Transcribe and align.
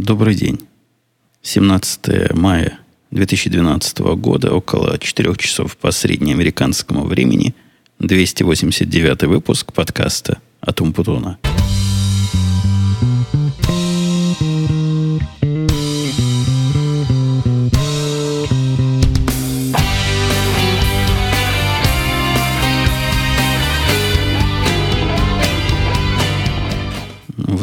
Добрый 0.00 0.34
день. 0.34 0.58
17 1.42 2.34
мая 2.34 2.80
2012 3.12 4.00
года, 4.16 4.52
около 4.52 4.98
4 4.98 5.36
часов 5.36 5.76
по 5.76 5.92
среднеамериканскому 5.92 7.04
времени, 7.04 7.54
289 8.00 9.22
выпуск 9.22 9.72
подкаста 9.72 10.38
от 10.60 10.80
Умпутуна. 10.80 11.38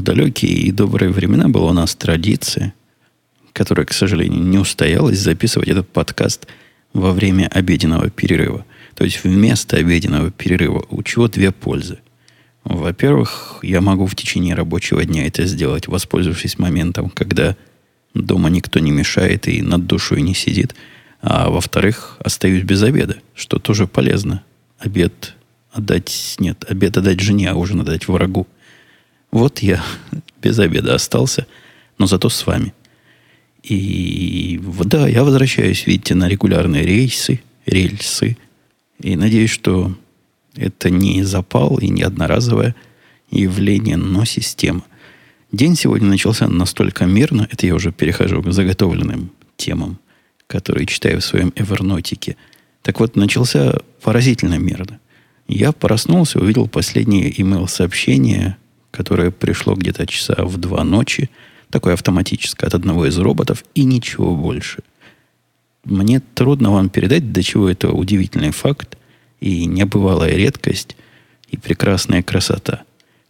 В 0.02 0.04
далекие 0.04 0.54
и 0.54 0.72
добрые 0.72 1.12
времена 1.12 1.48
была 1.48 1.70
у 1.70 1.74
нас 1.74 1.94
традиция, 1.94 2.74
которая, 3.54 3.86
к 3.86 3.94
сожалению, 3.94 4.42
не 4.42 4.58
устоялась 4.58 5.20
записывать 5.20 5.70
этот 5.70 5.90
подкаст 5.90 6.48
во 6.92 7.12
время 7.12 7.48
обеденного 7.48 8.10
перерыва. 8.10 8.66
То 8.96 9.04
есть 9.04 9.24
вместо 9.24 9.78
обеденного 9.78 10.32
перерыва, 10.32 10.88
у 10.90 11.04
чего 11.04 11.28
две 11.28 11.52
пользы. 11.52 12.00
Во-первых, 12.64 13.60
я 13.62 13.80
могу 13.80 14.08
в 14.08 14.16
течение 14.16 14.56
рабочего 14.56 15.06
дня 15.06 15.28
это 15.28 15.46
сделать, 15.46 15.88
воспользовавшись 15.88 16.58
моментом, 16.58 17.12
когда 17.12 17.56
дома 18.16 18.50
никто 18.50 18.80
не 18.80 18.90
мешает 18.90 19.48
и 19.48 19.62
над 19.62 19.86
душой 19.86 20.24
не 20.24 20.34
сидит. 20.34 20.74
А 21.22 21.52
во-вторых, 21.52 22.18
остаюсь 22.18 22.64
без 22.64 22.82
обеда, 22.82 23.18
что 23.36 23.60
тоже 23.60 23.86
полезно. 23.86 24.42
Обед 24.80 25.36
отдать... 25.72 26.38
Нет, 26.40 26.66
обед 26.68 26.98
отдать 26.98 27.20
жене, 27.20 27.52
а 27.52 27.54
ужин 27.54 27.82
отдать 27.82 28.08
врагу– 28.08 28.48
вот 29.32 29.60
я 29.60 29.84
без 30.42 30.60
обеда 30.60 30.96
остался, 30.96 31.48
но 31.98 32.08
зато 32.08 32.30
с 32.30 32.46
вами. 32.46 32.74
И 33.64 34.60
да, 34.86 35.08
я 35.08 35.24
возвращаюсь, 35.24 35.86
видите, 35.86 36.16
на 36.16 36.28
регулярные 36.28 36.84
рейсы, 36.84 37.42
рельсы. 37.66 38.38
И 39.00 39.16
надеюсь, 39.16 39.52
что 39.52 39.96
это 40.56 40.90
не 40.90 41.24
запал 41.24 41.78
и 41.78 41.88
не 41.90 42.04
одноразовое 42.04 42.76
явление, 43.30 43.98
но 43.98 44.26
система. 44.26 44.84
День 45.52 45.76
сегодня 45.76 46.08
начался 46.08 46.48
настолько 46.48 47.06
мирно, 47.06 47.48
это 47.52 47.68
я 47.68 47.76
уже 47.76 47.92
перехожу 47.92 48.42
к 48.42 48.52
заготовленным 48.52 49.32
темам, 49.58 50.00
которые 50.48 50.86
читаю 50.86 51.22
в 51.22 51.26
своем 51.26 51.54
Эвернотике. 51.56 52.38
Так 52.82 53.00
вот, 53.00 53.16
начался 53.16 53.80
поразительно 54.02 54.58
мирно. 54.58 55.00
Я 55.48 55.72
проснулся, 55.72 56.40
увидел 56.40 56.68
последнее 56.68 57.30
имейл-сообщение 57.42 58.58
которое 58.92 59.32
пришло 59.32 59.74
где-то 59.74 60.06
часа 60.06 60.36
в 60.46 60.58
два 60.58 60.84
ночи, 60.84 61.30
такое 61.70 61.94
автоматическое 61.94 62.68
от 62.68 62.76
одного 62.76 63.08
из 63.08 63.18
роботов, 63.18 63.64
и 63.74 63.84
ничего 63.84 64.36
больше. 64.36 64.84
Мне 65.84 66.20
трудно 66.20 66.72
вам 66.72 66.90
передать, 66.90 67.32
до 67.32 67.42
чего 67.42 67.70
это 67.70 67.90
удивительный 67.90 68.52
факт 68.52 68.98
и 69.40 69.66
небывалая 69.66 70.36
редкость 70.36 70.96
и 71.50 71.58
прекрасная 71.58 72.22
красота. 72.22 72.84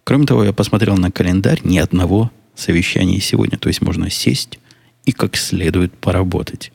Кроме 0.03 0.26
того, 0.26 0.44
я 0.44 0.52
посмотрел 0.52 0.98
на 0.98 1.12
календарь 1.12 1.62
ни 1.64 1.78
одного 1.78 2.31
совещания 2.56 3.20
сегодня. 3.20 3.58
То 3.58 3.70
есть 3.70 3.81
можно 3.81 4.09
сесть 4.09 4.59
и 5.06 5.12
как 5.12 5.38
следует 5.38 5.94
поработать. 5.94 6.72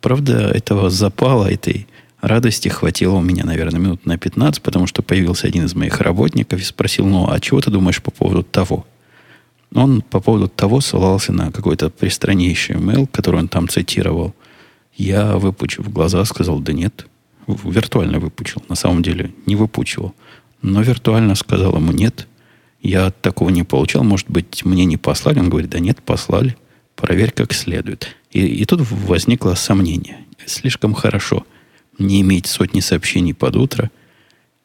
Правда, 0.00 0.50
этого 0.50 0.90
запала, 0.90 1.50
этой 1.50 1.86
Радости 2.20 2.68
хватило 2.68 3.16
у 3.16 3.22
меня, 3.22 3.44
наверное, 3.44 3.80
минут 3.80 4.04
на 4.04 4.18
15, 4.18 4.62
потому 4.62 4.86
что 4.86 5.02
появился 5.02 5.46
один 5.46 5.64
из 5.64 5.74
моих 5.74 6.00
работников 6.00 6.60
и 6.60 6.64
спросил, 6.64 7.06
ну, 7.06 7.30
а 7.30 7.40
чего 7.40 7.60
ты 7.60 7.70
думаешь 7.70 8.02
по 8.02 8.10
поводу 8.10 8.42
того? 8.42 8.86
Он 9.74 10.02
по 10.02 10.20
поводу 10.20 10.48
того 10.48 10.80
ссылался 10.80 11.32
на 11.32 11.50
какой-то 11.50 11.88
пристраннейший 11.88 12.76
имейл, 12.76 13.06
который 13.06 13.40
он 13.40 13.48
там 13.48 13.68
цитировал. 13.68 14.34
Я, 14.94 15.38
выпучив 15.38 15.90
глаза, 15.90 16.22
сказал, 16.26 16.58
да 16.58 16.74
нет, 16.74 17.06
виртуально 17.46 18.18
выпучил. 18.18 18.62
На 18.68 18.74
самом 18.74 19.02
деле 19.02 19.32
не 19.46 19.56
выпучивал. 19.56 20.14
Но 20.60 20.82
виртуально 20.82 21.34
сказал 21.36 21.76
ему 21.76 21.92
нет. 21.92 22.26
Я 22.82 23.10
такого 23.10 23.48
не 23.48 23.62
получал. 23.62 24.04
Может 24.04 24.28
быть, 24.28 24.64
мне 24.64 24.84
не 24.84 24.98
послали? 24.98 25.38
Он 25.38 25.48
говорит, 25.48 25.70
да 25.70 25.78
нет, 25.78 26.02
послали. 26.02 26.56
Проверь 26.96 27.30
как 27.30 27.54
следует. 27.54 28.14
И, 28.30 28.44
и 28.44 28.64
тут 28.66 28.82
возникло 28.90 29.54
сомнение. 29.54 30.18
Слишком 30.44 30.92
хорошо– 30.92 31.46
не 32.00 32.20
иметь 32.22 32.46
сотни 32.46 32.80
сообщений 32.80 33.34
под 33.34 33.56
утро, 33.56 33.90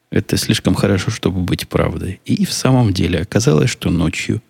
это 0.09 0.37
слишком 0.37 0.75
хорошо, 0.75 1.11
чтобы 1.11 1.41
быть 1.41 1.67
правдой. 1.67 2.21
И 2.25 2.45
в 2.45 2.53
самом 2.53 2.93
деле 2.93 3.19
оказалось, 3.19 3.69
что 3.69 3.89
ночью, 3.89 4.41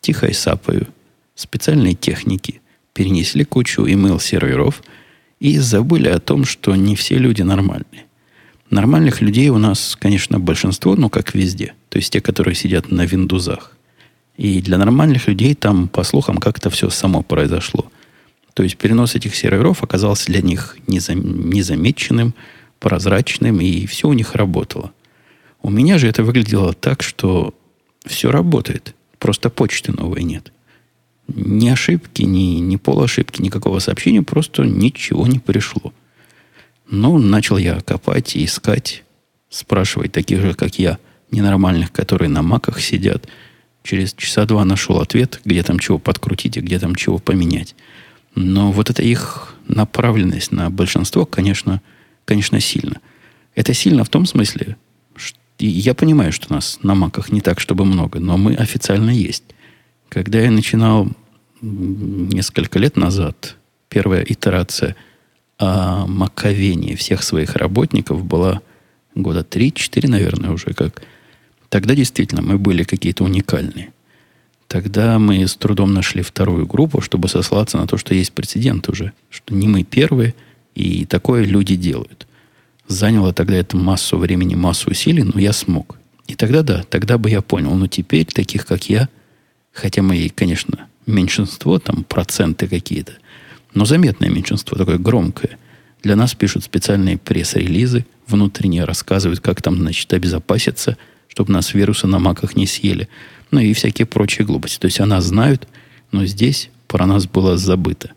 тихо 0.00 0.26
и 0.26 0.32
сапою, 0.32 0.86
специальные 1.34 1.94
техники 1.94 2.60
перенесли 2.92 3.44
кучу 3.44 3.82
email-серверов 3.82 4.82
и 5.40 5.58
забыли 5.58 6.08
о 6.08 6.18
том, 6.18 6.44
что 6.44 6.74
не 6.74 6.96
все 6.96 7.16
люди 7.16 7.42
нормальные. 7.42 8.06
Нормальных 8.70 9.20
людей 9.20 9.48
у 9.50 9.58
нас, 9.58 9.96
конечно, 10.00 10.40
большинство, 10.40 10.96
но 10.96 11.08
как 11.08 11.34
везде. 11.34 11.74
То 11.88 11.98
есть 11.98 12.12
те, 12.12 12.20
которые 12.20 12.54
сидят 12.54 12.90
на 12.90 13.04
виндузах. 13.04 13.76
И 14.36 14.62
для 14.62 14.78
нормальных 14.78 15.28
людей 15.28 15.54
там, 15.54 15.88
по 15.88 16.04
слухам, 16.04 16.38
как-то 16.38 16.70
все 16.70 16.90
само 16.90 17.22
произошло– 17.22 17.90
то 18.54 18.62
есть 18.62 18.76
перенос 18.76 19.14
этих 19.14 19.34
серверов 19.34 19.82
оказался 19.82 20.26
для 20.26 20.42
них 20.42 20.76
незам, 20.86 21.48
незамеченным, 21.50 22.34
прозрачным, 22.78 23.60
и 23.60 23.86
все 23.86 24.08
у 24.08 24.12
них 24.12 24.34
работало. 24.34 24.92
У 25.62 25.70
меня 25.70 25.98
же 25.98 26.08
это 26.08 26.22
выглядело 26.24 26.72
так, 26.72 27.02
что 27.02 27.54
все 28.04 28.30
работает. 28.30 28.94
Просто 29.18 29.48
почты 29.50 29.92
новой 29.92 30.24
нет. 30.24 30.52
Ни 31.28 31.68
ошибки, 31.68 32.22
ни, 32.22 32.58
ни 32.58 32.76
полошибки, 32.76 33.40
никакого 33.40 33.78
сообщения, 33.78 34.22
просто 34.22 34.64
ничего 34.64 35.26
не 35.26 35.38
пришло. 35.38 35.92
Ну, 36.90 37.16
начал 37.18 37.56
я 37.56 37.80
копать 37.80 38.36
и 38.36 38.44
искать, 38.44 39.04
спрашивать 39.48 40.12
таких 40.12 40.40
же, 40.40 40.54
как 40.54 40.78
я, 40.78 40.98
ненормальных, 41.30 41.92
которые 41.92 42.28
на 42.28 42.42
маках 42.42 42.80
сидят. 42.80 43.28
Через 43.84 44.12
часа 44.14 44.44
два 44.44 44.64
нашел 44.64 45.00
ответ, 45.00 45.40
где 45.44 45.62
там 45.62 45.78
чего 45.78 45.98
подкрутить 45.98 46.56
и 46.56 46.60
где 46.60 46.78
там 46.78 46.94
чего 46.96 47.18
поменять. 47.18 47.74
Но 48.34 48.72
вот 48.72 48.90
эта 48.90 49.02
их 49.02 49.54
направленность 49.68 50.52
на 50.52 50.70
большинство, 50.70 51.26
конечно, 51.26 51.80
конечно, 52.24 52.60
сильно. 52.60 53.00
Это 53.54 53.74
сильно 53.74 54.04
в 54.04 54.08
том 54.08 54.26
смысле, 54.26 54.76
что 55.16 55.38
я 55.58 55.94
понимаю, 55.94 56.32
что 56.32 56.52
нас 56.52 56.78
на 56.82 56.94
маках 56.94 57.30
не 57.30 57.40
так, 57.40 57.60
чтобы 57.60 57.84
много, 57.84 58.20
но 58.20 58.36
мы 58.36 58.54
официально 58.54 59.10
есть. 59.10 59.44
Когда 60.08 60.40
я 60.40 60.50
начинал 60.50 61.08
несколько 61.60 62.78
лет 62.78 62.96
назад, 62.96 63.56
первая 63.88 64.24
итерация 64.24 64.96
о 65.58 66.06
маковении 66.06 66.94
всех 66.94 67.22
своих 67.22 67.54
работников 67.54 68.24
была 68.24 68.62
года 69.14 69.46
3-4, 69.48 70.08
наверное, 70.08 70.50
уже 70.50 70.72
как. 70.74 71.02
Тогда 71.68 71.94
действительно 71.94 72.42
мы 72.42 72.58
были 72.58 72.82
какие-то 72.82 73.24
уникальные. 73.24 73.92
Тогда 74.72 75.18
мы 75.18 75.46
с 75.46 75.54
трудом 75.54 75.92
нашли 75.92 76.22
вторую 76.22 76.66
группу, 76.66 77.02
чтобы 77.02 77.28
сослаться 77.28 77.76
на 77.76 77.86
то, 77.86 77.98
что 77.98 78.14
есть 78.14 78.32
прецедент 78.32 78.88
уже, 78.88 79.12
что 79.28 79.54
не 79.54 79.68
мы 79.68 79.84
первые, 79.84 80.34
и 80.74 81.04
такое 81.04 81.44
люди 81.44 81.76
делают. 81.76 82.26
Заняло 82.88 83.34
тогда 83.34 83.56
это 83.56 83.76
массу 83.76 84.16
времени, 84.16 84.54
массу 84.54 84.90
усилий, 84.90 85.24
но 85.24 85.38
я 85.38 85.52
смог. 85.52 85.98
И 86.26 86.36
тогда 86.36 86.62
да, 86.62 86.84
тогда 86.88 87.18
бы 87.18 87.28
я 87.28 87.42
понял. 87.42 87.74
Но 87.74 87.86
теперь 87.86 88.24
таких, 88.24 88.64
как 88.64 88.88
я, 88.88 89.10
хотя 89.74 90.00
мы, 90.00 90.30
конечно, 90.34 90.86
меньшинство, 91.04 91.78
там 91.78 92.04
проценты 92.04 92.66
какие-то, 92.66 93.12
но 93.74 93.84
заметное 93.84 94.30
меньшинство, 94.30 94.78
такое 94.78 94.96
громкое. 94.96 95.58
Для 96.02 96.16
нас 96.16 96.34
пишут 96.34 96.64
специальные 96.64 97.18
пресс-релизы, 97.18 98.06
внутренние 98.26 98.84
рассказывают, 98.84 99.40
как 99.40 99.60
там, 99.60 99.76
значит, 99.76 100.10
обезопаситься, 100.14 100.96
чтобы 101.28 101.52
нас 101.52 101.74
вирусы 101.74 102.06
на 102.06 102.18
маках 102.18 102.56
не 102.56 102.66
съели 102.66 103.10
ну 103.52 103.60
и 103.60 103.72
всякие 103.74 104.06
прочие 104.06 104.44
глупости. 104.44 104.80
То 104.80 104.86
есть 104.86 104.98
она 104.98 105.20
знают, 105.20 105.68
но 106.10 106.26
здесь 106.26 106.70
про 106.88 107.06
нас 107.06 107.26
было 107.26 107.56
забыто. 107.56 108.10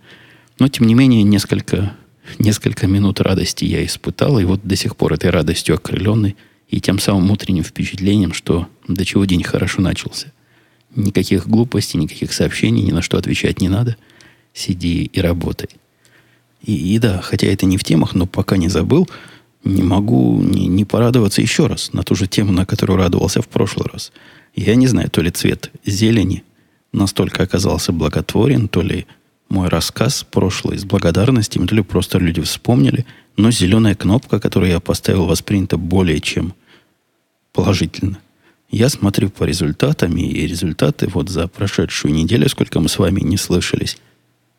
Но, 0.57 0.67
тем 0.69 0.87
не 0.87 0.95
менее, 0.95 1.21
несколько, 1.21 1.95
несколько 2.39 2.87
минут 2.87 3.21
радости 3.21 3.65
я 3.65 3.85
испытал, 3.85 4.39
и 4.39 4.45
вот 4.45 4.61
до 4.63 4.75
сих 4.75 4.95
пор 4.95 5.13
этой 5.13 5.29
радостью 5.29 5.75
окрыленный, 5.75 6.35
и 6.69 6.79
тем 6.79 6.97
самым 6.97 7.29
утренним 7.29 7.63
впечатлением, 7.63 8.33
что 8.33 8.67
до 8.87 9.05
чего 9.05 9.25
день 9.25 9.43
хорошо 9.43 9.81
начался. 9.81 10.31
Никаких 10.95 11.47
глупостей, 11.47 11.97
никаких 11.97 12.33
сообщений, 12.33 12.81
ни 12.81 12.91
на 12.91 13.01
что 13.01 13.17
отвечать 13.17 13.59
не 13.61 13.67
надо. 13.67 13.97
Сиди 14.53 15.03
и 15.03 15.19
работай. 15.19 15.69
И, 16.63 16.95
и 16.95 16.97
да, 16.97 17.21
хотя 17.21 17.47
это 17.47 17.65
не 17.65 17.77
в 17.77 17.83
темах, 17.83 18.15
но 18.15 18.25
пока 18.25 18.55
не 18.55 18.69
забыл, 18.69 19.09
не 19.65 19.83
могу 19.83 20.41
не, 20.41 20.67
не 20.67 20.85
порадоваться 20.85 21.41
еще 21.41 21.67
раз 21.67 21.91
на 21.91 22.03
ту 22.03 22.15
же 22.15 22.27
тему, 22.27 22.53
на 22.53 22.65
которую 22.65 22.97
радовался 22.97 23.41
в 23.41 23.49
прошлый 23.49 23.89
раз– 23.91 24.13
я 24.61 24.75
не 24.75 24.87
знаю, 24.87 25.09
то 25.09 25.21
ли 25.21 25.31
цвет 25.31 25.71
зелени 25.85 26.43
настолько 26.91 27.43
оказался 27.43 27.91
благотворен, 27.91 28.67
то 28.67 28.81
ли 28.81 29.05
мой 29.49 29.67
рассказ 29.67 30.25
прошлый 30.29 30.77
с 30.77 30.85
благодарностями, 30.85 31.67
то 31.67 31.75
ли 31.75 31.83
просто 31.83 32.17
люди 32.17 32.41
вспомнили, 32.41 33.05
но 33.37 33.51
зеленая 33.51 33.95
кнопка, 33.95 34.39
которую 34.39 34.71
я 34.71 34.79
поставил, 34.79 35.25
воспринята 35.25 35.77
более 35.77 36.19
чем 36.19 36.53
положительно. 37.53 38.19
Я 38.69 38.89
смотрю 38.89 39.29
по 39.29 39.43
результатам, 39.43 40.17
и 40.17 40.47
результаты 40.47 41.07
вот 41.07 41.29
за 41.29 41.47
прошедшую 41.47 42.13
неделю, 42.13 42.49
сколько 42.49 42.79
мы 42.79 42.89
с 42.89 42.97
вами 42.97 43.21
не 43.21 43.37
слышались, 43.37 43.97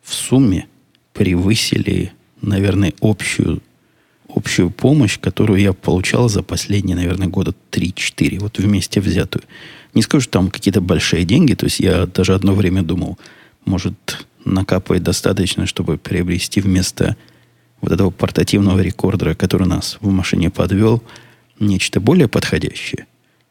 в 0.01 0.13
сумме 0.13 0.67
превысили, 1.13 2.13
наверное, 2.41 2.93
общую, 3.01 3.61
общую 4.33 4.69
помощь, 4.69 5.19
которую 5.19 5.59
я 5.59 5.73
получал 5.73 6.29
за 6.29 6.43
последние, 6.43 6.95
наверное, 6.95 7.27
года 7.27 7.53
3-4, 7.71 8.39
вот 8.39 8.57
вместе 8.59 9.01
взятую. 9.01 9.43
Не 9.93 10.01
скажу, 10.01 10.23
что 10.23 10.33
там 10.33 10.49
какие-то 10.49 10.81
большие 10.81 11.23
деньги, 11.23 11.53
то 11.53 11.65
есть 11.65 11.79
я 11.79 12.05
даже 12.05 12.33
одно 12.33 12.53
время 12.53 12.83
думал, 12.83 13.17
может, 13.65 14.25
накапывать 14.45 15.03
достаточно, 15.03 15.65
чтобы 15.65 15.97
приобрести 15.97 16.61
вместо 16.61 17.15
вот 17.81 17.91
этого 17.91 18.09
портативного 18.09 18.79
рекордера, 18.79 19.35
который 19.35 19.67
нас 19.67 19.97
в 20.01 20.09
машине 20.09 20.49
подвел, 20.49 21.03
нечто 21.59 21.99
более 21.99 22.27
подходящее. 22.27 23.05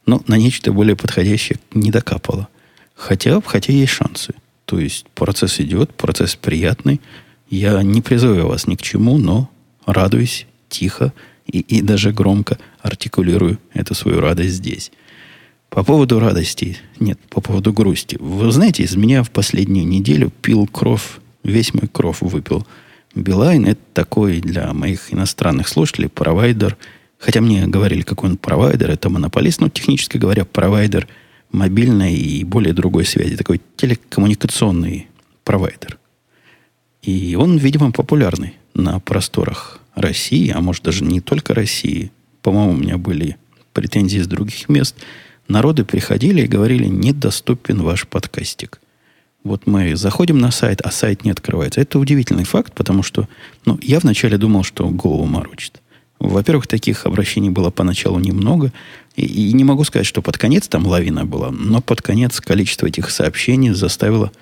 Но 0.07 0.23
на 0.27 0.37
нечто 0.37 0.73
более 0.73 0.97
подходящее 0.97 1.59
не 1.73 1.91
докапало. 1.91 2.49
Хотя, 2.95 3.41
хотя 3.45 3.73
есть 3.73 3.93
шансы. 3.93 4.35
То 4.65 4.79
есть 4.79 5.07
процесс 5.15 5.61
идет, 5.61 5.95
процесс 5.95 6.35
приятный. 6.35 7.01
Я 7.51 7.83
не 7.83 8.03
призываю 8.03 8.49
вас 8.49 8.67
ни 8.67 8.75
к 8.75 8.83
чему, 8.83 9.19
но 9.19 9.51
радуюсь 9.85 10.47
тихо 10.69 11.13
и, 11.47 11.61
и 11.61 11.81
даже 11.81 12.13
громко 12.13 12.59
артикулирую 12.81 13.59
эту 13.73 13.95
свою 13.95 14.21
радость 14.21 14.55
здесь. 14.55 14.91
По 15.69 15.85
поводу 15.85 16.19
радости, 16.21 16.79
нет, 17.01 17.19
по 17.29 17.41
поводу 17.41 17.73
грусти. 17.73 18.17
Вы 18.21 18.51
знаете, 18.53 18.83
из 18.83 18.97
меня 18.97 19.23
в 19.23 19.31
последнюю 19.31 19.87
неделю 19.87 20.31
пил 20.43 20.67
кровь, 20.67 21.19
весь 21.43 21.75
мой 21.75 21.89
кровь 21.91 22.19
выпил. 22.21 22.67
Билайн– 23.15 23.67
это 23.67 23.81
такой 23.93 24.41
для 24.41 24.73
моих 24.73 25.13
иностранных 25.13 25.69
слушателей 25.69 26.09
провайдер. 26.09 26.77
Хотя 27.19 27.41
мне 27.41 27.67
говорили, 27.67 28.03
какой 28.03 28.31
он 28.31 28.37
провайдер, 28.37 28.91
это 28.91 29.09
монополист, 29.09 29.61
но 29.61 29.69
технически 29.69 30.19
говоря, 30.19 30.45
провайдер 30.45 31.09
мобильной 31.51 32.15
и 32.15 32.45
более 32.45 32.75
другой 32.75 33.05
связи. 33.05 33.37
Такой 33.37 33.61
телекоммуникационный 33.77 35.09
провайдер. 35.45 35.99
И 37.03 37.37
он, 37.37 37.57
видимо, 37.57 37.93
популярный 37.93 38.55
на 38.75 39.01
просторах 39.01 39.81
России, 39.97 40.53
а 40.55 40.61
может 40.61 40.85
даже 40.85 41.03
не 41.03 41.21
только 41.21 41.55
России. 41.55 42.13
По-моему, 42.43 42.73
у 42.73 42.77
меня 42.77 42.97
были 42.97 43.37
претензии 43.73 44.21
с 44.21 44.29
других 44.29 44.69
мест– 44.69 44.95
народы 45.49 45.85
приходили 45.85 46.43
и 46.43 46.47
говорили, 46.47 46.87
недоступен 46.87 47.83
ваш 47.83 48.07
подкастик. 48.07 48.81
Вот 49.45 49.67
мы 49.67 49.95
заходим 49.97 50.39
на 50.39 50.51
сайт, 50.51 50.81
а 50.83 50.91
сайт 50.91 51.25
не 51.25 51.31
открывается. 51.31 51.81
Это 51.81 51.99
удивительный 51.99 52.45
факт, 52.45 52.73
потому 52.75 53.03
что 53.03 53.29
ну, 53.65 53.79
я 53.81 54.01
вначале 54.01 54.39
думал, 54.39 54.65
что 54.65 54.89
голову 54.89 55.25
морочит. 55.25 55.81
Во-первых, 56.19 56.67
таких 56.67 57.07
обращений 57.07 57.51
было 57.51 57.71
поначалу 57.71 58.19
немного. 58.19 58.73
И, 59.15 59.25
и 59.25 59.53
не 59.53 59.65
могу 59.65 59.85
сказать, 59.85 60.07
что 60.07 60.23
под 60.23 60.37
конец 60.37 60.67
там 60.67 60.87
лавина 60.87 61.25
была, 61.25 61.51
но 61.53 61.81
под 61.81 62.03
конец 62.03 62.41
количество 62.41 62.87
этих 62.87 63.11
сообщений 63.11 63.71
заставило 63.71 64.33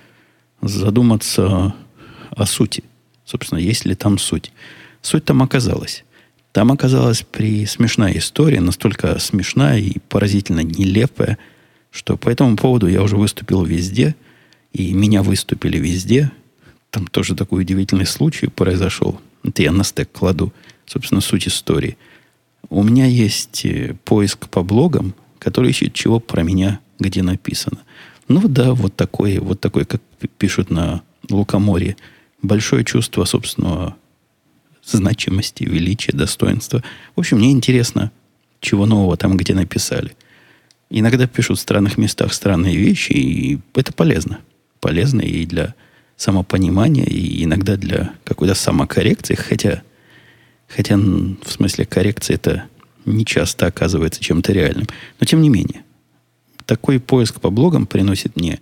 задуматься 0.62 1.74
о 2.30 2.46
сути. 2.46 2.84
Собственно, 3.26 3.58
есть 3.58 3.84
ли 3.84 3.94
там 3.94 4.18
суть. 4.18 4.52
Суть 5.04 5.26
там 5.26 5.42
оказалась. 5.42 6.02
Там 6.52 6.72
оказалась 6.72 7.22
при 7.30 7.66
смешная 7.66 8.16
история, 8.16 8.62
настолько 8.62 9.18
смешная 9.18 9.78
и 9.78 9.98
поразительно 10.08 10.60
нелепая, 10.60 11.36
что 11.90 12.16
по 12.16 12.30
этому 12.30 12.56
поводу 12.56 12.86
я 12.88 13.02
уже 13.02 13.18
выступил 13.18 13.64
везде, 13.64 14.16
и 14.72 14.94
меня 14.94 15.22
выступили 15.22 15.76
везде. 15.76 16.32
Там 16.88 17.06
тоже 17.06 17.36
такой 17.36 17.64
удивительный 17.64 18.06
случай 18.06 18.46
произошел. 18.46 19.20
Это 19.42 19.62
я 19.62 19.72
на 19.72 19.84
стек 19.84 20.10
кладу, 20.10 20.54
собственно, 20.86 21.20
суть 21.20 21.48
истории. 21.48 21.98
У 22.70 22.82
меня 22.82 23.04
есть 23.04 23.66
э, 23.66 23.94
поиск 24.06 24.48
по 24.48 24.62
блогам, 24.62 25.14
который 25.38 25.68
ищет, 25.68 25.92
чего 25.92 26.18
про 26.18 26.42
меня 26.44 26.80
где 26.98 27.22
написано. 27.22 27.80
Ну 28.26 28.48
да, 28.48 28.72
вот 28.72 28.96
такой, 28.96 29.36
вот 29.38 29.60
такой, 29.60 29.84
как 29.84 30.00
пишут 30.38 30.70
на 30.70 31.02
Лукоморье, 31.28 31.98
большое 32.40 32.86
чувство 32.86 33.26
собственного 33.26 33.96
значимости, 34.86 35.64
величия, 35.64 36.12
достоинства. 36.12 36.82
В 37.16 37.20
общем, 37.20 37.38
мне 37.38 37.50
интересно, 37.50 38.10
чего 38.60 38.86
нового 38.86 39.16
там, 39.16 39.36
где 39.36 39.54
написали. 39.54 40.16
Иногда 40.90 41.26
пишут 41.26 41.58
в 41.58 41.62
странных 41.62 41.98
местах 41.98 42.32
странные 42.32 42.76
вещи, 42.76 43.12
и 43.12 43.58
это 43.75 43.92
полезно. 43.92 44.40
Полезно 44.81 45.22
и 45.22 45.46
для 45.46 45.75
самопонимания, 46.16 47.04
и 47.04 47.44
иногда 47.44 47.76
для 47.76 48.14
какой-то 48.25 48.54
самокоррекции, 48.54 49.34
хотя, 49.34 49.82
хотя 50.69 50.96
в 50.96 51.50
смысле 51.50 51.84
коррекции 51.87 52.34
это 52.34 52.64
не 53.04 53.25
часто 53.25 53.66
оказывается 53.66 54.22
чем-то 54.22 54.52
реальным. 54.52 54.87
Но 55.20 55.26
тем 55.26 55.42
не 55.42 55.48
менее, 55.48 55.84
такой 56.66 57.00
поиск 57.00 57.40
по 57.40 57.50
блогам 57.50 57.87
приносит 57.87 58.37
мне 58.37 58.60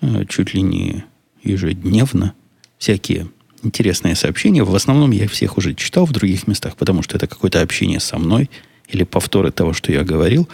э, 0.00 0.24
чуть 0.28 0.54
ли 0.54 0.62
не 0.62 1.04
ежедневно 1.42 2.34
всякие 2.78 3.28
интересные 3.66 4.14
сообщения. 4.14 4.62
В 4.62 4.74
основном 4.74 5.10
я 5.10 5.28
всех 5.28 5.58
уже 5.58 5.74
читал 5.74 6.06
в 6.06 6.12
других 6.12 6.46
местах, 6.46 6.76
потому 6.76 7.02
что 7.02 7.16
это 7.16 7.26
какое-то 7.26 7.60
общение 7.60 8.00
со 8.00 8.18
мной 8.18 8.48
или 8.88 9.04
повторы 9.04 9.50
того, 9.50 9.72
что 9.72 9.92
я 9.92 10.04
говорил. 10.04 10.48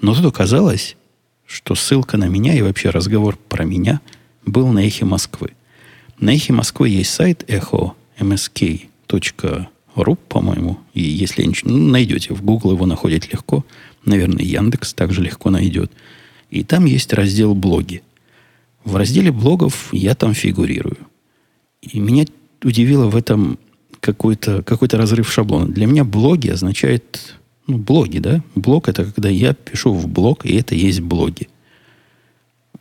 Но 0.00 0.14
тут 0.14 0.26
оказалось, 0.26 0.96
что 1.46 1.74
ссылка 1.74 2.16
на 2.16 2.26
меня 2.26 2.54
и 2.54 2.62
вообще 2.62 2.90
разговор 2.90 3.38
про 3.48 3.64
меня 3.64 4.00
был 4.44 4.68
на 4.68 4.86
эхе 4.86 5.04
Москвы. 5.04 5.52
На 6.20 6.34
эхе 6.34 6.52
Москвы 6.52 6.90
есть 6.90 7.10
сайт 7.10 7.44
echo 7.48 7.92
msk.ru, 8.18 10.18
по-моему. 10.28 10.78
И 10.92 11.02
если 11.02 11.50
ну, 11.64 11.76
найдете 11.76 12.34
в 12.34 12.42
Google, 12.42 12.72
его 12.72 12.86
находить 12.86 13.32
легко. 13.32 13.64
Наверное, 14.04 14.44
Яндекс 14.44 14.94
также 14.94 15.22
легко 15.22 15.50
найдет. 15.50 15.90
И 16.50 16.64
там 16.64 16.84
есть 16.84 17.12
раздел 17.12 17.54
«Блоги». 17.54 18.02
В 18.84 18.96
разделе 18.96 19.30
блогов 19.30 19.92
я 19.92 20.14
там 20.14 20.32
фигурирую. 20.32 20.96
И 21.82 22.00
меня 22.00 22.24
удивило 22.62 23.08
в 23.08 23.16
этом 23.16 23.58
какой-то 24.00 24.62
какой 24.62 24.88
разрыв 24.88 25.30
шаблона. 25.32 25.66
Для 25.66 25.86
меня 25.86 26.04
блоги 26.04 26.48
означает, 26.48 27.36
ну, 27.66 27.78
блоги, 27.78 28.18
да? 28.18 28.42
Блог 28.54 28.88
это 28.88 29.04
когда 29.04 29.28
я 29.28 29.54
пишу 29.54 29.92
в 29.92 30.08
блог, 30.08 30.44
и 30.46 30.54
это 30.56 30.74
есть 30.74 31.00
блоги. 31.00 31.48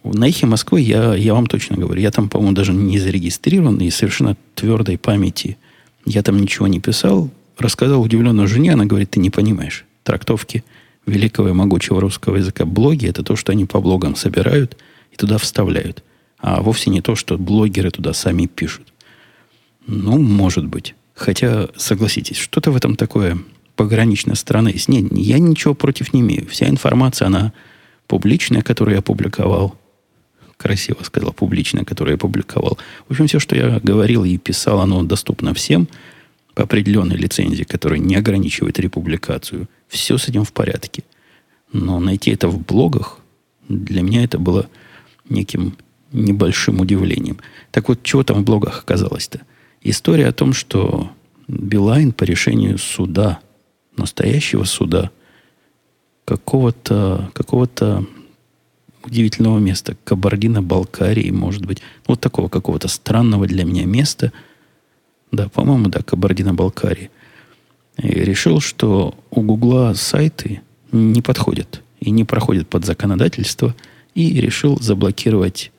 На 0.03 0.29
эхе 0.29 0.45
Москвы 0.45 0.81
я, 0.81 1.15
я 1.15 1.33
вам 1.33 1.47
точно 1.47 1.75
говорю, 1.75 2.01
я 2.01 2.11
там, 2.11 2.29
по-моему, 2.29 2.53
даже 2.53 2.73
не 2.73 2.99
зарегистрирован, 2.99 3.77
и 3.77 3.89
совершенно 3.89 4.37
твердой 4.55 4.97
памяти 4.97 5.57
я 6.05 6.23
там 6.23 6.39
ничего 6.39 6.67
не 6.67 6.79
писал. 6.79 7.29
Рассказал 7.57 8.01
удивленной 8.01 8.47
жене, 8.47 8.73
она 8.73 8.85
говорит, 8.85 9.11
ты 9.11 9.19
не 9.19 9.29
понимаешь. 9.29 9.85
Трактовки 10.03 10.63
великого 11.05 11.49
и 11.49 11.53
могучего 11.53 11.99
русского 11.99 12.37
языка 12.37 12.65
блоги– 12.65 13.07
это 13.07 13.23
то, 13.23 13.35
что 13.35 13.51
они 13.51 13.65
по 13.65 13.81
блогам 13.81 14.15
собирают 14.15 14.77
и 15.11 15.15
туда 15.15 15.37
вставляют. 15.37 16.03
А 16.37 16.61
вовсе 16.61 16.91
не 16.91 17.01
то, 17.01 17.15
что 17.15 17.37
блогеры 17.37 17.89
туда 17.89 18.13
сами 18.13 18.45
пишут. 18.45 18.93
Ну, 19.87 20.17
может 20.17 20.65
быть. 20.65 20.95
Хотя, 21.15 21.69
согласитесь, 21.75 22.37
что-то 22.37 22.71
в 22.71 22.75
этом 22.75 22.95
такое 22.95 23.39
пограничной 23.75 24.35
есть. 24.71 24.89
Нет, 24.89 25.11
я 25.11 25.39
ничего 25.39 25.73
против 25.73 26.13
не 26.13 26.19
имею. 26.19 26.47
Вся 26.47 26.67
информация, 26.67 27.27
она 27.27 27.53
публичная, 28.07 28.61
которую 28.61 28.95
я 28.95 29.01
публиковал. 29.01 29.75
Красиво 30.57 31.03
сказал, 31.03 31.33
публичная, 31.33 31.85
которую 31.85 32.13
я 32.13 32.17
публиковал. 32.17 32.77
В 33.07 33.11
общем, 33.11 33.27
все, 33.27 33.39
что 33.39 33.55
я 33.55 33.79
говорил 33.79 34.25
и 34.25 34.37
писал, 34.37 34.81
оно 34.81 35.03
доступно 35.03 35.53
всем 35.53 35.87
по 36.53 36.63
определенной 36.63 37.15
лицензии, 37.15 37.63
которая 37.63 37.99
не 37.99 38.15
ограничивает 38.15 38.79
републикацию. 38.79 39.69
Все 39.87 40.17
с 40.17 40.27
этим 40.27 40.43
в 40.43 40.51
порядке. 40.51 41.03
Но 41.71 41.99
найти 41.99 42.31
это 42.31 42.47
в 42.47 42.59
блогах, 42.59 43.19
для 43.69 44.01
меня 44.01 44.23
это 44.23 44.39
было 44.39 44.67
неким 45.29 45.77
небольшим 46.11 46.79
удивлением. 46.79 47.37
Так 47.71 47.89
вот, 47.89 48.01
чего 48.03 48.23
там 48.23 48.41
в 48.41 48.43
блогах 48.43 48.79
оказалось-то? 48.79 49.41
История 49.89 50.27
о 50.27 50.33
том, 50.33 50.51
что 50.51 51.11
Билайн 51.47 52.11
по 52.11 52.25
решению 52.25 52.77
суда, 52.77 53.39
настоящего 53.95 54.65
суда, 54.65 55.11
какого-то 56.25 57.31
какого 57.33 57.69
удивительного 59.05 59.59
места, 59.59 59.95
Кабардино-Балкарии, 60.03 61.31
может 61.31 61.65
быть, 61.65 61.81
вот 62.05 62.19
такого 62.19 62.49
какого-то 62.49 62.89
странного 62.89 63.47
для 63.47 63.63
меня 63.63 63.85
места, 63.85 64.33
да, 65.31 65.47
по-моему, 65.47 65.87
да, 65.87 66.01
Кабардино-Балкарии, 66.01 67.09
и 67.95 68.07
решил, 68.07 68.59
что 68.59 69.15
у 69.31 69.41
Гугла 69.41 69.93
сайты 69.95 70.63
не 70.91 71.21
подходят 71.21 71.81
и 72.01 72.11
не 72.11 72.25
проходят 72.25 72.67
под 72.67 72.83
законодательство, 72.83 73.73
и 74.15 74.41
решил 74.41 74.77
заблокировать 74.81 75.71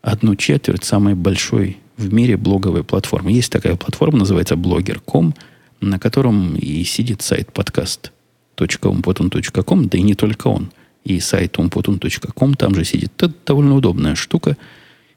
одну 0.00 0.36
четверть 0.36 0.84
самой 0.84 1.14
большой 1.14 1.76
в 1.96 2.12
мире 2.12 2.36
блоговой 2.36 2.84
платформы. 2.84 3.32
Есть 3.32 3.50
такая 3.50 3.74
платформа, 3.76 4.18
называется 4.18 4.54
blogger.com, 4.54 5.34
на 5.80 5.98
котором 5.98 6.54
и 6.56 6.84
сидит 6.84 7.22
сайт 7.22 7.48
podcast.umpotun.com, 7.52 9.88
да 9.88 9.98
и 9.98 10.02
не 10.02 10.14
только 10.14 10.46
он. 10.48 10.70
И 11.04 11.20
сайт 11.20 11.56
umpotun.com 11.56 12.54
там 12.54 12.74
же 12.74 12.84
сидит. 12.84 13.12
Это 13.16 13.32
довольно 13.46 13.76
удобная 13.76 14.14
штука. 14.14 14.58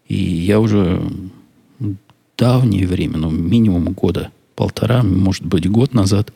И 0.07 0.15
я 0.15 0.59
уже 0.59 1.01
давнее 2.37 2.87
время, 2.87 3.17
ну, 3.17 3.29
минимум 3.29 3.91
года, 3.93 4.31
полтора, 4.55 5.03
может 5.03 5.45
быть, 5.45 5.69
год 5.69 5.93
назад, 5.93 6.33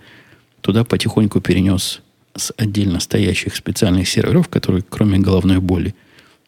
туда 0.62 0.84
потихоньку 0.84 1.42
перенес 1.42 2.02
с 2.36 2.54
отдельно 2.58 3.00
стоящих 3.00 3.56
специальных 3.56 4.08
серверов, 4.08 4.50
которые 4.50 4.84
кроме 4.88 5.18
головной 5.20 5.60
боли 5.60 5.96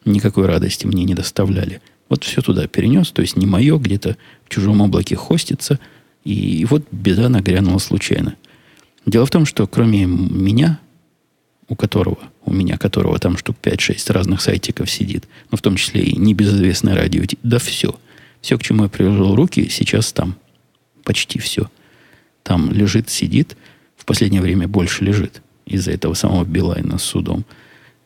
никакой 0.03 0.45
радости 0.45 0.85
мне 0.85 1.03
не 1.03 1.15
доставляли. 1.15 1.81
Вот 2.09 2.23
все 2.23 2.41
туда 2.41 2.67
перенес, 2.67 3.11
то 3.11 3.21
есть 3.21 3.35
не 3.35 3.45
мое, 3.45 3.77
где-то 3.77 4.17
в 4.45 4.49
чужом 4.49 4.81
облаке 4.81 5.15
хостится, 5.15 5.79
и 6.23 6.65
вот 6.69 6.83
беда 6.91 7.29
нагрянула 7.29 7.79
случайно. 7.79 8.35
Дело 9.05 9.25
в 9.25 9.31
том, 9.31 9.45
что 9.45 9.67
кроме 9.67 10.05
меня, 10.05 10.79
у 11.67 11.75
которого, 11.75 12.17
у 12.43 12.53
меня 12.53 12.77
которого 12.77 13.17
там 13.19 13.37
штук 13.37 13.57
5-6 13.61 14.11
разных 14.11 14.41
сайтиков 14.41 14.89
сидит, 14.89 15.25
но 15.51 15.57
в 15.57 15.61
том 15.61 15.75
числе 15.75 16.03
и 16.03 16.17
небезызвестное 16.17 16.95
радио, 16.95 17.23
да 17.43 17.59
все. 17.59 17.95
Все, 18.41 18.57
к 18.57 18.63
чему 18.63 18.83
я 18.83 18.89
приложил 18.89 19.35
руки, 19.35 19.69
сейчас 19.69 20.13
там. 20.13 20.35
Почти 21.03 21.39
все. 21.39 21.69
Там 22.43 22.71
лежит, 22.71 23.09
сидит. 23.09 23.57
В 23.97 24.05
последнее 24.05 24.41
время 24.41 24.67
больше 24.67 25.03
лежит 25.03 25.41
из-за 25.65 25.91
этого 25.91 26.13
самого 26.13 26.45
Билайна 26.45 26.99
с 26.99 27.03
судом. 27.03 27.45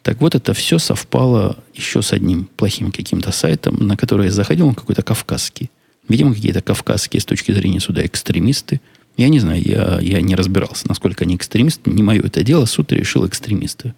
Так 0.10 0.22
вот, 0.22 0.34
это 0.34 0.56
все 0.56 0.80
совпало 0.80 1.60
еще 1.76 2.02
с 2.02 2.14
одним 2.14 2.46
плохим 2.58 2.92
каким-то 2.92 3.32
сайтом, 3.32 3.76
на 3.86 3.96
который 3.96 4.26
я 4.26 4.32
заходил, 4.32 4.68
он 4.68 4.74
какой-то 4.74 5.04
кавказский. 5.04 5.70
Видимо, 6.08 6.34
какие-то 6.34 6.64
кавказские 6.64 7.22
с 7.22 7.26
точки 7.26 7.52
зрения 7.52 7.80
суда 7.80 8.04
экстремисты. 8.04 8.82
Я 9.18 9.30
не 9.30 9.40
знаю, 9.40 9.62
я, 9.62 10.00
я 10.02 10.20
не 10.22 10.34
разбирался, 10.34 10.88
насколько 10.88 11.26
они 11.26 11.36
экстремисты. 11.36 11.92
Не 11.92 12.02
мое 12.02 12.24
это 12.24 12.42
дело, 12.44 12.66
суд 12.66 12.92
решил 12.92 13.28
экстремисты. 13.28 13.94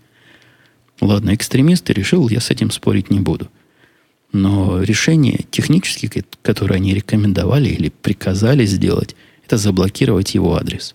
Ладно, 0.99 1.33
экстремисты 1.33 1.93
решил, 1.93 2.27
я 2.27 2.41
с 2.41 2.49
этим 2.49 2.71
спорить 2.71 3.09
не 3.09 3.21
буду. 3.21 3.47
Но 4.33 4.83
решение 4.83 5.45
технические, 5.49 6.25
которое 6.41 6.75
они 6.75 6.93
рекомендовали 6.93 7.69
или 7.69 7.87
приказали 7.87 8.65
сделать, 8.65 9.15
это 9.45 9.55
заблокировать 9.55 10.33
его 10.33 10.57
адрес. 10.57 10.93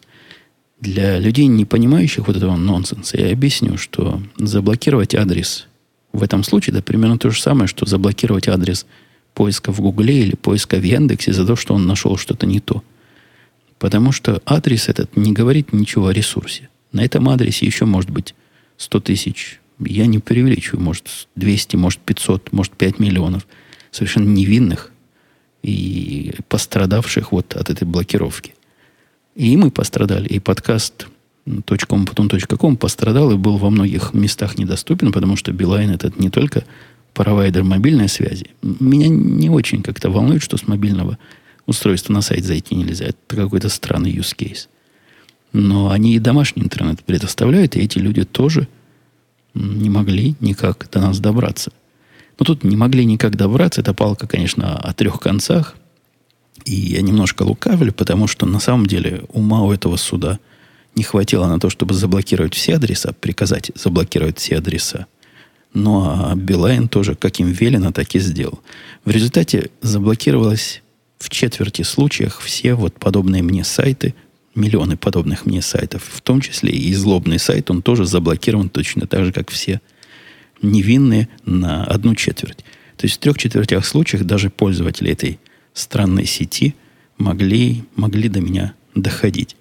Для 0.80 1.18
людей, 1.18 1.46
не 1.46 1.64
понимающих 1.64 2.26
вот 2.26 2.36
этого 2.36 2.56
нонсенса, 2.56 3.18
я 3.18 3.32
объясню, 3.32 3.78
что 3.78 4.22
заблокировать 4.36 5.14
адрес 5.14 5.66
в 6.16 6.22
этом 6.22 6.42
случае 6.44 6.74
это 6.74 6.82
примерно 6.82 7.18
то 7.18 7.30
же 7.30 7.40
самое, 7.40 7.68
что 7.68 7.84
заблокировать 7.86 8.48
адрес 8.48 8.86
поиска 9.34 9.70
в 9.70 9.80
Гугле 9.80 10.22
или 10.22 10.34
поиска 10.34 10.78
в 10.78 10.82
Яндексе 10.82 11.32
за 11.32 11.46
то, 11.46 11.56
что 11.56 11.74
он 11.74 11.86
нашел 11.86 12.16
что-то 12.16 12.46
не 12.46 12.60
то. 12.60 12.82
Потому 13.78 14.12
что 14.12 14.40
адрес 14.46 14.88
этот 14.88 15.14
не 15.14 15.32
говорит 15.32 15.74
ничего 15.74 16.06
о 16.06 16.12
ресурсе. 16.12 16.70
На 16.92 17.04
этом 17.04 17.28
адресе 17.28 17.66
еще 17.66 17.84
может 17.84 18.08
быть 18.08 18.34
100 18.78 19.00
тысяч, 19.00 19.60
я 19.78 20.06
не 20.06 20.18
преувеличиваю, 20.18 20.82
может 20.82 21.28
200, 21.36 21.76
может 21.76 22.00
500, 22.00 22.52
может 22.52 22.72
5 22.72 22.98
миллионов 22.98 23.46
совершенно 23.90 24.28
невинных 24.28 24.92
и 25.62 26.34
пострадавших 26.48 27.32
вот 27.32 27.54
от 27.54 27.68
этой 27.68 27.84
блокировки. 27.84 28.54
И 29.36 29.56
мы 29.56 29.70
пострадали, 29.70 30.26
и 30.28 30.40
подкаст 30.40 31.08
.com 31.88 32.76
пострадал 32.76 33.30
и 33.30 33.36
был 33.36 33.58
во 33.58 33.70
многих 33.70 34.14
местах 34.14 34.58
недоступен, 34.58 35.12
потому 35.12 35.36
что 35.36 35.52
Билайн 35.52 35.90
этот 35.90 36.18
не 36.18 36.30
только 36.30 36.64
провайдер 37.14 37.62
мобильной 37.62 38.08
связи. 38.08 38.50
Меня 38.62 39.08
не 39.08 39.48
очень 39.48 39.82
как-то 39.82 40.10
волнует, 40.10 40.42
что 40.42 40.56
с 40.56 40.66
мобильного 40.66 41.18
устройства 41.66 42.12
на 42.12 42.22
сайт 42.22 42.44
зайти 42.44 42.74
нельзя. 42.74 43.06
Это 43.06 43.36
какой-то 43.36 43.68
странный 43.68 44.10
use 44.10 44.34
case. 44.36 44.68
Но 45.52 45.90
они 45.90 46.16
и 46.16 46.18
домашний 46.18 46.62
интернет 46.62 47.04
предоставляют, 47.04 47.76
и 47.76 47.80
эти 47.80 47.98
люди 47.98 48.24
тоже 48.24 48.68
не 49.54 49.90
могли 49.90 50.34
никак 50.40 50.88
до 50.90 51.00
нас 51.00 51.20
добраться. 51.20 51.72
Но 52.38 52.44
тут 52.44 52.64
не 52.64 52.76
могли 52.76 53.04
никак 53.04 53.36
добраться. 53.36 53.82
Это 53.82 53.94
палка, 53.94 54.26
конечно, 54.26 54.76
о 54.76 54.92
трех 54.92 55.20
концах. 55.20 55.76
И 56.64 56.74
я 56.74 57.02
немножко 57.02 57.42
лукавлю, 57.42 57.92
потому 57.92 58.26
что 58.26 58.46
на 58.46 58.60
самом 58.60 58.86
деле 58.86 59.24
ума 59.28 59.62
у 59.62 59.72
этого 59.72 59.96
суда 59.96 60.38
не 60.94 61.02
хватило 61.04 61.46
на 61.46 61.60
то, 61.60 61.70
чтобы 61.70 61.94
заблокировать 61.94 62.54
все 62.54 62.76
адреса, 62.76 63.12
приказать 63.12 63.70
заблокировать 63.74 64.38
все 64.38 64.56
адреса. 64.56 65.06
Ну 65.74 66.04
а 66.04 66.34
Билайн 66.34 66.88
тоже, 66.88 67.14
как 67.14 67.38
им 67.38 67.52
велено, 67.52 67.92
так 67.92 68.14
и 68.14 68.18
сделал. 68.18 68.60
В 69.04 69.10
результате 69.10 69.70
заблокировалось 69.82 70.82
в 71.18 71.28
четверти 71.28 71.82
случаях 71.82 72.40
все 72.40 72.74
вот 72.74 72.98
подобные 72.98 73.42
мне 73.42 73.62
сайты, 73.62 74.14
миллионы 74.54 74.96
подобных 74.96 75.44
мне 75.44 75.60
сайтов, 75.60 76.02
в 76.10 76.20
том 76.22 76.40
числе 76.40 76.72
и 76.72 76.94
злобный 76.94 77.38
сайт, 77.38 77.70
он 77.70 77.82
тоже 77.82 78.06
заблокирован 78.06 78.70
точно 78.70 79.06
так 79.06 79.24
же, 79.26 79.32
как 79.32 79.50
все 79.50 79.80
невинные 80.62 81.28
на 81.44 81.84
одну 81.84 82.14
четверть. 82.14 82.64
То 82.96 83.04
есть 83.04 83.16
в 83.16 83.18
трех 83.18 83.36
четвертях 83.36 83.84
случаях 83.84 84.24
даже 84.24 84.48
пользователи 84.48 85.12
этой 85.12 85.38
странной 85.76 86.24
сети 86.24 86.74
могли, 87.18 87.84
могли 87.94 88.28
до 88.28 88.40
меня 88.40 88.74
доходить. 88.94 89.56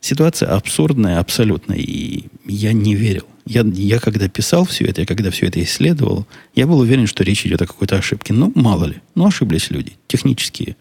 Ситуация 0.00 0.48
абсурдная 0.48 1.20
абсолютно, 1.20 1.74
и 1.74 2.24
я 2.44 2.72
не 2.72 2.96
верил. 2.96 3.26
Я, 3.44 3.62
я 3.62 3.98
когда 4.00 4.28
писал 4.28 4.64
все 4.64 4.84
это, 4.86 5.02
я 5.02 5.06
когда 5.06 5.30
все 5.30 5.46
это 5.46 5.62
исследовал, 5.62 6.26
я 6.54 6.66
был 6.66 6.78
уверен, 6.80 7.06
что 7.06 7.22
речь 7.22 7.44
идет 7.46 7.62
о 7.62 7.66
какой-то 7.66 7.96
ошибке. 7.96 8.32
Ну, 8.32 8.50
мало 8.54 8.86
ли. 8.86 8.96
Ну, 9.14 9.26
ошиблись 9.26 9.70
люди. 9.70 9.92
Технические 10.08 10.76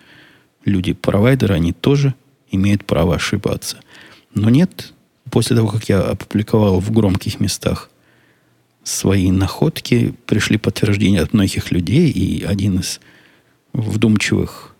люди, 0.63 0.93
провайдеры, 0.93 1.53
они 1.53 1.73
тоже 1.73 2.15
имеют 2.49 2.85
право 2.85 3.15
ошибаться. 3.15 3.77
Но 4.33 4.49
нет, 4.49 4.93
после 5.29 5.55
того, 5.55 5.67
как 5.67 5.89
я 5.89 6.01
опубликовал 6.01 6.79
в 6.79 6.91
громких 6.91 7.39
местах 7.39 7.89
свои 8.83 9.31
находки, 9.31 10.13
пришли 10.25 10.57
подтверждения 10.57 11.21
от 11.21 11.33
многих 11.33 11.71
людей, 11.71 12.09
и 12.09 12.43
один 12.43 12.79
из 12.79 12.99
вдумчивых 13.73 14.75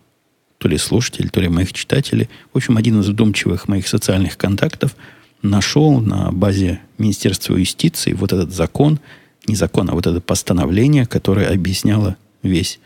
то 0.58 0.68
ли 0.68 0.78
слушателей, 0.78 1.28
то 1.28 1.40
ли 1.40 1.48
моих 1.48 1.72
читателей, 1.72 2.28
в 2.52 2.56
общем, 2.56 2.76
один 2.76 3.00
из 3.00 3.08
вдумчивых 3.08 3.66
моих 3.68 3.88
социальных 3.88 4.36
контактов 4.36 4.94
нашел 5.42 6.00
на 6.00 6.30
базе 6.30 6.80
Министерства 6.98 7.56
юстиции 7.56 8.12
вот 8.12 8.32
этот 8.32 8.52
закон, 8.52 9.00
не 9.48 9.56
закон, 9.56 9.90
а 9.90 9.94
вот 9.94 10.06
это 10.06 10.20
постановление, 10.20 11.04
которое 11.04 11.52
объясняло 11.52 12.16
весь 12.42 12.78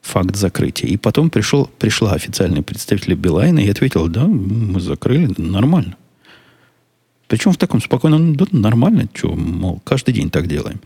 факт 0.00 0.34
закрытия. 0.34 0.88
И 0.88 0.96
потом 0.96 1.28
пришел, 1.28 1.66
пришла 1.78 2.12
официальный 2.12 2.62
представитель 2.62 3.14
Билайна 3.14 3.60
и 3.60 3.68
ответил, 3.68 4.08
да, 4.08 4.24
мы 4.26 4.80
закрыли, 4.80 5.34
нормально. 5.36 5.96
Причем 7.28 7.52
в 7.52 7.58
таком 7.58 7.80
спокойном, 7.80 8.34
да, 8.34 8.46
нормально, 8.50 9.08
что, 9.12 9.34
мол, 9.34 9.80
каждый 9.84 10.14
день 10.14 10.30
так 10.30 10.48
делаем. 10.48 10.80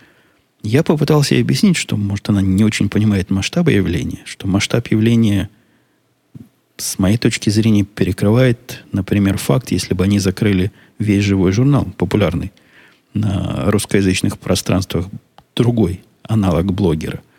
Я 0.64 0.83
попытался 0.83 1.37
ей 1.37 1.42
объяснить, 1.42 1.76
что, 1.76 1.97
может, 1.97 2.28
она 2.28 2.42
не 2.42 2.64
очень 2.64 2.88
понимает 2.88 3.30
масштаба 3.30 3.71
явления, 3.71 4.23
что 4.25 4.49
масштаб 4.49 4.88
явления, 4.88 5.49
с 6.76 6.99
моей 6.99 7.18
точки 7.18 7.50
зрения, 7.50 7.85
перекрывает, 7.85 8.83
например, 8.90 9.38
факт, 9.38 9.71
если 9.71 9.94
бы 9.94 10.02
они 10.02 10.18
закрыли 10.18 10.73
весь 10.99 11.23
живой 11.23 11.52
журнал, 11.52 11.87
популярный, 11.97 12.50
на 13.12 13.71
русскоязычных 13.71 14.40
пространствах, 14.40 15.06
другой 15.54 16.00
аналог 16.25 16.73
блогера– 16.73 17.23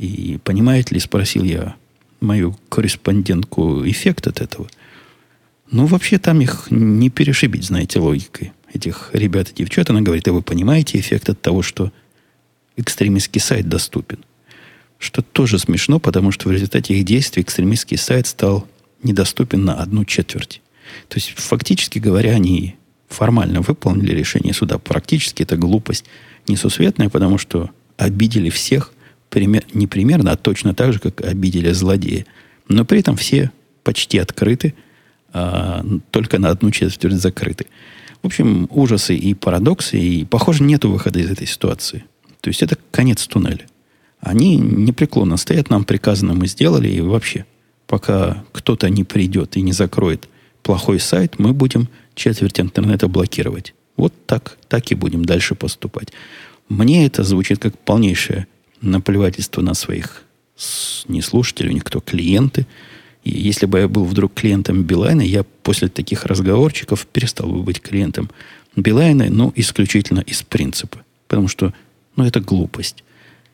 и 0.00 0.38
понимает 0.42 0.90
ли, 0.90 0.98
спросил 0.98 1.44
я 1.44 1.76
мою 2.22 2.56
корреспондентку, 2.70 3.86
эффект 3.86 4.28
от 4.28 4.40
этого. 4.40 4.66
Ну, 5.70 5.84
вообще 5.84 6.18
там 6.18 6.40
их 6.40 6.68
не 6.70 7.10
перешибить, 7.10 7.64
знаете, 7.64 8.00
логикой 8.00 8.52
этих 8.72 9.10
ребят 9.12 9.50
и 9.50 9.54
девчат. 9.56 9.90
Она 9.90 10.00
говорит, 10.00 10.26
а 10.26 10.32
вы 10.32 10.40
понимаете 10.40 10.98
эффект 10.98 11.28
от 11.28 11.42
того, 11.42 11.60
что 11.60 11.92
экстремистский 12.76 13.40
сайт 13.40 13.68
доступен? 13.68 14.24
Что 14.98 15.22
тоже 15.22 15.58
смешно, 15.58 15.98
потому 15.98 16.30
что 16.30 16.48
в 16.48 16.52
результате 16.52 16.94
их 16.94 17.04
действий 17.04 17.42
экстремистский 17.42 17.96
сайт 17.96 18.26
стал 18.26 18.66
недоступен 19.02 19.64
на 19.64 19.74
одну 19.74 20.04
четверть. 20.04 20.60
То 21.08 21.16
есть, 21.16 21.30
фактически 21.36 21.98
говоря, 21.98 22.32
они 22.32 22.76
формально 23.08 23.60
выполнили 23.60 24.12
решение 24.12 24.52
суда. 24.52 24.78
Практически 24.78 25.42
это 25.42 25.56
глупость 25.56 26.04
несусветная, 26.46 27.08
потому 27.08 27.38
что 27.38 27.70
обидели 27.96 28.50
всех, 28.50 28.92
пример, 29.30 29.64
не 29.72 29.86
примерно, 29.86 30.32
а 30.32 30.36
точно 30.36 30.74
так 30.74 30.92
же, 30.92 30.98
как 30.98 31.20
обидели 31.22 31.72
злодея. 31.72 32.26
Но 32.68 32.84
при 32.84 33.00
этом 33.00 33.16
все 33.16 33.50
почти 33.82 34.18
открыты, 34.18 34.74
а 35.32 35.84
только 36.10 36.38
на 36.38 36.50
одну 36.50 36.70
четверть 36.70 37.14
закрыты. 37.14 37.66
В 38.22 38.26
общем, 38.26 38.68
ужасы 38.70 39.14
и 39.14 39.32
парадоксы, 39.34 39.98
и, 39.98 40.24
похоже, 40.24 40.62
нет 40.62 40.84
выхода 40.84 41.18
из 41.18 41.30
этой 41.30 41.46
ситуации. 41.46 42.04
То 42.40 42.48
есть 42.48 42.62
это 42.62 42.76
конец 42.90 43.26
туннеля. 43.26 43.66
Они 44.20 44.56
непреклонно 44.56 45.36
стоят, 45.36 45.70
нам 45.70 45.84
приказано, 45.84 46.34
мы 46.34 46.46
сделали, 46.46 46.88
и 46.88 47.00
вообще, 47.00 47.46
пока 47.86 48.44
кто-то 48.52 48.88
не 48.90 49.04
придет 49.04 49.56
и 49.56 49.62
не 49.62 49.72
закроет 49.72 50.28
плохой 50.62 51.00
сайт, 51.00 51.38
мы 51.38 51.52
будем 51.52 51.88
четверть 52.14 52.60
интернета 52.60 53.08
блокировать. 53.08 53.74
Вот 53.96 54.12
так, 54.26 54.58
так 54.68 54.90
и 54.90 54.94
будем 54.94 55.24
дальше 55.24 55.54
поступать. 55.54 56.12
Мне 56.68 57.06
это 57.06 57.24
звучит 57.24 57.58
как 57.58 57.78
полнейшая 57.78 58.46
наплевательство 58.80 59.60
на 59.62 59.74
своих 59.74 60.24
не 61.08 61.22
слушателей, 61.22 61.74
никто, 61.74 62.00
клиенты. 62.00 62.66
И 63.24 63.30
если 63.30 63.66
бы 63.66 63.78
я 63.78 63.88
был 63.88 64.04
вдруг 64.04 64.34
клиентом 64.34 64.82
Билайна, 64.82 65.22
я 65.22 65.44
после 65.62 65.88
таких 65.88 66.24
разговорчиков 66.26 67.06
перестал 67.06 67.50
бы 67.50 67.62
быть 67.62 67.80
клиентом 67.80 68.30
Билайна, 68.76 69.26
ну, 69.30 69.52
исключительно 69.56 70.20
из 70.20 70.42
принципа. 70.42 71.02
Потому 71.28 71.48
что, 71.48 71.74
ну, 72.16 72.24
это 72.24 72.40
глупость. 72.40 73.04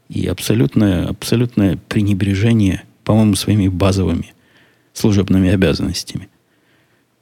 И 0.09 0.27
абсолютное, 0.27 1.09
абсолютное 1.09 1.79
пренебрежение, 1.89 2.85
по-моему, 3.05 3.35
своими 3.35 3.69
базовыми 3.69 4.33
служебными 4.93 5.51
обязанностями. 5.51 6.29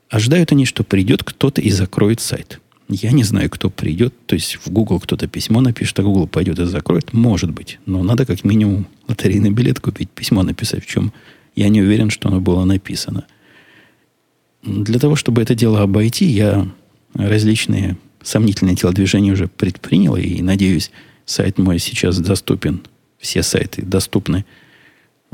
Ожидают 0.09 0.53
они, 0.53 0.65
что 0.65 0.85
придет 0.85 1.25
кто-то 1.25 1.61
и 1.61 1.71
закроет 1.71 2.21
сайт. 2.21 2.61
Я 2.89 3.13
не 3.13 3.25
знаю, 3.25 3.51
кто 3.51 3.71
придет. 3.71 4.15
То 4.27 4.35
есть 4.35 4.57
в 4.65 4.71
Google 4.71 5.01
кто-то 5.01 5.27
письмо 5.27 5.61
напишет, 5.61 5.99
а 5.99 6.03
Google 6.03 6.29
пойдет 6.29 6.59
и 6.59 6.67
закроет. 6.67 7.13
Может 7.13 7.51
быть. 7.51 7.79
Но 7.87 8.03
надо 8.03 8.27
как 8.27 8.45
минимум 8.45 8.87
лотерейный 9.09 9.51
билет 9.51 9.81
купить, 9.81 10.11
письмо 10.11 10.43
написать, 10.43 10.85
в 10.85 10.87
чем 10.87 11.13
я 11.57 11.69
не 11.69 11.81
уверен, 11.81 12.11
что 12.11 12.29
оно 12.29 12.41
было 12.41 12.65
написано. 12.65 13.25
Для 14.63 14.99
того, 14.99 15.17
чтобы 15.17 15.43
это 15.43 15.55
дело 15.55 15.83
обойти, 15.83 16.27
я 16.27 16.69
различные 17.15 17.97
сомнительные 18.23 18.77
телодвижения 18.77 19.33
уже 19.33 19.49
предпринял, 19.49 20.17
и, 20.17 20.41
надеюсь, 20.41 20.91
сайт 21.25 21.59
мой 21.59 21.79
сейчас 21.79 22.19
доступен, 22.19 22.83
все 23.19 23.43
сайты 23.43 23.83
доступны 23.83 24.45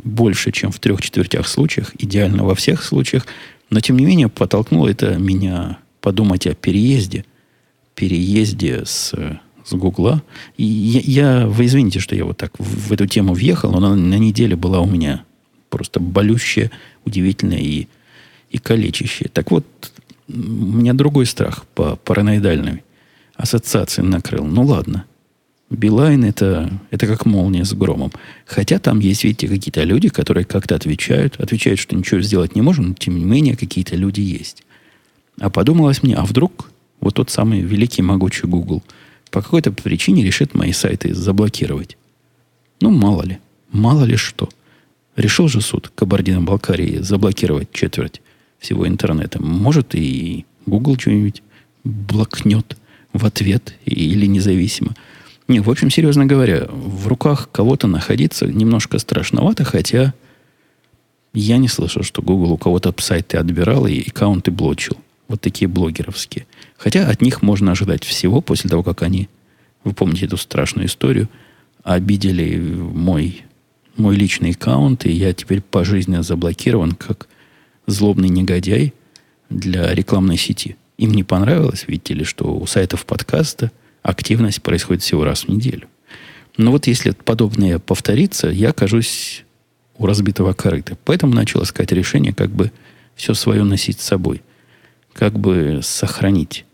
больше, 0.03 0.53
чем 0.53 0.71
в 0.73 0.79
трех 0.79 1.03
четвертях 1.03 1.49
случаях, 1.49 1.93
идеально 1.99 2.45
во 2.45 2.55
всех 2.55 2.83
случаях, 2.83 3.27
но, 3.71 3.81
тем 3.81 3.97
не 3.97 4.05
менее, 4.05 4.29
подтолкнуло 4.29 4.89
это 4.89 5.17
меня 5.17 5.79
подумать 6.01 6.47
о 6.47 6.55
переезде, 6.55 7.25
переезде 7.95 8.85
с, 8.85 9.13
с 9.65 9.73
Гугла. 9.73 10.23
И 10.57 10.65
я, 10.65 11.01
я, 11.01 11.47
вы 11.47 11.67
извините, 11.67 12.01
что 12.01 12.17
я 12.17 12.25
вот 12.25 12.37
так 12.37 12.59
в, 12.59 12.89
в 12.89 12.93
эту 12.93 13.07
тему 13.07 13.35
въехал, 13.35 13.71
но 13.71 13.81
на, 13.81 13.95
на 13.95 14.19
неделе 14.19 14.57
была 14.57 14.81
у 14.81 14.87
меня 14.87 15.25
просто 15.69 16.01
болющая, 16.01 16.71
удивительная 17.05 17.59
и, 17.59 17.87
и 18.51 18.59
калечащая. 18.59 19.29
Так 19.29 19.51
вот, 19.51 19.65
у 20.29 20.33
меня 20.33 20.95
другой 20.95 21.27
страх 21.27 21.65
по 21.75 21.97
параноидальной 21.97 22.83
ассоциации 23.37 24.03
накрыл. 24.03 24.45
Ну 24.45 24.63
ладно. 24.65 25.05
Билайн 25.71 26.25
это, 26.25 26.69
это 26.91 27.07
как 27.07 27.27
молния 27.27 27.65
с 27.65 27.73
громом. 27.73 28.13
Хотя 28.45 28.81
там 28.81 28.99
есть, 28.99 29.23
видите, 29.23 29.47
какие-то 29.47 29.85
люди, 29.85 30.09
которые 30.09 30.45
как-то 30.45 30.75
отвечают, 30.75 31.41
отвечают, 31.41 31.79
что 31.79 31.95
ничего 31.95 32.21
сделать 32.21 32.57
не 32.57 32.61
можем, 32.61 32.89
но 32.89 32.95
тем 32.95 33.17
не 33.17 33.25
менее 33.25 33.57
какие-то 33.57 33.95
люди 33.95 34.21
есть. 34.21 34.65
А 35.39 35.49
подумалось 35.49 36.03
мне, 36.03 36.17
а 36.17 36.25
вдруг 36.25 36.71
вот 37.01 37.15
тот 37.15 37.31
самый 37.31 37.61
великий 37.61 38.03
могучий 38.03 38.49
Google 38.49 38.83
по 39.31 39.43
какой-то 39.43 39.71
причине 39.71 40.25
решит 40.25 40.55
мои 40.55 40.73
сайты 40.73 41.15
заблокировать. 41.15 41.97
Ну, 42.81 42.91
мало 42.91 43.23
ли. 43.23 43.39
Мало 43.71 44.03
ли 44.05 44.17
что. 44.17 44.49
Решил 45.15 45.47
же 45.49 45.61
суд 45.61 45.93
Кабардино-Балкарии 45.95 46.99
заблокировать 46.99 47.73
четверть 47.73 48.21
всего 48.59 48.89
интернета. 48.89 49.41
Может, 49.41 49.95
и 49.95 50.45
Google 50.67 50.99
что-нибудь 50.99 51.43
блокнет 51.85 52.77
в 53.13 53.25
ответ 53.25 53.75
или 53.85 54.27
независимо. 54.27 54.95
Не, 55.51 55.59
в 55.59 55.69
общем, 55.69 55.91
серьезно 55.91 56.27
говоря, 56.27 56.67
в 56.69 57.09
руках 57.09 57.49
кого-то 57.51 57.89
находиться 57.89 58.47
немножко 58.47 59.01
страшновато, 59.01 59.65
хотя 59.65 60.15
я 61.35 61.57
не 61.57 61.67
слышал, 61.67 62.05
что 62.05 62.23
Google 62.23 62.53
у 62.53 62.57
кого-то 62.57 62.95
сайты 62.99 63.37
отбирал 63.37 63.89
и 63.89 64.09
аккаунты 64.09 64.53
блочил. 64.53 64.97
Вот 65.27 65.41
такие 65.41 65.67
блогеровские. 65.67 66.47
Хотя 66.79 67.09
от 67.09 67.21
них 67.21 67.43
можно 67.43 67.73
ожидать 67.73 68.05
всего 68.05 68.41
после 68.41 68.71
того, 68.71 68.85
как 68.85 69.03
они, 69.03 69.29
вы 69.83 69.93
помните 69.93 70.27
эту 70.27 70.37
страшную 70.37 70.87
историю, 70.87 71.29
обидели 71.83 72.57
мой, 72.57 73.43
мой 73.97 74.15
личный 74.15 74.53
аккаунт, 74.53 75.05
и 75.05 75.11
я 75.11 75.33
теперь 75.33 75.63
пожизненно 75.63 76.23
заблокирован 76.23 76.93
как 76.93 77.27
злобный 77.89 78.29
негодяй 78.29 78.95
для 79.49 79.93
рекламной 79.97 80.37
сети. 80.37 80.77
Им 80.97 81.11
не 81.11 81.25
понравилось, 81.25 81.87
видите 81.89 82.15
ли, 82.15 82.23
что 82.23 82.57
у 82.57 82.65
сайтов 82.67 83.05
подкаста 83.05 83.73
активность 84.03 84.63
происходит 84.63 85.03
всего 85.03 85.25
раз 85.25 85.45
в 85.45 85.49
неделю. 85.49 85.89
Но 86.57 86.71
вот 86.71 86.87
если 86.87 87.11
подобное 87.13 87.79
повторится, 87.79 88.49
я 88.49 88.71
окажусь 88.71 89.45
у 89.97 90.07
разбитого 90.07 90.53
корыта. 90.53 90.97
Поэтому 91.05 91.35
начал 91.35 91.63
искать 91.63 91.93
решение, 91.93 92.33
как 92.33 92.51
бы 92.51 92.73
все 93.15 93.35
свое 93.35 93.65
носить 93.65 94.01
с 94.01 94.05
собой. 94.05 94.43
Как 95.13 95.39
бы 95.39 95.81
сохранить 95.83 96.65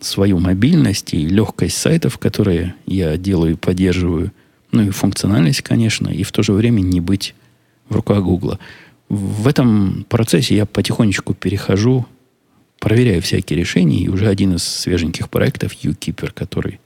свою 0.00 0.38
мобильность 0.38 1.14
и 1.14 1.26
легкость 1.26 1.76
сайтов, 1.76 2.18
которые 2.18 2.74
я 2.86 3.16
делаю 3.16 3.52
и 3.52 3.56
поддерживаю, 3.56 4.32
ну 4.72 4.82
и 4.82 4.90
функциональность, 4.90 5.62
конечно, 5.62 6.08
и 6.08 6.22
в 6.22 6.32
то 6.32 6.42
же 6.42 6.52
время 6.52 6.80
не 6.80 7.00
быть 7.00 7.34
в 7.88 7.94
руках 7.94 8.22
Гугла. 8.22 8.58
В 9.08 9.46
этом 9.46 10.04
процессе 10.08 10.56
я 10.56 10.66
потихонечку 10.66 11.34
перехожу, 11.34 12.06
проверяю 12.78 13.22
всякие 13.22 13.58
решения, 13.58 13.98
и 13.98 14.08
уже 14.08 14.28
один 14.28 14.54
из 14.54 14.62
свеженьких 14.62 15.28
проектов, 15.28 15.72
UKeeper, 15.82 16.32
который 16.32 16.80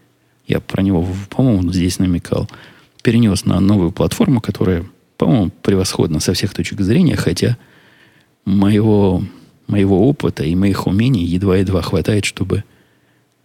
я 0.47 0.61
про 0.61 0.83
него, 0.83 1.07
по-моему, 1.29 1.73
здесь 1.73 1.99
намекал, 1.99 2.49
перенес 3.03 3.45
на 3.45 3.61
новую 3.61 3.93
платформу, 3.93 4.41
которая, 4.41 4.85
по-моему, 5.17 5.51
превосходна 5.63 6.21
со 6.21 6.33
всех 6.33 6.55
точек 6.55 6.81
зрения, 6.81 7.17
хотя 7.17 7.57
моего, 8.45 9.23
моего 9.67 10.09
опыта 10.09 10.45
и 10.45 10.55
моих 10.55 10.87
умений 10.87 11.25
едва-едва 11.25 11.83
хватает, 11.83 12.25
чтобы 12.25 12.65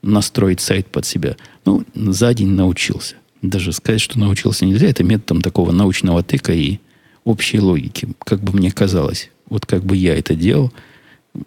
настроить 0.01 0.61
сайт 0.61 0.87
под 0.87 1.05
себя. 1.05 1.35
Ну, 1.65 1.83
за 1.95 2.33
день 2.33 2.49
научился. 2.49 3.15
Даже 3.41 3.73
сказать, 3.73 4.01
что 4.01 4.19
научился 4.19 4.65
нельзя, 4.65 4.87
это 4.87 5.03
методом 5.03 5.41
такого 5.41 5.71
научного 5.71 6.23
тыка 6.23 6.53
и 6.53 6.79
общей 7.23 7.59
логики, 7.59 8.07
как 8.19 8.41
бы 8.41 8.53
мне 8.53 8.71
казалось. 8.71 9.29
Вот 9.49 9.65
как 9.65 9.83
бы 9.83 9.95
я 9.95 10.17
это 10.17 10.35
делал. 10.35 10.71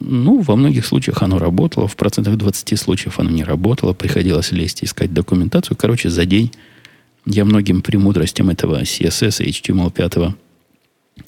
Ну, 0.01 0.41
во 0.41 0.57
многих 0.57 0.87
случаях 0.87 1.23
оно 1.23 1.39
работало, 1.39 1.89
в 1.89 1.97
процентах 1.97 2.37
20 2.37 2.79
случаев 2.79 3.19
оно 3.19 3.31
не 3.31 3.45
работало, 3.45 3.93
приходилось 3.93 4.53
лезть 4.53 4.85
искать 4.85 5.13
документацию. 5.13 5.77
Короче, 5.77 6.11
за 6.11 6.25
день 6.25 6.53
я 7.25 7.45
многим 7.45 7.83
премудростям 7.83 8.51
этого 8.51 8.83
CSS 8.83 9.45
и 9.45 9.51
HTML5 9.51 10.35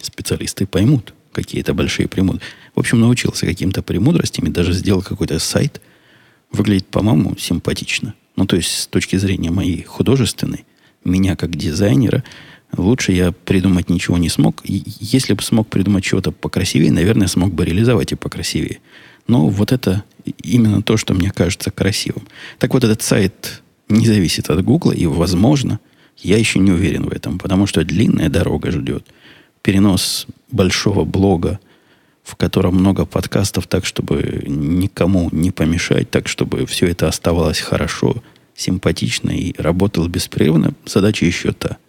специалисты 0.00 0.66
поймут, 0.66 1.14
какие 1.32 1.60
это 1.60 1.74
большие 1.74 2.08
премудрости. 2.08 2.46
В 2.74 2.80
общем, 2.80 3.00
научился 3.00 3.46
каким-то 3.46 3.82
премудростям 3.82 4.46
и 4.46 4.50
даже 4.50 4.72
сделал 4.72 5.02
какой-то 5.02 5.38
сайт. 5.38 5.80
Выглядит, 6.52 6.86
по-моему, 6.86 7.36
симпатично. 7.38 8.14
Ну, 8.36 8.46
то 8.46 8.56
есть, 8.56 8.70
с 8.70 8.86
точки 8.86 9.16
зрения 9.16 9.50
моей 9.50 9.82
художественной, 9.82 10.64
меня 11.04 11.36
как 11.36 11.56
дизайнера– 11.56 12.24
Лучше 12.76 13.12
я 13.12 13.32
придумать 13.32 13.90
ничего 13.90 14.16
не 14.16 14.28
смог. 14.28 14.62
Если 14.64 15.34
бы 15.34 15.42
смог 15.42 15.68
придумать 15.68 16.04
чего-то 16.04 16.30
покрасивее, 16.30 16.92
наверное, 16.92 17.26
смог 17.26 17.52
бы 17.52 17.64
реализовать 17.64 18.12
и 18.12 18.16
покрасивее. 18.16 18.80
Но 19.26 19.48
вот 19.48 19.72
это 19.72 20.04
именно 20.42 20.82
то, 20.82 20.96
что 20.96 21.14
мне 21.14 21.30
кажется 21.30 21.70
красивым. 21.70 22.26
Так 22.58 22.72
вот, 22.74 22.84
этот 22.84 23.02
сайт 23.02 23.62
не 23.88 24.06
зависит 24.06 24.50
от 24.50 24.64
Гугла, 24.64 24.92
и, 24.92 25.06
возможно, 25.06 25.80
я 26.18 26.36
еще 26.36 26.58
не 26.58 26.70
уверен 26.70 27.06
в 27.06 27.12
этом, 27.12 27.38
потому 27.38 27.66
что 27.66 27.84
длинная 27.84 28.28
дорога 28.28 28.70
ждет. 28.70 29.04
Перенос 29.62 30.26
большого 30.50 31.04
блога, 31.04 31.58
в 32.22 32.36
котором 32.36 32.76
много 32.76 33.04
подкастов, 33.04 33.66
так, 33.66 33.84
чтобы 33.84 34.44
никому 34.46 35.28
не 35.32 35.50
помешать, 35.50 36.10
так, 36.10 36.28
чтобы 36.28 36.66
все 36.66 36.86
это 36.86 37.08
оставалось 37.08 37.60
хорошо, 37.60 38.22
симпатично 38.54 39.30
и 39.30 39.54
работало 39.60 40.06
беспрерывно, 40.06 40.74
задача 40.86 41.26
еще 41.26 41.52
та– 41.52 41.78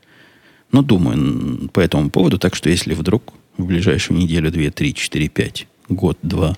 но 0.72 0.82
думаю 0.82 1.70
по 1.70 1.80
этому 1.80 2.10
поводу, 2.10 2.38
так 2.38 2.56
что 2.56 2.70
если 2.70 2.94
вдруг 2.94 3.34
в 3.58 3.66
ближайшую 3.66 4.20
неделю, 4.20 4.52
две, 4.52 4.72
три, 4.72 4.94
четыре, 4.94 5.28
пять, 5.28 5.68
год, 5.90 6.18
два 6.22 6.58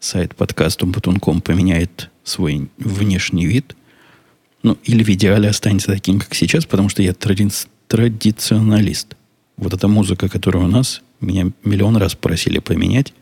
сайт 0.00 0.34
подкастом 0.34 0.92
Батунком 0.92 1.40
поменяет 1.40 2.10
свой 2.24 2.68
внешний 2.78 3.46
вид, 3.46 3.76
ну, 4.62 4.78
или 4.84 5.02
в 5.02 5.08
идеале 5.10 5.48
останется 5.48 5.92
таким, 5.92 6.20
как 6.20 6.34
сейчас, 6.34 6.64
потому 6.64 6.88
что 6.88 7.02
я 7.02 7.12
тради- 7.12 7.68
традиционалист. 7.86 9.16
Вот 9.56 9.74
эта 9.74 9.88
музыка, 9.88 10.28
которая 10.28 10.64
у 10.64 10.68
нас, 10.68 11.02
меня 11.20 11.50
миллион 11.64 11.96
раз 11.96 12.14
просили 12.14 12.58
поменять, 12.58 13.12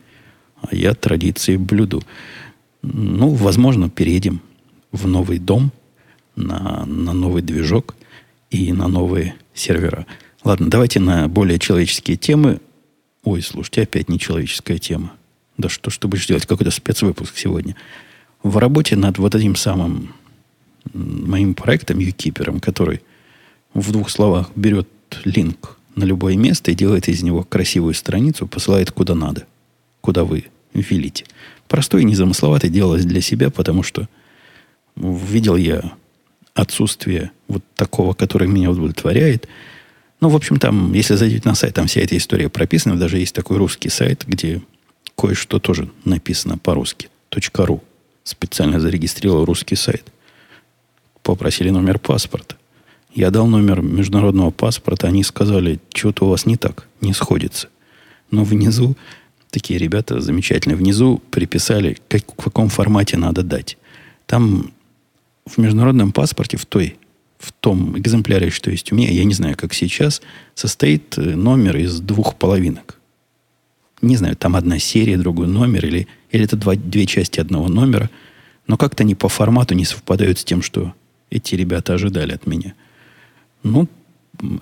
а 0.61 0.73
я 0.73 0.93
традиции 0.93 1.57
блюду. 1.57 2.01
Ну, 2.81 3.29
возможно, 3.29 3.89
переедем 3.89 4.41
в 4.91 5.07
новый 5.07 5.39
дом, 5.39 5.71
на, 6.35 6.85
на 6.85 7.13
новый 7.13 7.41
движок 7.41 7.95
и 8.49 8.71
на 8.71 8.87
новые 8.87 9.35
сервера. 9.53 10.05
Ладно, 10.43 10.69
давайте 10.69 10.99
на 10.99 11.27
более 11.27 11.59
человеческие 11.59 12.17
темы. 12.17 12.59
Ой, 13.23 13.41
слушайте, 13.41 13.83
опять 13.83 14.09
нечеловеческая 14.09 14.77
тема. 14.77 15.13
Да 15.57 15.69
что 15.69 15.89
ж 15.89 15.97
ты 15.97 16.07
будешь 16.07 16.27
делать? 16.27 16.45
Какой-то 16.45 16.71
спецвыпуск 16.71 17.37
сегодня. 17.37 17.75
В 18.41 18.57
работе 18.57 18.95
над 18.95 19.17
вот 19.17 19.35
этим 19.35 19.55
самым 19.55 20.13
моим 20.93 21.53
проектом, 21.53 21.99
юкипером, 21.99 22.59
который 22.59 23.01
в 23.73 23.91
двух 23.91 24.09
словах 24.09 24.51
берет 24.55 24.89
линк 25.23 25.77
на 25.95 26.03
любое 26.03 26.35
место 26.35 26.71
и 26.71 26.75
делает 26.75 27.07
из 27.07 27.23
него 27.23 27.43
красивую 27.43 27.93
страницу, 27.93 28.47
посылает 28.47 28.91
куда 28.91 29.15
надо, 29.15 29.45
куда 30.01 30.23
вы 30.23 30.45
велите. 30.73 31.25
Простой 31.67 32.01
и 32.01 32.05
незамысловатый 32.05 32.69
делалось 32.69 33.05
для 33.05 33.21
себя, 33.21 33.49
потому 33.49 33.83
что 33.83 34.09
видел 34.95 35.55
я 35.55 35.93
отсутствие 36.53 37.31
вот 37.47 37.63
такого, 37.75 38.13
который 38.13 38.47
меня 38.47 38.69
удовлетворяет. 38.69 39.47
Ну, 40.21 40.29
в 40.29 40.35
общем, 40.35 40.57
там, 40.57 40.93
если 40.93 41.15
зайдете 41.15 41.47
на 41.49 41.55
сайт, 41.55 41.73
там 41.73 41.87
вся 41.87 42.01
эта 42.01 42.15
история 42.15 42.49
прописана. 42.49 42.97
Даже 42.97 43.17
есть 43.17 43.35
такой 43.35 43.57
русский 43.57 43.89
сайт, 43.89 44.23
где 44.27 44.61
кое-что 45.17 45.59
тоже 45.59 45.89
написано 46.05 46.57
по-русски. 46.57 47.09
.ру. 47.55 47.83
Специально 48.23 48.79
зарегистрировал 48.79 49.45
русский 49.45 49.75
сайт. 49.75 50.05
Попросили 51.23 51.71
номер 51.71 51.97
паспорта. 51.97 52.55
Я 53.13 53.31
дал 53.31 53.47
номер 53.47 53.81
международного 53.81 54.51
паспорта. 54.51 55.07
Они 55.07 55.23
сказали, 55.23 55.79
что-то 55.93 56.25
у 56.25 56.29
вас 56.29 56.45
не 56.45 56.57
так, 56.57 56.87
не 57.01 57.13
сходится. 57.13 57.69
Но 58.31 58.43
внизу, 58.43 58.95
такие 59.49 59.79
ребята 59.79 60.21
замечательные, 60.21 60.77
внизу 60.77 61.21
приписали, 61.31 61.97
как, 62.07 62.23
в 62.31 62.43
каком 62.43 62.69
формате 62.69 63.17
надо 63.17 63.43
дать. 63.43 63.77
Там 64.25 64.71
в 65.45 65.57
международном 65.57 66.11
паспорте, 66.11 66.57
в 66.57 66.65
той, 66.65 66.97
в 67.37 67.51
том 67.51 67.97
экземпляре, 67.97 68.49
что 68.49 68.71
есть 68.71 68.91
у 68.91 68.95
меня, 68.95 69.09
я 69.11 69.23
не 69.23 69.33
знаю, 69.33 69.55
как 69.57 69.73
сейчас, 69.73 70.21
состоит 70.55 71.17
э, 71.17 71.35
номер 71.35 71.77
из 71.77 71.99
двух 71.99 72.35
половинок. 72.35 72.99
Не 74.01 74.17
знаю, 74.17 74.35
там 74.35 74.55
одна 74.55 74.79
серия, 74.79 75.17
другой 75.17 75.47
номер, 75.47 75.85
или, 75.85 76.07
или 76.31 76.43
это 76.43 76.55
два, 76.55 76.75
две 76.75 77.05
части 77.05 77.39
одного 77.39 77.67
номера, 77.67 78.09
но 78.67 78.77
как-то 78.77 79.03
они 79.03 79.15
по 79.15 79.29
формату 79.29 79.75
не 79.75 79.85
совпадают 79.85 80.39
с 80.39 80.43
тем, 80.43 80.61
что 80.61 80.93
эти 81.29 81.55
ребята 81.55 81.93
ожидали 81.93 82.33
от 82.33 82.47
меня. 82.47 82.73
Ну, 83.63 83.87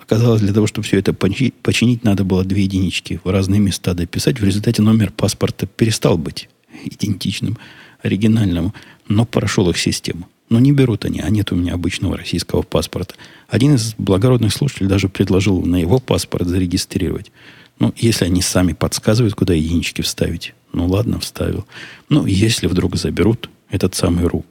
оказалось, 0.00 0.40
для 0.40 0.52
того, 0.52 0.66
чтобы 0.66 0.86
все 0.86 0.98
это 0.98 1.12
починить, 1.12 1.54
починить, 1.54 2.04
надо 2.04 2.24
было 2.24 2.44
две 2.44 2.62
единички 2.62 3.20
в 3.22 3.30
разные 3.30 3.60
места 3.60 3.94
дописать. 3.94 4.40
В 4.40 4.44
результате 4.44 4.82
номер 4.82 5.10
паспорта 5.12 5.66
перестал 5.66 6.18
быть 6.18 6.48
идентичным 6.84 7.58
оригинальному, 8.02 8.74
но 9.08 9.24
прошел 9.24 9.70
их 9.70 9.78
систему. 9.78 10.28
Но 10.52 10.60
не 10.60 10.70
берут 10.70 11.06
они, 11.06 11.20
а 11.20 11.30
нет 11.30 11.50
у 11.50 11.56
меня 11.56 11.72
обычного 11.72 12.18
российского 12.18 12.60
паспорта. 12.60 13.14
Один 13.48 13.76
из 13.76 13.94
благородных 13.96 14.52
слушателей 14.52 14.86
даже 14.86 15.08
предложил 15.08 15.62
на 15.64 15.76
его 15.76 15.98
паспорт 15.98 16.46
зарегистрировать. 16.46 17.32
Ну, 17.78 17.94
если 17.96 18.26
они 18.26 18.42
сами 18.42 18.74
подсказывают, 18.74 19.34
куда 19.34 19.54
единички 19.54 20.02
вставить. 20.02 20.52
Ну, 20.74 20.86
ладно, 20.86 21.20
вставил. 21.20 21.64
Ну, 22.10 22.26
если 22.26 22.66
вдруг 22.66 22.96
заберут 22.96 23.48
этот 23.70 23.94
самый 23.94 24.26
РУ 24.26 24.44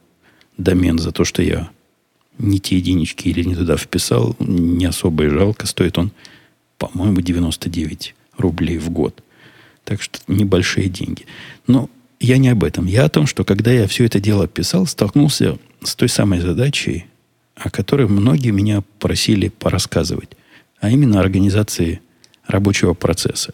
домен 0.58 0.98
за 0.98 1.12
то, 1.12 1.24
что 1.24 1.40
я 1.40 1.70
не 2.36 2.58
те 2.58 2.78
единички 2.78 3.28
или 3.28 3.44
не 3.44 3.54
туда 3.54 3.76
вписал, 3.76 4.34
не 4.40 4.86
особо 4.86 5.26
и 5.26 5.28
жалко. 5.28 5.68
Стоит 5.68 5.98
он, 5.98 6.10
по-моему, 6.78 7.20
99 7.20 8.16
рублей 8.38 8.78
в 8.78 8.90
год. 8.90 9.22
Так 9.84 10.02
что 10.02 10.18
небольшие 10.26 10.88
деньги. 10.88 11.26
Но 11.68 11.88
я 12.18 12.38
не 12.38 12.48
об 12.48 12.64
этом. 12.64 12.86
Я 12.86 13.04
о 13.04 13.08
том, 13.08 13.28
что 13.28 13.44
когда 13.44 13.70
я 13.70 13.86
все 13.86 14.04
это 14.04 14.18
дело 14.18 14.48
писал, 14.48 14.86
столкнулся 14.86 15.58
с 15.84 15.94
той 15.94 16.08
самой 16.08 16.40
задачей, 16.40 17.06
о 17.54 17.70
которой 17.70 18.08
многие 18.08 18.50
меня 18.50 18.82
просили 18.98 19.48
порассказывать, 19.48 20.30
а 20.80 20.90
именно 20.90 21.20
организации 21.20 22.00
рабочего 22.46 22.94
процесса. 22.94 23.52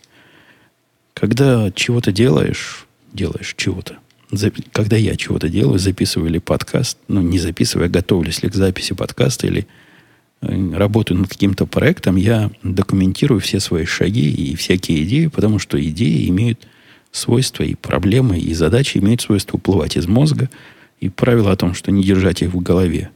Когда 1.14 1.70
чего-то 1.72 2.12
делаешь, 2.12 2.86
делаешь 3.12 3.54
чего-то, 3.56 3.98
когда 4.72 4.96
я 4.96 5.16
чего-то 5.16 5.48
делаю, 5.48 5.78
записываю 5.78 6.30
или 6.30 6.38
подкаст, 6.38 6.98
ну, 7.08 7.22
не 7.22 7.38
записываю, 7.38 7.86
а 7.86 7.90
готовлюсь 7.90 8.42
ли 8.42 8.50
к 8.50 8.54
записи 8.54 8.94
подкаста 8.94 9.46
или 9.46 9.66
э, 10.42 10.74
работаю 10.74 11.20
над 11.20 11.28
каким-то 11.28 11.66
проектом, 11.66 12.16
я 12.16 12.50
документирую 12.62 13.40
все 13.40 13.58
свои 13.58 13.86
шаги 13.86 14.30
и 14.30 14.54
всякие 14.54 15.02
идеи, 15.04 15.26
потому 15.26 15.58
что 15.58 15.82
идеи 15.82 16.28
имеют 16.28 16.68
свойства 17.10 17.62
и 17.62 17.74
проблемы, 17.74 18.38
и 18.38 18.52
задачи 18.52 18.98
имеют 18.98 19.22
свойство 19.22 19.56
уплывать 19.56 19.96
из 19.96 20.06
мозга– 20.06 20.48
и 21.00 21.08
правило 21.08 21.52
о 21.52 21.56
том, 21.56 21.74
что 21.74 21.90
не 21.90 22.02
держать 22.02 22.42
их 22.42 22.50
в 22.50 22.60
голове, 22.60 23.10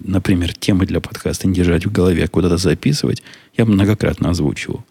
например, 0.00 0.54
темы 0.54 0.86
для 0.86 1.00
подкаста 1.00 1.48
не 1.48 1.54
держать 1.54 1.86
в 1.86 1.92
голове, 1.92 2.24
а 2.24 2.28
куда-то 2.28 2.56
записывать, 2.56 3.22
я 3.56 3.64
многократно 3.64 4.30
озвучивал. 4.30 4.84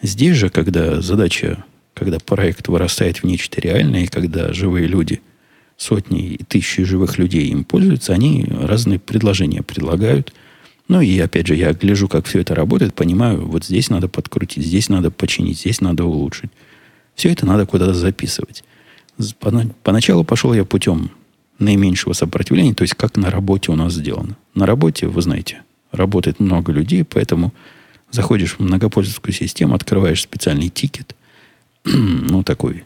Здесь 0.00 0.36
же, 0.36 0.48
когда 0.50 1.00
задача, 1.00 1.64
когда 1.94 2.18
проект 2.18 2.68
вырастает 2.68 3.18
в 3.18 3.24
нечто 3.24 3.60
реальное, 3.60 4.04
и 4.04 4.08
когда 4.08 4.52
живые 4.52 4.86
люди, 4.86 5.20
сотни 5.76 6.34
и 6.34 6.44
тысячи 6.44 6.82
живых 6.84 7.18
людей 7.18 7.48
им 7.48 7.64
пользуются, 7.64 8.12
они 8.12 8.46
разные 8.50 8.98
предложения 8.98 9.62
предлагают. 9.62 10.32
Ну 10.88 11.00
и 11.00 11.18
опять 11.18 11.46
же, 11.46 11.54
я 11.54 11.72
гляжу, 11.72 12.08
как 12.08 12.26
все 12.26 12.40
это 12.40 12.54
работает, 12.54 12.94
понимаю, 12.94 13.46
вот 13.46 13.64
здесь 13.64 13.90
надо 13.90 14.08
подкрутить, 14.08 14.64
здесь 14.64 14.88
надо 14.88 15.10
починить, 15.10 15.58
здесь 15.58 15.80
надо 15.80 16.04
улучшить. 16.04 16.50
Все 17.14 17.30
это 17.30 17.46
надо 17.46 17.66
куда-то 17.66 17.94
записывать. 17.94 18.64
Поначалу 19.82 20.24
пошел 20.24 20.54
я 20.54 20.64
путем 20.64 21.10
наименьшего 21.58 22.12
сопротивления, 22.12 22.74
то 22.74 22.82
есть 22.82 22.94
как 22.94 23.16
на 23.16 23.30
работе 23.30 23.72
у 23.72 23.76
нас 23.76 23.94
сделано. 23.94 24.36
На 24.54 24.66
работе, 24.66 25.06
вы 25.06 25.22
знаете, 25.22 25.62
работает 25.90 26.40
много 26.40 26.72
людей, 26.72 27.04
поэтому 27.04 27.52
заходишь 28.10 28.54
в 28.54 28.60
многопользовательскую 28.60 29.34
систему, 29.34 29.74
открываешь 29.74 30.22
специальный 30.22 30.68
ticket, 30.68 31.14
ну, 31.84 32.42
такой 32.42 32.84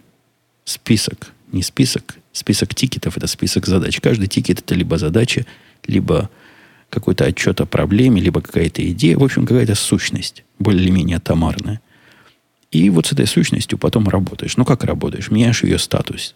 список, 0.64 1.32
не 1.52 1.62
список, 1.62 2.16
список 2.32 2.74
тикетов, 2.74 3.16
это 3.16 3.26
список 3.26 3.66
задач. 3.66 4.00
Каждый 4.00 4.26
ticket 4.26 4.60
это 4.60 4.74
либо 4.74 4.98
задача, 4.98 5.46
либо 5.86 6.30
какой-то 6.90 7.24
отчет 7.24 7.60
о 7.60 7.66
проблеме, 7.66 8.20
либо 8.20 8.40
какая-то 8.40 8.88
идея, 8.90 9.18
в 9.18 9.24
общем, 9.24 9.46
какая-то 9.46 9.74
сущность, 9.74 10.44
более-менее 10.58 11.18
атомарная. 11.18 11.80
И 12.70 12.90
вот 12.90 13.06
с 13.06 13.12
этой 13.12 13.26
сущностью 13.26 13.78
потом 13.78 14.08
работаешь. 14.08 14.56
Ну, 14.56 14.64
как 14.64 14.84
работаешь? 14.84 15.30
Меняешь 15.30 15.64
ее 15.64 15.78
статус 15.78 16.34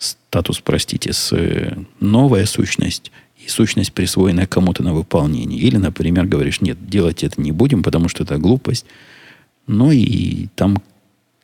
статус, 0.00 0.60
простите, 0.60 1.12
с 1.12 1.32
э, 1.32 1.76
новая 2.00 2.46
сущность 2.46 3.12
и 3.36 3.48
сущность, 3.48 3.92
присвоенная 3.92 4.46
кому-то 4.46 4.82
на 4.82 4.94
выполнение. 4.94 5.60
Или, 5.60 5.76
например, 5.76 6.26
говоришь, 6.26 6.60
нет, 6.60 6.88
делать 6.88 7.22
это 7.22 7.40
не 7.40 7.52
будем, 7.52 7.82
потому 7.82 8.08
что 8.08 8.24
это 8.24 8.38
глупость. 8.38 8.86
Ну 9.66 9.92
и 9.92 10.48
там 10.56 10.82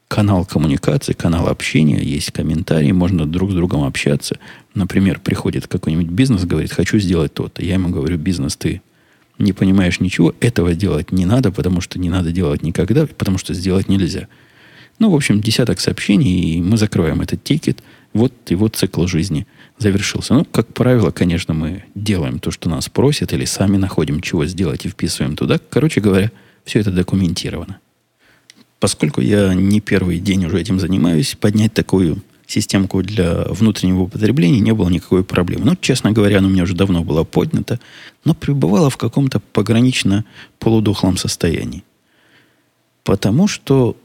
канал 0.09 0.47
коммуникации, 0.47 1.12
канал 1.12 1.49
общения, 1.49 2.03
есть 2.03 2.33
комментарии, 2.33 2.92
можно 2.92 3.27
друг 3.27 3.51
с 3.51 3.55
другом 3.55 3.85
общаться. 3.85 4.38
Например, 4.75 5.21
приходит 5.21 5.66
какой-нибудь 5.66 6.09
бизнес, 6.09 6.45
говорит, 6.45 6.73
хочу 6.73 6.99
сделать 6.99 7.35
то-то. 7.35 7.62
Я 7.62 7.75
ему 7.75 7.90
говорю, 7.90 8.16
бизнес, 8.16 8.57
ты 8.57 8.81
не 9.38 9.53
понимаешь 9.53 10.01
ничего, 10.01 10.35
этого 10.40 10.75
делать 10.75 11.12
не 11.12 11.27
надо, 11.27 11.53
потому 11.53 11.83
что 11.83 11.99
не 11.99 12.09
надо 12.09 12.33
делать 12.33 12.62
никогда, 12.62 13.07
потому 13.07 13.37
что 13.37 13.53
сделать 13.53 13.88
нельзя. 13.88 14.29
Ну, 14.99 15.11
в 15.11 15.14
общем, 15.14 15.42
десяток 15.42 15.79
сообщений, 15.79 16.55
и 16.55 16.62
мы 16.62 16.79
закроем 16.79 17.21
этот 17.21 17.45
тикет– 17.45 17.83
вот 18.16 18.33
его 18.48 18.68
цикл 18.68 19.07
жизни 19.07 19.46
завершился. 19.79 20.35
Ну, 20.35 20.44
как 20.44 20.72
правило, 20.72 21.11
конечно, 21.11 21.55
мы 21.55 21.85
делаем 21.94 22.38
то, 22.38 22.50
что 22.50 22.68
нас 22.68 22.88
просят, 22.88 23.33
или 23.33 23.44
сами 23.44 23.76
находим, 23.76 24.20
чего 24.20 24.46
сделать 24.46 24.85
и 24.85 24.88
вписываем 24.88 25.37
туда. 25.37 25.59
Короче 25.70 26.00
говоря, 26.00 26.31
все 26.64 26.81
это 26.81 26.90
документировано. 26.90 27.79
Поскольку 28.81 29.20
я 29.20 29.55
не 29.55 29.81
первый 29.81 30.18
день 30.18 30.44
уже 30.46 30.61
этим 30.61 30.79
занимаюсь, 30.79 31.37
поднять 31.38 31.72
такую 31.72 32.22
системку 32.46 33.02
для 33.02 33.44
внутреннего 33.44 34.02
употребления 34.02 34.61
не 34.61 34.72
было 34.72 34.88
никакой 34.88 35.24
проблемы. 35.24 35.64
Ну, 35.64 35.76
честно 35.81 36.12
говоря, 36.12 36.38
она 36.38 36.48
у 36.48 36.50
меня 36.50 36.62
уже 36.62 36.74
давно 36.74 37.02
была 37.02 37.24
поднята, 37.24 37.81
но 38.24 38.35
пребывала 38.35 38.90
в 38.90 38.96
каком-то 38.96 39.40
погранично 39.40 40.24
полудохлом 40.59 41.16
состоянии. 41.16 41.85
Потому 43.02 43.48
что 43.48 43.96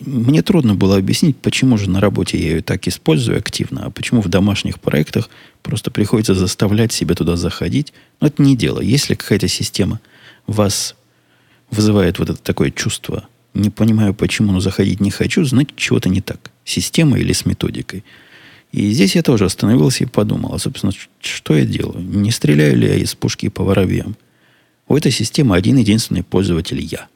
мне 0.00 0.42
трудно 0.42 0.74
было 0.74 0.96
объяснить, 0.96 1.36
почему 1.36 1.76
же 1.76 1.90
на 1.90 2.00
работе 2.00 2.38
я 2.38 2.50
ее 2.50 2.62
так 2.62 2.86
использую 2.88 3.38
активно, 3.38 3.86
а 3.86 3.90
почему 3.90 4.20
в 4.20 4.28
домашних 4.28 4.80
проектах 4.80 5.28
просто 5.62 5.90
приходится 5.90 6.34
заставлять 6.34 6.92
себя 6.92 7.14
туда 7.14 7.36
заходить. 7.36 7.92
Но 8.20 8.28
это 8.28 8.42
не 8.42 8.56
дело. 8.56 8.80
Если 8.80 9.14
какая-то 9.14 9.48
система 9.48 10.00
вас 10.46 10.94
вызывает 11.70 12.18
вот 12.18 12.30
это 12.30 12.42
такое 12.42 12.70
чувство, 12.70 13.28
не 13.52 13.70
понимаю 13.70 14.14
почему, 14.14 14.52
но 14.52 14.60
заходить 14.60 15.00
не 15.00 15.10
хочу, 15.10 15.44
значит, 15.44 15.76
чего-то 15.76 16.08
не 16.08 16.20
так. 16.20 16.50
Система 16.64 17.18
или 17.18 17.32
с 17.32 17.46
методикой. 17.46 18.04
И 18.72 18.90
здесь 18.90 19.14
я 19.14 19.22
тоже 19.22 19.44
остановился 19.44 20.02
и 20.02 20.08
подумал, 20.08 20.54
а, 20.54 20.58
собственно, 20.58 20.92
что 21.20 21.54
я 21.54 21.64
делаю? 21.64 22.00
Не 22.00 22.32
стреляю 22.32 22.76
ли 22.76 22.88
я 22.88 22.96
из 22.96 23.14
пушки 23.14 23.48
по 23.48 23.62
воробьям? 23.62 24.16
У 24.88 24.96
этой 24.96 25.12
системы 25.12 25.54
один 25.56 25.76
единственный 25.76 26.24
пользователь 26.24 26.80
я. 26.80 27.06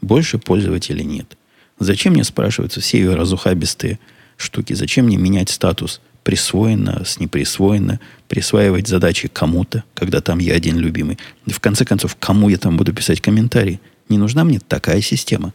Больше 0.00 0.38
пользователей 0.38 1.04
нет. 1.04 1.36
Зачем 1.80 2.12
мне, 2.12 2.24
спрашиваются, 2.24 2.80
все 2.80 2.98
ее 2.98 3.14
разухабистые 3.14 3.98
штуки? 4.36 4.74
Зачем 4.74 5.06
мне 5.06 5.16
менять 5.16 5.48
статус 5.48 6.02
присвоено, 6.22 7.02
с 7.06 7.18
неприсвоено, 7.18 7.98
присваивать 8.28 8.86
задачи 8.86 9.28
кому-то, 9.28 9.82
когда 9.94 10.20
там 10.20 10.38
я 10.38 10.54
один 10.54 10.78
любимый? 10.78 11.18
В 11.46 11.58
конце 11.58 11.86
концов, 11.86 12.16
кому 12.20 12.50
я 12.50 12.58
там 12.58 12.76
буду 12.76 12.92
писать 12.92 13.22
комментарии? 13.22 13.80
Не 14.10 14.18
нужна 14.18 14.44
мне 14.44 14.60
такая 14.60 15.00
система. 15.00 15.54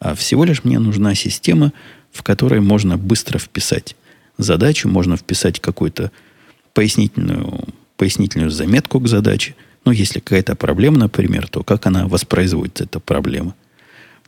А 0.00 0.14
всего 0.14 0.44
лишь 0.44 0.64
мне 0.64 0.78
нужна 0.78 1.14
система, 1.14 1.74
в 2.10 2.22
которой 2.22 2.60
можно 2.60 2.96
быстро 2.96 3.38
вписать 3.38 3.96
задачу, 4.38 4.88
можно 4.88 5.18
вписать 5.18 5.60
какую-то 5.60 6.10
пояснительную, 6.72 7.68
пояснительную 7.98 8.50
заметку 8.50 8.98
к 8.98 9.08
задаче. 9.08 9.54
Ну, 9.84 9.92
если 9.92 10.20
какая-то 10.20 10.56
проблема, 10.56 10.96
например, 10.98 11.48
то 11.48 11.62
как 11.62 11.86
она 11.86 12.08
воспроизводится, 12.08 12.84
эта 12.84 12.98
проблема– 12.98 13.54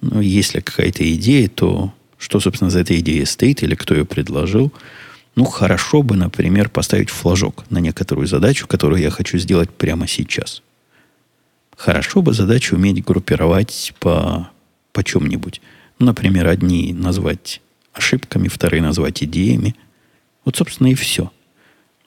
ну, 0.00 0.20
если 0.20 0.60
какая-то 0.60 1.10
идея, 1.14 1.48
то 1.48 1.92
что, 2.18 2.40
собственно, 2.40 2.70
за 2.70 2.80
этой 2.80 2.98
идеей 3.00 3.24
стоит 3.24 3.62
или 3.62 3.74
кто 3.74 3.94
ее 3.94 4.04
предложил? 4.04 4.72
Ну, 5.34 5.44
хорошо 5.44 6.02
бы, 6.02 6.16
например, 6.16 6.68
поставить 6.68 7.10
флажок 7.10 7.64
на 7.70 7.78
некоторую 7.78 8.26
задачу, 8.26 8.66
которую 8.66 9.00
я 9.00 9.10
хочу 9.10 9.38
сделать 9.38 9.70
прямо 9.70 10.06
сейчас. 10.06 10.62
Хорошо 11.76 12.22
бы 12.22 12.32
задачу 12.32 12.74
уметь 12.74 13.04
группировать 13.04 13.94
по, 14.00 14.50
по 14.92 15.04
чем-нибудь. 15.04 15.60
Ну, 15.98 16.06
например, 16.06 16.48
одни 16.48 16.92
назвать 16.92 17.60
ошибками, 17.92 18.48
вторые 18.48 18.82
назвать 18.82 19.22
идеями. 19.22 19.76
Вот, 20.44 20.56
собственно, 20.56 20.88
и 20.88 20.94
все. 20.94 21.30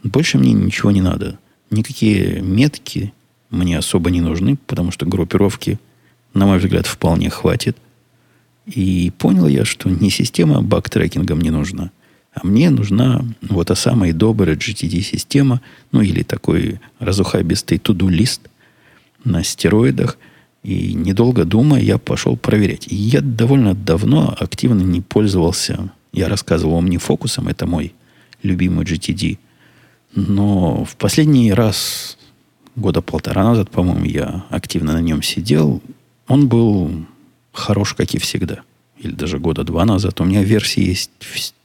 Больше 0.03 0.37
мне 0.37 0.51
ничего 0.51 0.91
не 0.91 1.01
надо. 1.01 1.39
Никакие 1.69 2.41
метки 2.41 3.13
мне 3.49 3.77
особо 3.77 4.11
не 4.11 4.19
нужны, 4.19 4.57
потому 4.67 4.91
что 4.91 5.05
группировки– 5.05 5.79
на 6.33 6.45
мой 6.45 6.59
взгляд, 6.59 6.85
вполне 6.85 7.29
хватит. 7.29 7.77
И 8.65 9.11
понял 9.17 9.47
я, 9.47 9.65
что 9.65 9.89
ни 9.89 10.09
система 10.09 10.61
бактрекинга 10.61 11.35
мне 11.35 11.51
нужна, 11.51 11.91
А 12.33 12.45
мне 12.45 12.69
нужна 12.69 13.25
вот 13.41 13.67
та 13.67 13.75
самая 13.75 14.13
добрая 14.13 14.55
GTD-система, 14.55 15.61
ну 15.91 16.01
или 16.01 16.23
такой 16.23 16.79
разухабистый 16.99 17.79
туду-лист 17.79 18.41
на 19.23 19.43
стероидах. 19.43 20.17
И 20.63 20.93
недолго 20.93 21.43
думая, 21.43 21.81
я 21.81 21.97
пошел 21.97 22.37
проверять. 22.37 22.87
И 22.87 22.95
я 22.95 23.21
довольно 23.21 23.73
давно 23.73 24.35
активно 24.39 24.81
не 24.81 25.01
пользовался. 25.01 25.91
Я 26.13 26.29
рассказывал 26.29 26.81
OmniFocus, 26.81 27.49
это 27.49 27.65
мой 27.65 27.93
любимый 28.43 28.85
GTD. 28.85 29.37
Но 30.13 30.83
в 30.85 30.95
последний 30.97 31.51
раз, 31.53 32.17
года 32.75 33.01
полтора 33.01 33.43
назад, 33.43 33.71
по-моему, 33.71 34.05
я 34.05 34.45
активно 34.49 34.93
на 34.93 35.01
нем 35.01 35.21
сидел. 35.21 35.81
Он 36.31 36.47
был 36.47 36.89
хорош, 37.51 37.93
как 37.93 38.13
и 38.13 38.17
всегда. 38.17 38.61
Или 38.97 39.11
даже 39.11 39.37
года 39.37 39.65
два 39.65 39.83
назад. 39.83 40.21
У 40.21 40.23
меня 40.23 40.43
версии 40.43 40.81
есть 40.81 41.11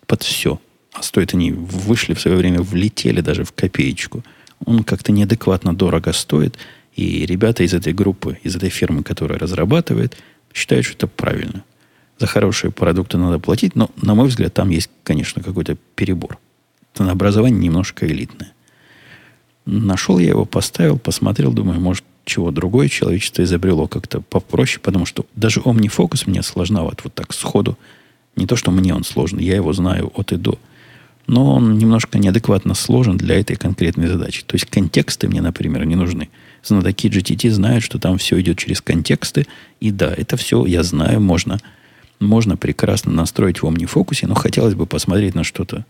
под 0.08 0.24
все. 0.24 0.60
А 0.92 1.04
стоит 1.04 1.34
они 1.34 1.52
вышли 1.52 2.14
в 2.14 2.20
свое 2.20 2.36
время, 2.36 2.62
влетели 2.62 3.20
даже 3.20 3.44
в 3.44 3.52
копеечку. 3.52 4.24
Он 4.64 4.82
как-то 4.82 5.12
неадекватно 5.12 5.72
дорого 5.72 6.12
стоит. 6.12 6.58
И 6.96 7.24
ребята 7.26 7.62
из 7.62 7.74
этой 7.74 7.92
группы, 7.92 8.40
из 8.42 8.56
этой 8.56 8.70
фирмы, 8.70 9.04
которая 9.04 9.38
разрабатывает, 9.38 10.16
считают, 10.52 10.84
что 10.84 10.96
это 10.96 11.06
правильно. 11.06 11.62
За 12.18 12.26
хорошие 12.26 12.72
продукты 12.72 13.18
надо 13.18 13.38
платить, 13.38 13.76
но, 13.76 13.88
на 14.02 14.16
мой 14.16 14.26
взгляд, 14.26 14.52
там 14.52 14.70
есть, 14.70 14.90
конечно, 15.04 15.44
какой-то 15.44 15.76
перебор. 15.94 16.38
Ценообразование 16.92 17.60
немножко 17.60 18.04
элитное. 18.04 18.52
Нашел 19.64 20.18
я 20.18 20.30
его, 20.30 20.44
поставил, 20.44 20.98
посмотрел, 20.98 21.52
думаю, 21.52 21.80
может, 21.80 22.02
чего 22.26 22.50
другое 22.50 22.88
человечество 22.88 23.42
изобрело 23.42 23.86
как-то 23.88 24.20
попроще, 24.20 24.80
потому 24.82 25.06
что 25.06 25.24
даже 25.34 25.60
OmniFocus 25.60 26.24
мне 26.26 26.42
сложноват 26.42 27.00
вот 27.04 27.14
так 27.14 27.32
сходу. 27.32 27.78
Не 28.36 28.46
то, 28.46 28.56
что 28.56 28.70
мне 28.70 28.94
он 28.94 29.04
сложный, 29.04 29.44
я 29.44 29.56
его 29.56 29.72
знаю 29.72 30.12
от 30.14 30.32
и 30.32 30.36
до– 30.36 30.58
но 31.26 31.54
он 31.54 31.78
немножко 31.78 32.18
неадекватно 32.18 32.74
сложен 32.74 33.16
для 33.16 33.40
этой 33.40 33.56
конкретной 33.56 34.06
задачи. 34.06 34.44
То 34.44 34.54
есть 34.54 34.66
контексты 34.66 35.28
мне, 35.28 35.40
например, 35.40 35.84
не 35.84 35.96
нужны. 35.96 36.28
Знатоки 36.62 37.08
GTT 37.08 37.50
знают, 37.50 37.82
что 37.82 37.98
там 37.98 38.18
все 38.18 38.40
идет 38.40 38.58
через 38.58 38.80
контексты. 38.80 39.46
И 39.80 39.90
да, 39.90 40.12
это 40.12 40.36
все 40.36 40.64
я 40.66 40.82
знаю, 40.82 41.20
можно, 41.20 41.58
можно 42.20 42.56
прекрасно 42.56 43.12
настроить 43.12 43.60
в 43.60 43.66
OmniFocus, 43.66 44.26
но 44.26 44.34
хотелось 44.34 44.74
бы 44.74 44.86
посмотреть 44.86 45.34
на 45.34 45.42
что-то, 45.42 45.84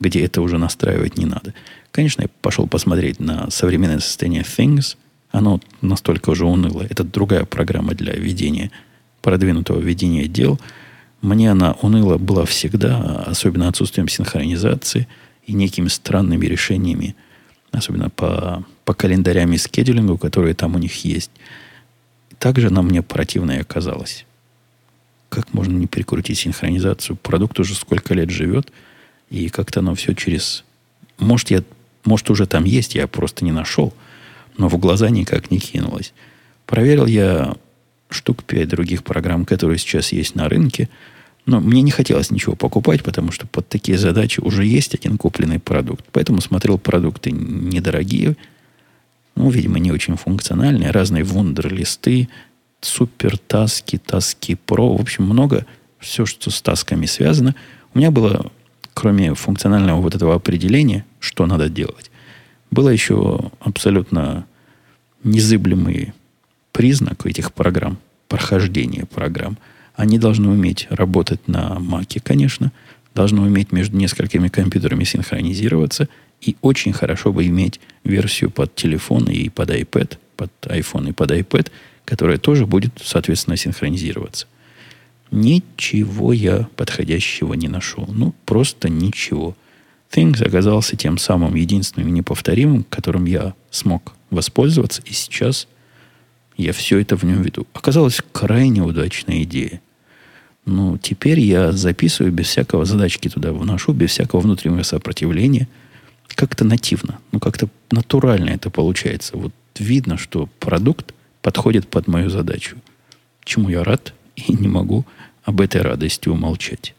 где 0.00 0.24
это 0.24 0.42
уже 0.42 0.58
настраивать 0.58 1.16
не 1.16 1.24
надо. 1.24 1.54
Конечно, 1.90 2.22
я 2.22 2.28
пошел 2.42 2.66
посмотреть 2.66 3.20
на 3.20 3.50
современное 3.50 4.00
состояние 4.00 4.42
Things. 4.42 4.96
Оно 5.34 5.60
настолько 5.80 6.30
уже 6.30 6.46
уныло. 6.46 6.86
Это 6.88 7.04
другая 7.04 7.44
программа 7.44 7.94
для 7.94 8.14
ведения, 8.14 8.70
продвинутого 9.20 9.80
ведения 9.80 10.26
дел– 10.28 10.58
мне 11.24 11.50
она 11.50 11.72
уныла 11.80 12.18
была 12.18 12.44
всегда, 12.44 13.22
особенно 13.26 13.68
отсутствием 13.68 14.08
синхронизации 14.08 15.08
и 15.46 15.54
некими 15.54 15.88
странными 15.88 16.44
решениями, 16.44 17.16
особенно 17.72 18.10
по, 18.10 18.62
по 18.84 18.92
календарям 18.92 19.50
и 19.54 19.56
скедулингу, 19.56 20.18
которые 20.18 20.52
там 20.52 20.74
у 20.74 20.78
них 20.78 21.02
есть. 21.06 21.30
Также 22.38 22.66
она 22.66 22.82
мне 22.82 23.00
противной 23.00 23.60
оказалась. 23.60 24.26
Как 25.30 25.54
можно 25.54 25.74
не 25.74 25.86
прикрутить 25.86 26.40
синхронизацию? 26.40 27.16
Продукт 27.16 27.58
уже 27.58 27.74
сколько 27.74 28.12
лет 28.12 28.28
живет, 28.28 28.70
и 29.30 29.48
как-то 29.48 29.80
оно 29.80 29.94
все 29.94 30.12
через... 30.12 30.62
Может, 31.18 31.50
я, 31.50 31.64
может, 32.04 32.28
уже 32.28 32.46
там 32.46 32.64
есть, 32.64 32.94
я 32.94 33.06
просто 33.06 33.46
не 33.46 33.52
нашел, 33.52 33.94
но 34.56 34.68
в 34.68 34.78
глаза 34.78 35.10
никак 35.10 35.50
не 35.50 35.58
кинулось. 35.58 36.12
Проверил 36.66 37.06
я 37.06 37.56
штук 38.08 38.44
пять 38.44 38.68
других 38.68 39.04
программ, 39.04 39.44
которые 39.44 39.78
сейчас 39.78 40.12
есть 40.12 40.34
на 40.34 40.48
рынке– 40.48 40.88
но 41.46 41.60
мне 41.60 41.82
не 41.82 41.90
хотелось 41.90 42.30
ничего 42.30 42.56
покупать, 42.56 43.02
потому 43.02 43.30
что 43.30 43.46
под 43.46 43.68
такие 43.68 43.98
задачи 43.98 44.40
уже 44.40 44.64
есть 44.64 44.94
один 44.94 45.18
купленный 45.18 45.58
продукт. 45.58 46.04
Поэтому 46.12 46.40
смотрел 46.40 46.78
продукты 46.78 47.32
недорогие, 47.32 48.36
ну, 49.36 49.50
видимо, 49.50 49.78
не 49.78 49.92
очень 49.92 50.16
функциональные, 50.16 50.90
разные 50.90 51.24
вундерлисты, 51.24 52.28
супер 52.80 53.36
таски, 53.36 53.98
таски 53.98 54.54
про, 54.54 54.96
в 54.96 55.00
общем, 55.00 55.24
много, 55.24 55.66
все, 55.98 56.24
что 56.24 56.50
с 56.50 56.62
тасками 56.62 57.06
связано. 57.06 57.54
У 57.94 57.98
меня 57.98 58.10
было, 58.10 58.50
кроме 58.94 59.34
функционального 59.34 60.00
вот 60.00 60.14
этого 60.14 60.34
определения, 60.34 61.04
что 61.18 61.46
надо 61.46 61.68
делать, 61.68 62.10
было 62.74 62.90
еще 62.90 63.50
абсолютно 63.60 64.46
незыблемый 65.22 66.12
признак 66.72 67.24
этих 67.24 67.52
программ, 67.52 67.98
прохождения 68.28 69.06
программ– 69.06 69.56
они 69.96 70.18
должны 70.18 70.48
уметь 70.48 70.86
работать 70.90 71.46
на 71.46 71.78
Маке, 71.78 72.20
конечно, 72.20 72.72
должны 73.14 73.42
уметь 73.42 73.70
между 73.72 73.96
несколькими 73.96 74.48
компьютерами 74.48 75.04
синхронизироваться, 75.04 76.08
и 76.40 76.56
очень 76.62 76.92
хорошо 76.92 77.32
бы 77.32 77.46
иметь 77.46 77.80
версию 78.02 78.50
под 78.50 78.74
телефон 78.74 79.26
и 79.26 79.48
под 79.48 79.70
iPad, 79.70 80.18
под 80.36 80.50
iPhone 80.62 81.10
и 81.10 81.12
под 81.12 81.30
iPad, 81.30 81.70
которая 82.04 82.38
тоже 82.38 82.66
будет, 82.66 82.92
соответственно, 83.02 83.56
синхронизироваться. 83.56 84.46
Ничего 85.30 86.32
я 86.32 86.68
подходящего 86.76 87.54
не 87.54 87.68
нашел. 87.68 88.06
Ну, 88.08 88.34
просто 88.44 88.88
ничего. 88.88 89.56
Things 90.14 90.42
оказался 90.42 90.96
тем 90.96 91.18
самым 91.18 91.54
единственным 91.56 92.08
и 92.08 92.12
неповторимым, 92.12 92.84
которым 92.84 93.24
я 93.24 93.54
смог 93.70 94.14
воспользоваться, 94.30 95.02
и 95.04 95.12
сейчас 95.12 95.66
я 96.56 96.72
все 96.72 97.00
это 97.00 97.16
в 97.16 97.24
нем 97.24 97.42
веду. 97.42 97.66
Оказалась 97.72 98.20
крайне 98.32 98.82
удачная 98.82 99.42
идея. 99.42 99.80
Ну, 100.66 100.98
теперь 100.98 101.40
я 101.40 101.72
записываю 101.72 102.32
без 102.32 102.46
всякого 102.46 102.84
задачки 102.84 103.28
туда 103.28 103.52
вношу, 103.52 103.92
без 103.92 104.10
всякого 104.10 104.40
внутреннего 104.40 104.82
сопротивления. 104.82 105.68
Как-то 106.28 106.64
нативно, 106.64 107.18
ну, 107.32 107.40
как-то 107.40 107.68
натурально 107.90 108.50
это 108.50 108.70
получается. 108.70 109.36
Вот 109.36 109.52
видно, 109.78 110.16
что 110.16 110.48
продукт 110.58 111.12
подходит 111.42 111.88
под 111.88 112.06
мою 112.06 112.30
задачу. 112.30 112.76
Чему 113.44 113.68
я 113.68 113.84
рад 113.84 114.14
и 114.36 114.52
не 114.52 114.68
могу 114.68 115.04
об 115.42 115.60
этой 115.60 115.82
радости 115.82 116.28
умолчать. 116.28 116.94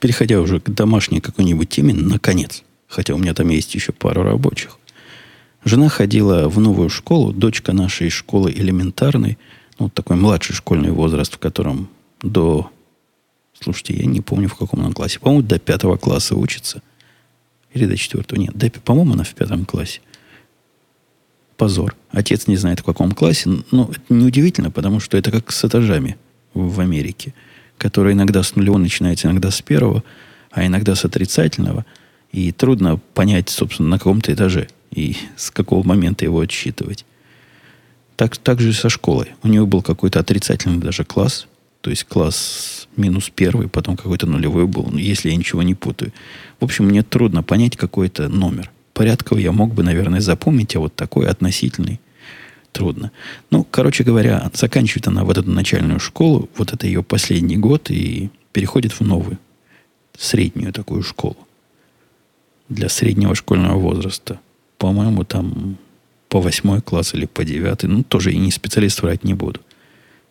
Переходя 0.00 0.40
уже 0.40 0.60
к 0.60 0.70
домашней 0.70 1.20
какой-нибудь 1.20 1.68
теме, 1.68 1.92
наконец, 1.94 2.62
хотя 2.88 3.14
у 3.14 3.18
меня 3.18 3.34
там 3.34 3.48
есть 3.48 3.74
еще 3.74 3.92
пару 3.92 4.22
рабочих. 4.22 4.78
Жена 5.64 5.88
ходила 5.88 6.48
в 6.48 6.58
новую 6.58 6.88
школу, 6.88 7.32
дочка 7.32 7.72
нашей 7.72 8.08
школы 8.08 8.50
элементарной, 8.50 9.38
ну, 9.78 9.88
такой 9.88 10.16
младший 10.16 10.54
школьный 10.54 10.90
возраст, 10.90 11.34
в 11.34 11.38
котором 11.38 11.88
до... 12.22 12.70
Слушайте, 13.58 13.94
я 13.94 14.06
не 14.06 14.20
помню, 14.20 14.48
в 14.48 14.54
каком 14.54 14.80
она 14.80 14.92
классе. 14.92 15.18
По-моему, 15.18 15.46
до 15.46 15.58
пятого 15.58 15.96
класса 15.96 16.34
учится. 16.34 16.82
Или 17.74 17.86
до 17.86 17.96
четвертого. 17.96 18.38
Нет, 18.38 18.56
до, 18.56 18.70
по-моему, 18.70 19.12
она 19.12 19.24
в 19.24 19.34
пятом 19.34 19.66
классе. 19.66 20.00
Позор. 21.56 21.94
Отец 22.10 22.46
не 22.46 22.56
знает, 22.56 22.80
в 22.80 22.84
каком 22.84 23.12
классе. 23.12 23.50
Но 23.70 23.90
это 23.90 24.00
неудивительно, 24.08 24.70
потому 24.70 24.98
что 25.00 25.18
это 25.18 25.30
как 25.30 25.52
с 25.52 25.62
этажами 25.62 26.16
в 26.54 26.80
Америке, 26.80 27.34
которые 27.80 28.12
иногда 28.12 28.42
с 28.42 28.54
нулевого 28.56 28.78
начинаются, 28.78 29.26
иногда 29.26 29.50
с 29.50 29.62
первого, 29.62 30.04
а 30.50 30.66
иногда 30.66 30.94
с 30.94 31.04
отрицательного. 31.06 31.86
И 32.30 32.52
трудно 32.52 32.98
понять, 33.14 33.48
собственно, 33.48 33.88
на 33.88 33.98
каком-то 33.98 34.32
этаже 34.32 34.68
и 34.90 35.16
с 35.36 35.50
какого 35.50 35.84
момента 35.84 36.24
его 36.26 36.40
отсчитывать. 36.40 37.06
Так, 38.16 38.36
так 38.36 38.60
же 38.60 38.68
и 38.68 38.72
со 38.72 38.90
школой. 38.90 39.28
У 39.42 39.48
него 39.48 39.66
был 39.66 39.80
какой-то 39.80 40.20
отрицательный 40.20 40.78
даже 40.78 41.04
класс, 41.04 41.46
то 41.80 41.88
есть 41.88 42.04
класс 42.04 42.86
минус 42.96 43.30
первый, 43.34 43.68
потом 43.68 43.96
какой-то 43.96 44.26
нулевой 44.26 44.66
был, 44.66 44.86
ну, 44.92 44.98
если 44.98 45.30
я 45.30 45.36
ничего 45.36 45.62
не 45.62 45.74
путаю. 45.74 46.12
В 46.60 46.64
общем, 46.64 46.84
мне 46.84 47.02
трудно 47.02 47.42
понять 47.42 47.78
какой-то 47.78 48.28
номер. 48.28 48.70
Порядковый 48.92 49.42
я 49.42 49.52
мог 49.52 49.72
бы, 49.72 49.82
наверное, 49.82 50.20
запомнить, 50.20 50.76
а 50.76 50.80
вот 50.80 50.94
такой 50.94 51.26
относительный 51.26 51.98
трудно. 52.72 53.12
Ну, 53.50 53.64
короче 53.64 54.04
говоря, 54.04 54.50
заканчивает 54.54 55.08
она 55.08 55.24
вот 55.24 55.38
эту 55.38 55.50
начальную 55.50 56.00
школу, 56.00 56.48
вот 56.56 56.72
это 56.72 56.86
ее 56.86 57.02
последний 57.02 57.56
год, 57.56 57.90
и 57.90 58.30
переходит 58.52 58.92
в 58.92 59.00
новую, 59.00 59.38
среднюю 60.16 60.72
такую 60.72 61.02
школу. 61.02 61.36
Для 62.68 62.88
среднего 62.88 63.34
школьного 63.34 63.78
возраста. 63.78 64.38
По-моему, 64.78 65.24
там 65.24 65.76
по 66.28 66.40
восьмой 66.40 66.80
класс 66.80 67.14
или 67.14 67.26
по 67.26 67.44
девятый. 67.44 67.88
Ну, 67.90 68.04
тоже 68.04 68.32
и 68.32 68.38
не 68.38 68.50
специалист 68.50 69.02
врать 69.02 69.24
не 69.24 69.34
буду 69.34 69.60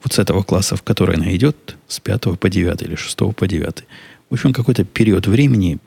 вот 0.03 0.13
с 0.13 0.19
этого 0.19 0.43
класса, 0.43 0.75
в 0.75 0.83
который 0.83 1.15
она 1.15 1.35
идет, 1.35 1.75
с 1.87 1.99
5 1.99 2.39
по 2.39 2.49
9 2.49 2.81
или 2.81 2.95
6 2.95 3.17
по 3.35 3.47
9. 3.47 3.83
В 4.29 4.33
общем, 4.33 4.53
какой-то 4.53 4.83
период 4.83 5.27
времени 5.27 5.79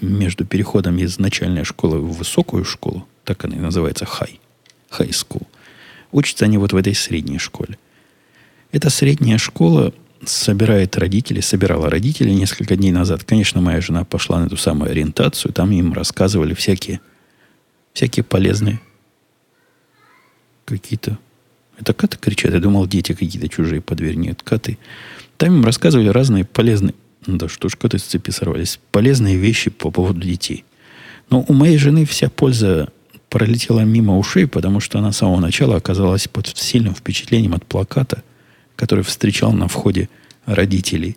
между 0.00 0.44
переходом 0.44 0.98
из 0.98 1.18
начальной 1.18 1.64
школы 1.64 1.98
в 1.98 2.12
высокую 2.12 2.64
школу, 2.64 3.06
так 3.24 3.44
она 3.44 3.56
и 3.56 3.60
называется, 3.60 4.06
high, 4.06 4.38
high 4.98 5.10
school, 5.10 5.46
учатся 6.12 6.44
они 6.44 6.58
вот 6.58 6.72
в 6.72 6.76
этой 6.76 6.94
средней 6.94 7.38
школе. 7.38 7.78
Эта 8.72 8.90
средняя 8.90 9.38
школа 9.38 9.94
собирает 10.24 10.96
родителей, 10.96 11.42
собирала 11.42 11.88
родителей 11.88 12.34
несколько 12.34 12.76
дней 12.76 12.90
назад. 12.90 13.24
Конечно, 13.24 13.60
моя 13.60 13.80
жена 13.80 14.04
пошла 14.04 14.40
на 14.40 14.46
эту 14.46 14.56
самую 14.56 14.90
ориентацию, 14.90 15.52
там 15.52 15.70
им 15.70 15.92
рассказывали 15.92 16.54
всякие, 16.54 17.00
всякие 17.92 18.24
полезные 18.24 18.80
какие-то 20.66 21.18
это 21.78 21.94
коты 21.94 22.18
кричат. 22.18 22.52
Я 22.52 22.60
думал, 22.60 22.86
дети 22.86 23.12
какие-то 23.12 23.48
чужие. 23.48 23.82
Нет, 24.16 24.42
коты. 24.42 24.78
Там 25.36 25.56
им 25.56 25.64
рассказывали 25.64 26.08
разные 26.08 26.44
полезные, 26.44 26.94
Да 27.26 27.48
что 27.48 27.68
ж, 27.68 27.76
коты 27.76 27.98
с 27.98 28.02
цепи 28.02 28.30
сорвались. 28.30 28.80
Полезные 28.90 29.36
вещи 29.36 29.70
по 29.70 29.90
поводу 29.90 30.20
детей. 30.20 30.64
Но 31.30 31.44
у 31.46 31.52
моей 31.52 31.78
жены 31.78 32.04
вся 32.04 32.28
польза 32.28 32.88
пролетела 33.28 33.80
мимо 33.80 34.18
ушей, 34.18 34.46
потому 34.46 34.80
что 34.80 34.98
она 34.98 35.12
с 35.12 35.18
самого 35.18 35.40
начала 35.40 35.76
оказалась 35.76 36.28
под 36.28 36.46
сильным 36.46 36.94
впечатлением 36.94 37.54
от 37.54 37.64
плаката, 37.64 38.22
который 38.76 39.04
встречал 39.04 39.52
на 39.52 39.68
входе 39.68 40.08
родителей. 40.46 41.16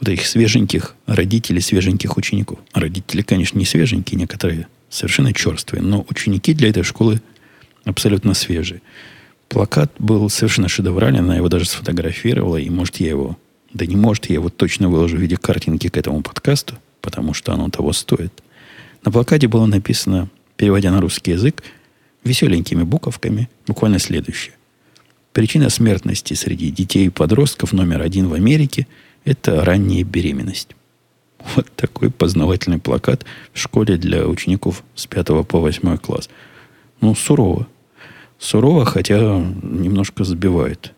Вот 0.00 0.08
этих 0.08 0.26
свеженьких 0.26 0.96
родителей, 1.06 1.60
свеженьких 1.60 2.16
учеников. 2.16 2.58
Родители, 2.72 3.22
конечно, 3.22 3.58
не 3.58 3.64
свеженькие, 3.64 4.18
некоторые 4.18 4.66
совершенно 4.90 5.32
черствые, 5.32 5.82
но 5.82 6.04
ученики 6.08 6.54
для 6.54 6.70
этой 6.70 6.82
школы 6.82 7.22
абсолютно 7.84 8.34
свежие. 8.34 8.82
Плакат 9.48 9.92
был 9.98 10.28
совершенно 10.28 10.68
шедевральный, 10.68 11.20
она 11.20 11.36
его 11.36 11.48
даже 11.48 11.66
сфотографировала, 11.66 12.56
и, 12.56 12.68
может, 12.70 12.96
я 12.96 13.10
его... 13.10 13.36
Да 13.72 13.86
не 13.86 13.96
может, 13.96 14.26
я 14.26 14.34
его 14.34 14.50
точно 14.50 14.88
выложу 14.88 15.16
в 15.16 15.20
виде 15.20 15.36
картинки 15.36 15.88
к 15.88 15.96
этому 15.96 16.22
подкасту, 16.22 16.74
потому 17.00 17.32
что 17.32 17.52
оно 17.52 17.70
того 17.70 17.92
стоит. 17.92 18.42
На 19.04 19.10
плакате 19.10 19.48
было 19.48 19.66
написано, 19.66 20.28
переводя 20.62 20.92
на 20.92 21.00
русский 21.00 21.32
язык, 21.32 21.60
веселенькими 22.22 22.84
буковками, 22.84 23.50
буквально 23.66 23.98
следующее. 23.98 24.54
Причина 25.32 25.70
смертности 25.70 26.34
среди 26.34 26.70
детей 26.70 27.06
и 27.06 27.10
подростков 27.10 27.72
номер 27.72 28.00
один 28.00 28.28
в 28.28 28.34
Америке– 28.34 28.86
это 29.24 29.64
ранняя 29.64 30.04
беременность. 30.04 30.76
Вот 31.56 31.66
такой 31.74 32.12
познавательный 32.12 32.78
плакат 32.78 33.26
в 33.52 33.58
школе 33.58 33.96
для 33.96 34.28
учеников 34.28 34.84
с 34.94 35.08
5 35.08 35.44
по 35.48 35.58
8 35.58 35.96
класс. 35.96 36.30
Ну, 37.00 37.16
сурово. 37.16 37.66
Сурово, 38.38 38.84
хотя 38.84 39.44
немножко 39.64 40.22
сбивает 40.22 40.92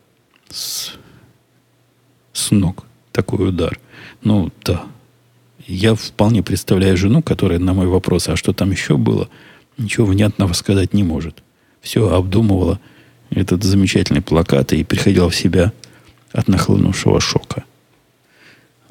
с, 0.51 0.93
с 2.35 2.51
ног 2.51 2.85
такой 3.13 3.49
удар. 3.49 3.81
Ну, 4.23 4.53
да. 4.63 4.85
Я 5.67 5.95
вполне 5.95 6.43
представляю 6.43 6.99
жену, 6.99 7.23
которая 7.23 7.59
на 7.59 7.73
мой 7.73 7.87
вопрос, 7.87 8.29
а 8.29 8.37
что 8.37 8.53
там 8.53 8.71
еще 8.71 8.99
было, 8.99 9.31
ничего 9.79 10.07
внятного 10.07 10.53
сказать 10.53 10.95
не 10.95 11.03
может. 11.03 11.43
Все 11.81 12.09
обдумывала 12.09 12.81
этот 13.31 13.63
замечательный 13.63 14.23
плакат 14.23 14.73
и 14.73 14.85
приходила 14.85 15.29
в 15.31 15.37
себя 15.37 15.73
от 16.33 16.49
нахлынувшего 16.49 17.21
шока. 17.21 17.65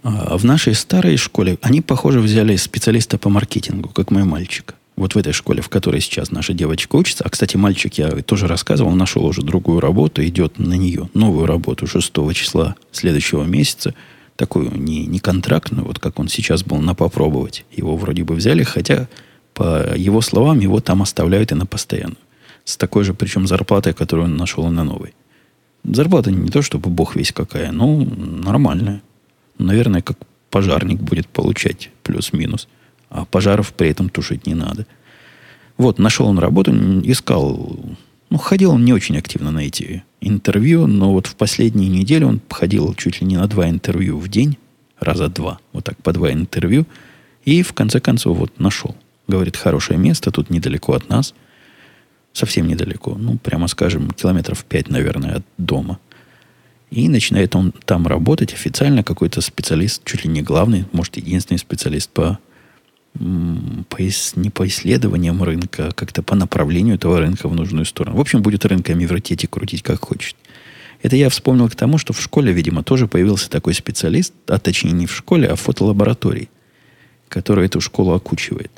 А 0.04 0.38
в 0.38 0.44
нашей 0.44 0.76
старой 0.76 1.18
школе 1.18 1.58
они, 1.62 1.82
похоже, 1.82 2.20
взяли 2.20 2.56
специалиста 2.58 3.18
по 3.18 3.30
маркетингу, 3.30 3.90
как 3.90 4.12
мой 4.12 4.24
мальчик 4.24 4.76
вот 4.96 5.16
в 5.16 5.18
этой 5.18 5.34
школе, 5.34 5.62
в 5.62 5.70
которой 5.70 6.02
сейчас 6.02 6.32
наша 6.32 6.54
девочка 6.54 6.96
учится, 6.96 7.24
а, 7.24 7.30
кстати, 7.30 7.58
мальчик, 7.58 7.96
я 7.96 8.10
тоже 8.22 8.48
рассказывал, 8.48 8.92
нашел 8.92 9.26
уже 9.26 9.42
другую 9.42 9.80
работу, 9.80 10.24
идет 10.24 10.60
на 10.60 10.74
нее, 10.74 11.10
новую 11.14 11.46
работу 11.46 11.88
6 11.88 12.14
числа 12.34 12.76
следующего 12.92 13.44
месяца, 13.44 13.96
такую 14.36 14.72
не, 14.78 15.06
не 15.06 15.20
контрактную, 15.20 15.86
вот 15.86 16.00
как 16.00 16.20
он 16.20 16.28
сейчас 16.28 16.64
был 16.64 16.78
на 16.78 16.96
попробовать. 16.96 17.66
Его 17.72 17.96
вроде 17.96 18.24
бы 18.24 18.36
взяли, 18.36 18.64
хотя, 18.64 19.08
по 19.54 19.96
его 19.96 20.22
словам, 20.22 20.60
его 20.60 20.80
там 20.80 21.02
оставляют 21.02 21.52
и 21.52 21.56
на 21.56 21.66
постоянную. 21.66 22.18
С 22.66 22.78
такой 22.78 23.04
же, 23.04 23.14
причем, 23.14 23.48
зарплатой, 23.48 23.94
которую 23.94 24.26
он 24.26 24.38
нашел 24.38 24.68
на 24.70 24.84
новой. 24.84 25.14
Зарплата 25.84 26.32
не 26.32 26.50
то, 26.50 26.62
чтобы 26.62 26.90
бог 26.90 27.16
весь 27.16 27.32
какая, 27.32 27.72
но 27.72 27.98
нормальная. 27.98 29.02
Наверное, 29.58 30.02
как 30.02 30.18
пожарник 30.50 31.00
будет 31.00 31.28
получать 31.28 31.90
плюс-минус– 32.04 32.68
а 33.14 33.26
пожаров 33.26 33.74
при 33.74 33.90
этом 33.90 34.10
тушить 34.10 34.48
не 34.48 34.56
надо. 34.56 34.88
Вот, 35.78 36.00
нашел 36.00 36.28
он 36.28 36.40
работу, 36.40 36.74
искал, 37.04 37.80
ну, 38.30 38.38
ходил 38.38 38.72
он 38.72 38.84
не 38.86 38.92
очень 38.92 39.18
активно 39.18 39.52
на 39.52 39.60
эти 39.60 40.04
интервью, 40.20 40.88
но 40.88 41.14
вот 41.14 41.28
в 41.28 41.36
последние 41.36 41.90
недели 41.90 42.24
он 42.24 42.42
ходил 42.50 42.94
чуть 42.96 43.22
ли 43.22 43.28
не 43.28 43.38
на 43.38 43.48
два 43.48 43.70
интервью 43.70 44.18
в 44.18 44.28
день, 44.30 44.58
раза 45.00 45.28
два, 45.28 45.60
вот 45.74 45.84
так 45.84 46.02
по 46.02 46.12
два 46.12 46.32
интервью, 46.32 46.88
и 47.46 47.62
в 47.62 47.74
конце 47.74 48.00
концов 48.00 48.38
вот 48.38 48.60
нашел. 48.60 48.96
Говорит, 49.28 49.58
хорошее 49.58 50.00
место, 50.00 50.32
тут 50.32 50.50
недалеко 50.50 50.94
от 50.94 51.10
нас, 51.10 51.34
совсем 52.34 52.68
недалеко, 52.68 53.16
ну, 53.16 53.38
прямо 53.38 53.68
скажем, 53.68 54.12
километров 54.12 54.66
пять, 54.66 54.90
наверное, 54.90 55.38
от 55.38 55.46
дома. 55.58 56.00
И 56.92 57.10
начинает 57.10 57.56
он 57.56 57.74
там 57.86 58.06
работать 58.06 58.54
официально, 58.54 59.04
какой-то 59.04 59.42
специалист, 59.42 60.04
чуть 60.06 60.26
ли 60.26 60.30
не 60.30 60.42
главный, 60.42 60.86
может, 60.92 61.18
единственный 61.18 61.58
специалист 61.58 62.10
по 62.10 62.40
по, 63.14 63.98
не 64.36 64.50
по 64.50 64.68
исследованиям 64.68 65.44
рынка, 65.44 65.88
а 65.88 65.92
как-то 65.92 66.24
по 66.24 66.36
направлению 66.36 66.96
этого 66.96 67.20
рынка 67.20 67.48
в 67.48 67.54
нужную 67.54 67.86
сторону. 67.86 68.18
В 68.18 68.22
общем, 68.22 68.42
будет 68.42 68.66
рынками 68.66 69.06
вертеть 69.06 69.44
и 69.44 69.48
крутить 69.48 69.84
как 69.84 70.04
хочет. 70.04 70.36
Это 71.02 71.16
я 71.16 71.30
вспомнил 71.30 71.70
к 71.70 71.76
тому, 71.76 71.98
что 71.98 72.14
в 72.14 72.22
школе, 72.22 72.54
видимо, 72.54 72.84
тоже 72.84 73.08
появился 73.08 73.50
такой 73.50 73.74
специалист, 73.74 74.34
а 74.48 74.58
точнее 74.58 74.94
не 74.94 75.06
в 75.06 75.14
школе, 75.14 75.48
а 75.48 75.56
в 75.56 75.62
фотолаборатории, 75.62 76.50
который 77.28 77.66
эту 77.66 77.82
школу 77.82 78.14
окучивает. 78.14 78.72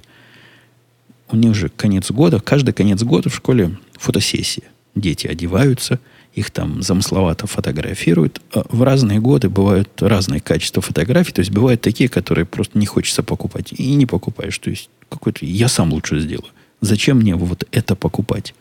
У 1.35 1.37
них 1.37 1.53
же 1.53 1.67
конец 1.69 2.11
года, 2.11 2.39
каждый 2.39 2.73
конец 2.73 3.03
года 3.03 3.29
в 3.29 3.35
школе 3.35 3.77
фотосессия. 3.97 4.63
Дети 4.95 5.27
одеваются– 5.27 5.99
их 6.35 6.51
там 6.51 6.81
замысловато 6.81 7.47
фотографируют. 7.47 8.41
А 8.53 8.65
в 8.69 8.83
разные 8.83 9.19
годы 9.19 9.49
бывают 9.49 9.89
разные 10.01 10.41
качества 10.41 10.81
фотографий. 10.81 11.31
То 11.31 11.39
есть 11.39 11.51
бывают 11.51 11.81
такие, 11.81 12.09
которые 12.09 12.45
просто 12.45 12.77
не 12.77 12.85
хочется 12.85 13.23
покупать. 13.23 13.71
И 13.71 13.95
не 13.95 14.05
покупаешь. 14.05 14.59
То 14.59 14.69
есть 14.69 14.89
какой-то 15.07 15.45
я 15.45 15.69
сам 15.69 15.93
лучше 15.93 16.19
сделаю. 16.19 16.49
Зачем 16.81 17.19
мне 17.19 17.35
вот 17.35 17.63
это 17.71 17.95
покупать? 17.95 18.53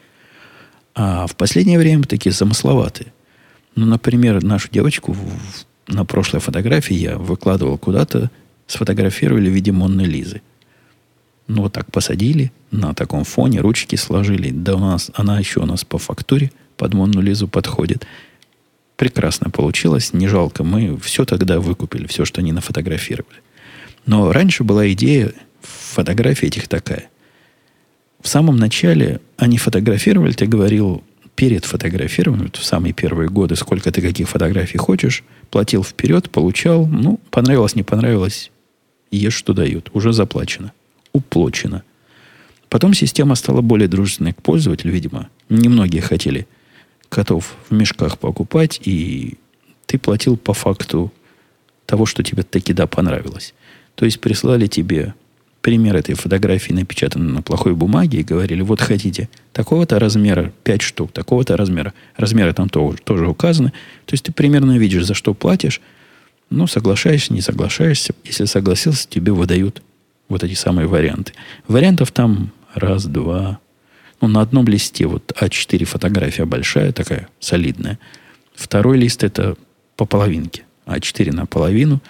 А 0.95 1.27
в 1.27 1.35
последнее 1.35 1.79
время 1.79 2.05
такие 2.05 2.33
замысловатые. 2.33 3.13
Ну, 3.75 3.87
например, 3.87 4.41
нашу 4.45 4.69
девочку 4.71 5.13
в, 5.13 5.19
на 5.89 6.05
прошлой 6.05 6.39
фотографии 6.39 6.95
я 6.95 7.19
выкладывал 7.19 7.77
куда-то, 7.77 8.31
сфотографировали 8.69 9.51
в 9.51 9.53
виде 9.53 9.73
Монны 9.73 10.03
Лизы. 10.03 10.43
Ну, 11.46 11.62
вот 11.62 11.72
так 11.72 11.90
посадили, 11.92 12.52
на 12.70 12.94
таком 12.94 13.24
фоне, 13.24 13.61
ручки 13.61 13.96
сложили. 13.96 14.50
Да 14.50 14.76
у 14.76 14.78
нас, 14.78 15.11
она 15.14 15.38
еще 15.38 15.61
у 15.61 15.66
нас 15.66 15.85
по 15.85 15.98
фактуре– 15.98 16.50
под 16.76 16.94
Монну 16.94 17.20
Лизу 17.20 17.48
подходит. 17.48 18.07
Прекрасно 18.96 19.50
получилось, 19.50 20.12
не 20.12 20.28
жалко. 20.28 20.64
Мы 20.64 20.98
все 20.98 21.24
тогда 21.24 21.61
выкупили, 21.61 22.07
все, 22.07 22.24
что 22.24 22.40
они 22.40 22.52
нафотографировали. 22.52 23.38
Но 24.07 24.33
раньше 24.33 24.64
была 24.64 24.90
идея 24.92 25.33
фотографий 25.62 26.46
этих 26.46 26.68
такая. 26.68 27.09
В 28.20 28.28
самом 28.28 28.57
начале 28.57 29.20
они 29.37 29.59
фотографировали, 29.59 30.33
ты 30.33 30.46
говорил, 30.46 31.02
перед 31.35 31.64
фотографированием, 31.64 32.52
в 32.52 32.64
самые 32.64 32.92
первые 32.92 33.28
годы, 33.28 33.57
сколько 33.57 33.90
ты 33.90 34.00
каких 34.00 34.28
фотографий 34.28 34.78
хочешь, 34.78 35.24
платил 35.50 35.83
вперед, 35.83 36.30
получал, 36.30 36.87
ну, 36.87 37.18
понравилось, 37.30 37.74
не 37.74 37.83
понравилось, 37.83 38.52
ешь, 39.11 39.35
что 39.35 39.52
дают, 39.52 39.90
уже 39.94 40.12
заплачено, 40.12 40.72
уплочено. 41.14 41.83
Потом 42.68 42.92
система 42.92 43.37
стала 43.37 43.62
более 43.62 43.88
дружественной 43.88 44.33
к 44.33 44.42
пользователю, 44.42 44.92
видимо. 44.92 45.31
Немногие 45.48 46.03
хотели 46.03 46.46
котов 47.09 47.55
в 47.70 47.72
мешках 47.74 48.18
покупать, 48.18 48.81
и 48.85 49.38
ты 49.87 49.98
платил 49.98 50.37
по 50.37 50.53
факту 50.53 51.12
того, 51.87 52.05
что 52.05 52.22
тебе 52.22 52.42
таки 52.42 52.72
да 52.72 52.87
понравилось. 52.87 53.55
То 53.94 54.05
есть 54.05 54.20
прислали 54.20 54.66
тебе 54.66 55.14
пример 55.61 55.96
этой 55.96 56.14
фотографии, 56.14 56.72
напечатанной 56.72 57.33
на 57.33 57.42
плохой 57.42 57.74
бумаге, 57.74 58.20
и 58.20 58.24
говорили, 58.24 58.61
вот 58.61 58.81
хотите 58.81 59.31
такого-то 59.53 59.98
размера, 59.98 60.53
5 60.64 60.83
штук, 60.83 61.12
такого-то 61.12 61.57
размера. 61.57 61.94
Размеры 62.16 62.53
там 62.53 62.68
тоже, 62.68 62.98
тоже 62.98 63.29
указаны. 63.29 63.70
То 64.05 64.12
есть 64.12 64.24
ты 64.24 64.33
примерно 64.33 64.77
видишь, 64.77 65.07
за 65.07 65.14
что 65.14 65.33
платишь. 65.33 65.81
Ну, 66.50 66.66
соглашаешься, 66.66 67.33
не 67.33 67.40
соглашаешься. 67.40 68.14
Если 68.24 68.44
согласился, 68.44 69.09
тебе 69.09 69.33
выдают 69.33 69.83
вот 70.29 70.43
эти 70.43 70.55
самые 70.55 70.87
варианты. 70.87 71.33
Вариантов 71.69 72.13
там 72.13 72.53
раз, 72.75 73.05
два, 73.05 73.59
ну, 74.21 74.29
на 74.29 74.41
одном 74.41 74.67
листе 74.67 75.07
вот 75.07 75.33
А4 75.39 75.85
фотография 75.85 76.45
большая, 76.45 76.93
такая 76.93 77.29
солидная. 77.41 77.99
Второй 78.55 78.99
лист 78.99 79.25
это 79.25 79.57
по 79.97 80.07
половинке. 80.07 80.65
А4 80.87 81.33
наполовину. 81.33 82.01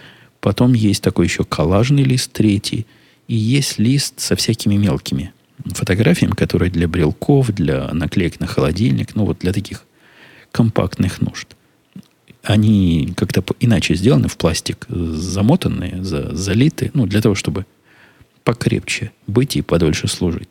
Потом 0.40 0.74
есть 0.74 1.02
такой 1.02 1.26
еще 1.26 1.44
коллажный 1.44 2.02
лист, 2.02 2.32
третий. 2.32 2.86
И 3.28 3.34
есть 3.34 3.78
лист 3.78 4.20
со 4.20 4.36
всякими 4.36 4.76
мелкими 4.76 5.32
фотографиями, 5.64 6.34
которые 6.34 6.70
для 6.70 6.88
брелков, 6.88 7.52
для 7.52 7.92
наклеек 7.92 8.40
на 8.40 8.46
холодильник, 8.46 9.14
ну 9.14 9.24
вот 9.24 9.38
для 9.38 9.52
таких 9.52 9.84
компактных 10.52 11.20
нужд. 11.20 11.48
Они 12.42 13.14
как-то 13.16 13.42
иначе 13.60 13.94
сделаны, 13.94 14.28
в 14.28 14.36
пластик 14.36 14.86
замотанные, 14.88 16.04
за, 16.04 16.34
залиты, 16.36 16.90
ну, 16.92 17.06
для 17.06 17.22
того, 17.22 17.34
чтобы 17.34 17.64
покрепче 18.44 19.10
быть 19.26 19.56
и 19.56 19.62
подольше 19.62 20.08
служить. 20.08 20.50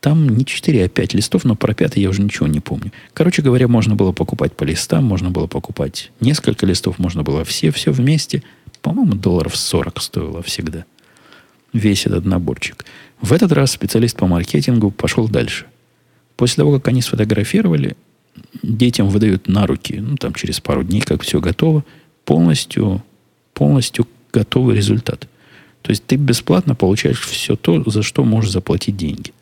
Там 0.00 0.28
не 0.28 0.44
4, 0.44 0.84
а 0.84 0.88
5 0.88 1.14
листов, 1.14 1.44
но 1.44 1.54
про 1.54 1.74
пятый 1.74 2.02
я 2.02 2.08
уже 2.08 2.22
ничего 2.22 2.48
не 2.48 2.58
помню. 2.58 2.90
Короче 3.14 3.40
говоря, 3.40 3.68
можно 3.68 3.94
было 3.94 4.10
покупать 4.10 4.52
по 4.52 4.64
листам, 4.64 5.04
можно 5.04 5.30
было 5.30 5.46
покупать 5.46 6.10
несколько 6.18 6.66
листов, 6.66 6.98
можно 6.98 7.22
было 7.22 7.44
все, 7.44 7.70
все 7.70 7.92
вместе. 7.92 8.42
По-моему, 8.80 9.14
долларов 9.14 9.56
40 9.56 10.02
стоило 10.02 10.42
всегда. 10.42 10.84
Весь 11.72 12.06
этот 12.06 12.24
наборчик. 12.24 12.84
В 13.20 13.32
этот 13.32 13.52
раз 13.52 13.70
специалист 13.70 14.16
по 14.16 14.26
маркетингу 14.26 14.90
пошел 14.90 15.28
дальше. 15.28 15.66
После 16.36 16.56
того, 16.56 16.72
как 16.72 16.88
они 16.88 17.00
сфотографировали, 17.00 17.96
детям 18.62 19.08
выдают 19.08 19.46
на 19.46 19.68
руки, 19.68 20.00
ну, 20.00 20.16
там 20.16 20.34
через 20.34 20.58
пару 20.58 20.82
дней, 20.82 21.02
как 21.02 21.22
все 21.22 21.40
готово, 21.40 21.84
полностью 22.24 23.04
полностью 23.54 24.08
готовый 24.32 24.76
результат. 24.76 25.28
То 25.82 25.90
есть 25.90 26.04
ты 26.06 26.16
бесплатно 26.16 26.74
получаешь 26.74 27.20
все 27.20 27.56
то, 27.56 27.82
за 27.90 28.02
что 28.02 28.24
можешь 28.24 28.52
заплатить 28.52 28.96
деньги. 28.96 29.32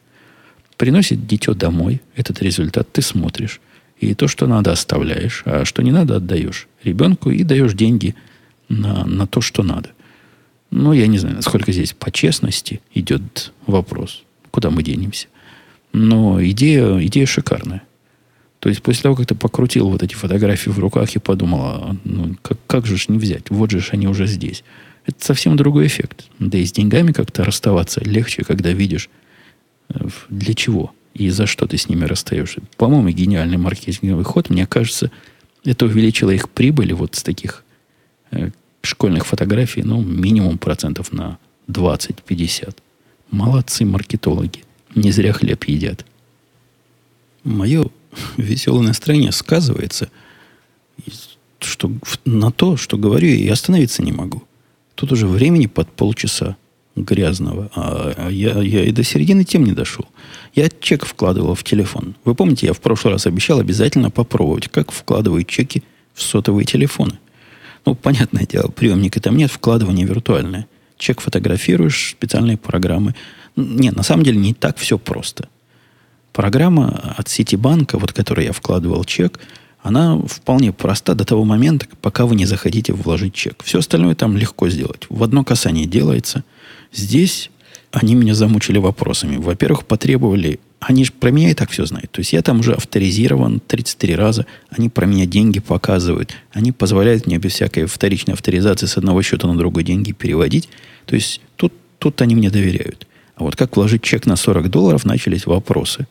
Приносит 0.76 1.26
дитё 1.26 1.54
домой, 1.54 2.00
этот 2.16 2.42
результат 2.42 2.90
ты 2.90 3.02
смотришь. 3.02 3.60
И 3.98 4.14
то, 4.14 4.28
что 4.28 4.46
надо, 4.46 4.72
оставляешь, 4.72 5.42
а 5.44 5.66
что 5.66 5.82
не 5.82 5.92
надо, 5.92 6.16
отдаешь 6.16 6.68
ребенку 6.82 7.30
и 7.30 7.44
даешь 7.44 7.74
деньги 7.74 8.14
на, 8.70 9.04
на 9.04 9.26
то, 9.26 9.42
что 9.42 9.62
надо. 9.62 9.90
Ну, 10.70 10.94
я 10.94 11.06
не 11.06 11.18
знаю, 11.18 11.36
насколько 11.36 11.70
здесь 11.70 11.92
по 11.92 12.10
честности 12.10 12.80
идет 12.94 13.52
вопрос. 13.66 14.22
Куда 14.50 14.70
мы 14.70 14.82
денемся? 14.82 15.26
Но 15.92 16.42
идея, 16.42 17.04
идея 17.06 17.26
шикарная. 17.26 17.82
То 18.60 18.68
есть 18.68 18.82
после 18.82 19.02
того, 19.02 19.16
как 19.16 19.26
ты 19.26 19.34
покрутил 19.34 19.88
вот 19.88 20.02
эти 20.02 20.14
фотографии 20.14 20.70
в 20.70 20.78
руках 20.78 21.14
и 21.16 21.18
подумал, 21.18 21.60
а, 21.60 21.96
ну, 22.04 22.36
как, 22.42 22.58
как 22.66 22.86
же 22.86 22.96
ж 22.96 23.08
не 23.08 23.18
взять? 23.18 23.50
Вот 23.50 23.70
же 23.70 23.80
ж 23.80 23.90
они 23.92 24.06
уже 24.06 24.26
здесь. 24.26 24.64
Это 25.06 25.24
совсем 25.24 25.56
другой 25.56 25.86
эффект. 25.86 26.26
Да 26.38 26.58
и 26.58 26.64
с 26.64 26.72
деньгами 26.72 27.12
как-то 27.12 27.44
расставаться 27.44 28.00
легче, 28.04 28.44
когда 28.44 28.72
видишь, 28.72 29.08
э, 29.88 30.08
для 30.28 30.54
чего 30.54 30.92
и 31.14 31.28
за 31.30 31.46
что 31.46 31.66
ты 31.66 31.76
с 31.76 31.88
ними 31.88 32.04
расстаешься. 32.04 32.62
По-моему, 32.76 33.10
гениальный 33.10 33.56
маркетинговый 33.56 34.24
ход. 34.24 34.50
Мне 34.50 34.66
кажется, 34.66 35.10
это 35.64 35.86
увеличило 35.86 36.30
их 36.30 36.48
прибыли 36.48 36.92
вот 36.92 37.16
с 37.16 37.22
таких 37.22 37.64
э, 38.30 38.50
школьных 38.82 39.26
фотографий, 39.26 39.82
ну, 39.82 40.00
минимум 40.00 40.58
процентов 40.58 41.12
на 41.12 41.38
20-50. 41.68 42.76
Молодцы 43.30 43.84
маркетологи. 43.84 44.64
Не 44.94 45.12
зря 45.12 45.32
хлеб 45.32 45.64
едят. 45.64 46.04
Мое 47.44 47.86
веселое 48.36 48.82
настроение 48.82 49.32
сказывается 49.32 50.10
что, 51.58 51.92
на 52.24 52.50
то, 52.50 52.76
что 52.76 52.96
говорю, 52.96 53.28
и 53.28 53.46
остановиться 53.48 54.02
не 54.02 54.12
могу. 54.12 54.42
Тут 55.00 55.12
уже 55.12 55.26
времени 55.26 55.64
под 55.64 55.90
полчаса 55.90 56.56
грязного, 56.94 57.70
а 57.74 58.28
я, 58.28 58.60
я 58.60 58.84
и 58.84 58.92
до 58.92 59.02
середины 59.02 59.44
тем 59.44 59.64
не 59.64 59.72
дошел. 59.72 60.04
Я 60.54 60.68
чек 60.68 61.06
вкладывал 61.06 61.54
в 61.54 61.64
телефон. 61.64 62.16
Вы 62.26 62.34
помните, 62.34 62.66
я 62.66 62.74
в 62.74 62.80
прошлый 62.80 63.14
раз 63.14 63.24
обещал 63.24 63.60
обязательно 63.60 64.10
попробовать, 64.10 64.68
как 64.68 64.92
вкладывают 64.92 65.48
чеки 65.48 65.84
в 66.12 66.22
сотовые 66.22 66.66
телефоны. 66.66 67.18
Ну, 67.86 67.94
понятное 67.94 68.44
дело, 68.44 68.68
приемника 68.68 69.22
там 69.22 69.38
нет, 69.38 69.50
вкладывание 69.50 70.06
виртуальное. 70.06 70.66
Чек 70.98 71.22
фотографируешь, 71.22 72.10
специальные 72.10 72.58
программы. 72.58 73.14
Нет, 73.56 73.96
на 73.96 74.02
самом 74.02 74.22
деле 74.22 74.36
не 74.36 74.52
так 74.52 74.76
все 74.76 74.98
просто. 74.98 75.48
Программа 76.34 77.14
от 77.16 77.26
Ситибанка, 77.26 77.98
вот 77.98 78.12
которой 78.12 78.44
я 78.44 78.52
вкладывал 78.52 79.04
чек, 79.04 79.40
она 79.82 80.18
вполне 80.26 80.72
проста 80.72 81.14
до 81.14 81.24
того 81.24 81.44
момента, 81.44 81.86
пока 82.02 82.26
вы 82.26 82.36
не 82.36 82.44
захотите 82.44 82.92
вложить 82.92 83.34
чек. 83.34 83.62
Все 83.64 83.78
остальное 83.78 84.14
там 84.14 84.36
легко 84.36 84.68
сделать. 84.68 85.06
В 85.08 85.22
одно 85.22 85.42
касание 85.42 85.86
делается. 85.86 86.44
Здесь 86.92 87.50
они 87.92 88.14
меня 88.14 88.34
замучили 88.34 88.78
вопросами. 88.78 89.36
Во-первых, 89.36 89.84
потребовали... 89.84 90.60
Они 90.80 91.04
же 91.04 91.12
про 91.12 91.30
меня 91.30 91.50
и 91.50 91.54
так 91.54 91.70
все 91.70 91.84
знают. 91.84 92.10
То 92.10 92.20
есть 92.20 92.32
я 92.32 92.40
там 92.42 92.60
уже 92.60 92.72
авторизирован 92.72 93.60
33 93.60 94.14
раза. 94.14 94.46
Они 94.70 94.88
про 94.88 95.06
меня 95.06 95.26
деньги 95.26 95.60
показывают. 95.60 96.32
Они 96.52 96.72
позволяют 96.72 97.26
мне 97.26 97.38
без 97.38 97.52
всякой 97.52 97.86
вторичной 97.86 98.34
авторизации 98.34 98.86
с 98.86 98.96
одного 98.96 99.22
счета 99.22 99.46
на 99.46 99.56
другой 99.56 99.82
деньги 99.82 100.12
переводить. 100.12 100.68
То 101.06 101.16
есть 101.16 101.40
тут, 101.56 101.72
тут 101.98 102.22
они 102.22 102.34
мне 102.34 102.50
доверяют. 102.50 103.06
А 103.34 103.44
вот 103.44 103.56
как 103.56 103.76
вложить 103.76 104.02
чек 104.02 104.24
на 104.26 104.36
40 104.36 104.70
долларов, 104.70 105.04
начались 105.04 105.46
вопросы. 105.46 106.06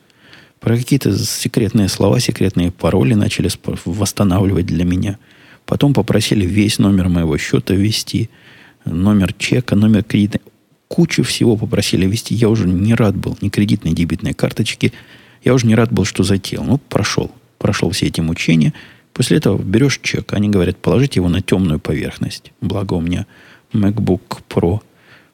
Про 0.60 0.76
какие-то 0.76 1.16
секретные 1.16 1.88
слова, 1.88 2.20
секретные 2.20 2.70
пароли 2.70 3.14
начали 3.14 3.50
восстанавливать 3.84 4.66
для 4.66 4.84
меня. 4.84 5.18
Потом 5.64 5.94
попросили 5.94 6.44
весь 6.44 6.78
номер 6.78 7.08
моего 7.08 7.38
счета 7.38 7.74
ввести, 7.74 8.28
номер 8.84 9.32
чека, 9.32 9.74
номер 9.74 10.04
кредитной 10.04 10.42
кучу 10.90 11.22
всего 11.22 11.56
попросили 11.56 12.04
ввести. 12.04 12.34
Я 12.34 12.48
уже 12.48 12.66
не 12.66 12.94
рад 12.94 13.16
был, 13.16 13.38
ни 13.40 13.48
кредитной, 13.48 13.92
дебетной 13.92 14.34
карточки. 14.34 14.92
Я 15.44 15.54
уже 15.54 15.66
не 15.66 15.76
рад 15.76 15.92
был, 15.92 16.04
что 16.04 16.24
затеял. 16.24 16.64
Ну, 16.64 16.78
прошел. 16.78 17.30
Прошел 17.58 17.90
все 17.90 18.06
эти 18.06 18.20
мучения. 18.20 18.74
После 19.12 19.36
этого 19.36 19.56
берешь 19.62 20.00
чек. 20.02 20.32
Они 20.32 20.48
говорят, 20.48 20.76
положите 20.78 21.20
его 21.20 21.28
на 21.28 21.42
темную 21.42 21.78
поверхность. 21.78 22.52
Благо 22.60 22.94
у 22.94 23.00
меня 23.00 23.26
MacBook 23.72 24.42
Pro 24.48 24.80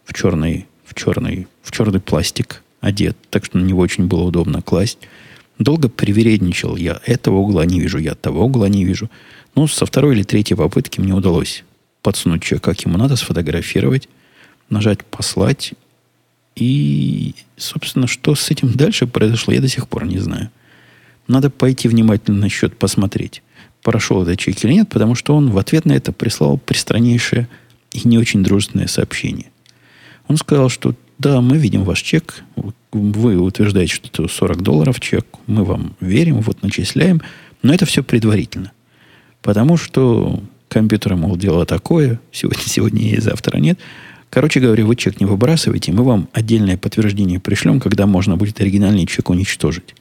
в 0.05 0.12
черный, 0.12 0.66
в 0.85 0.95
черный, 0.95 1.47
в 1.62 1.72
черный 1.72 2.01
пластик 2.01 2.62
одет. 2.87 3.16
Так 3.30 3.45
что 3.45 3.59
на 3.59 3.64
него 3.64 3.80
очень 3.80 4.07
было 4.07 4.22
удобно 4.22 4.62
класть. 4.62 4.99
Долго 5.59 5.89
привередничал. 5.89 6.76
Я 6.76 7.01
этого 7.05 7.37
угла 7.37 7.64
не 7.64 7.80
вижу, 7.80 7.99
я 7.99 8.14
того 8.14 8.45
угла 8.45 8.68
не 8.68 8.84
вижу. 8.84 9.11
Ну, 9.55 9.66
со 9.68 9.87
второй 9.87 10.14
или 10.14 10.22
третьей 10.22 10.57
попытки 10.57 11.01
мне 11.01 11.14
удалось 11.14 11.64
подсунуть 12.03 12.43
чек, 12.43 12.62
как 12.62 12.80
ему 12.82 12.99
надо, 12.99 13.16
сфотографировать 13.16 14.09
нажать 14.70 15.05
«послать». 15.05 15.72
И, 16.55 17.34
собственно, 17.59 18.07
что 18.07 18.34
с 18.34 18.51
этим 18.51 18.72
дальше 18.72 19.07
произошло, 19.07 19.53
я 19.53 19.61
до 19.61 19.68
сих 19.68 19.89
пор 19.89 20.07
не 20.07 20.18
знаю. 20.18 20.51
Надо 21.28 21.51
пойти 21.51 21.87
внимательно 21.87 22.39
на 22.39 22.49
счет 22.49 22.78
посмотреть, 22.78 23.43
прошел 23.82 24.22
этот 24.22 24.39
чек 24.39 24.64
или 24.64 24.72
нет, 24.72 24.89
потому 24.89 25.14
что 25.14 25.37
он 25.37 25.51
в 25.51 25.59
ответ 25.59 25.84
на 25.84 25.93
это 25.93 26.12
прислал 26.12 26.57
пристраннейшее 26.57 27.49
и 27.93 28.09
не 28.09 28.16
очень 28.16 28.43
дружественное 28.43 28.87
сообщение. 28.87 29.51
Он 30.29 30.37
сказал, 30.37 30.68
что 30.68 30.95
да, 31.18 31.41
мы 31.41 31.57
видим 31.57 31.85
ваш 31.85 32.03
чек, 32.03 32.43
вы 32.93 33.39
утверждаете, 33.39 33.95
что 33.95 34.09
это 34.09 34.33
40 34.33 34.62
долларов 34.62 35.01
чек, 35.01 35.27
мы 35.47 35.64
вам 35.64 35.97
верим, 36.01 36.41
вот 36.41 36.62
начисляем, 36.62 37.22
но 37.62 37.72
это 37.72 37.87
все 37.87 38.03
предварительно. 38.03 38.72
Потому 39.43 39.77
что 39.77 40.43
компьютеры, 40.68 41.16
мол, 41.16 41.37
дело 41.37 41.64
такое, 41.64 42.20
сегодня, 42.33 42.62
сегодня 42.64 43.11
и 43.11 43.20
завтра 43.20 43.59
нет– 43.59 43.79
Короче 44.31 44.61
говоря, 44.61 44.85
вы 44.85 44.97
чек 44.97 45.20
не 45.20 45.27
выбрасывайте, 45.27 45.93
мы 45.93 46.05
вам 46.05 46.29
отдельное 46.33 46.77
подтверждение 46.77 47.41
пришлем, 47.41 47.81
когда 47.81 48.07
можно 48.07 48.37
будет 48.37 48.61
оригинальный 48.61 49.07
чек 49.07 49.31
уничтожить. 49.31 49.95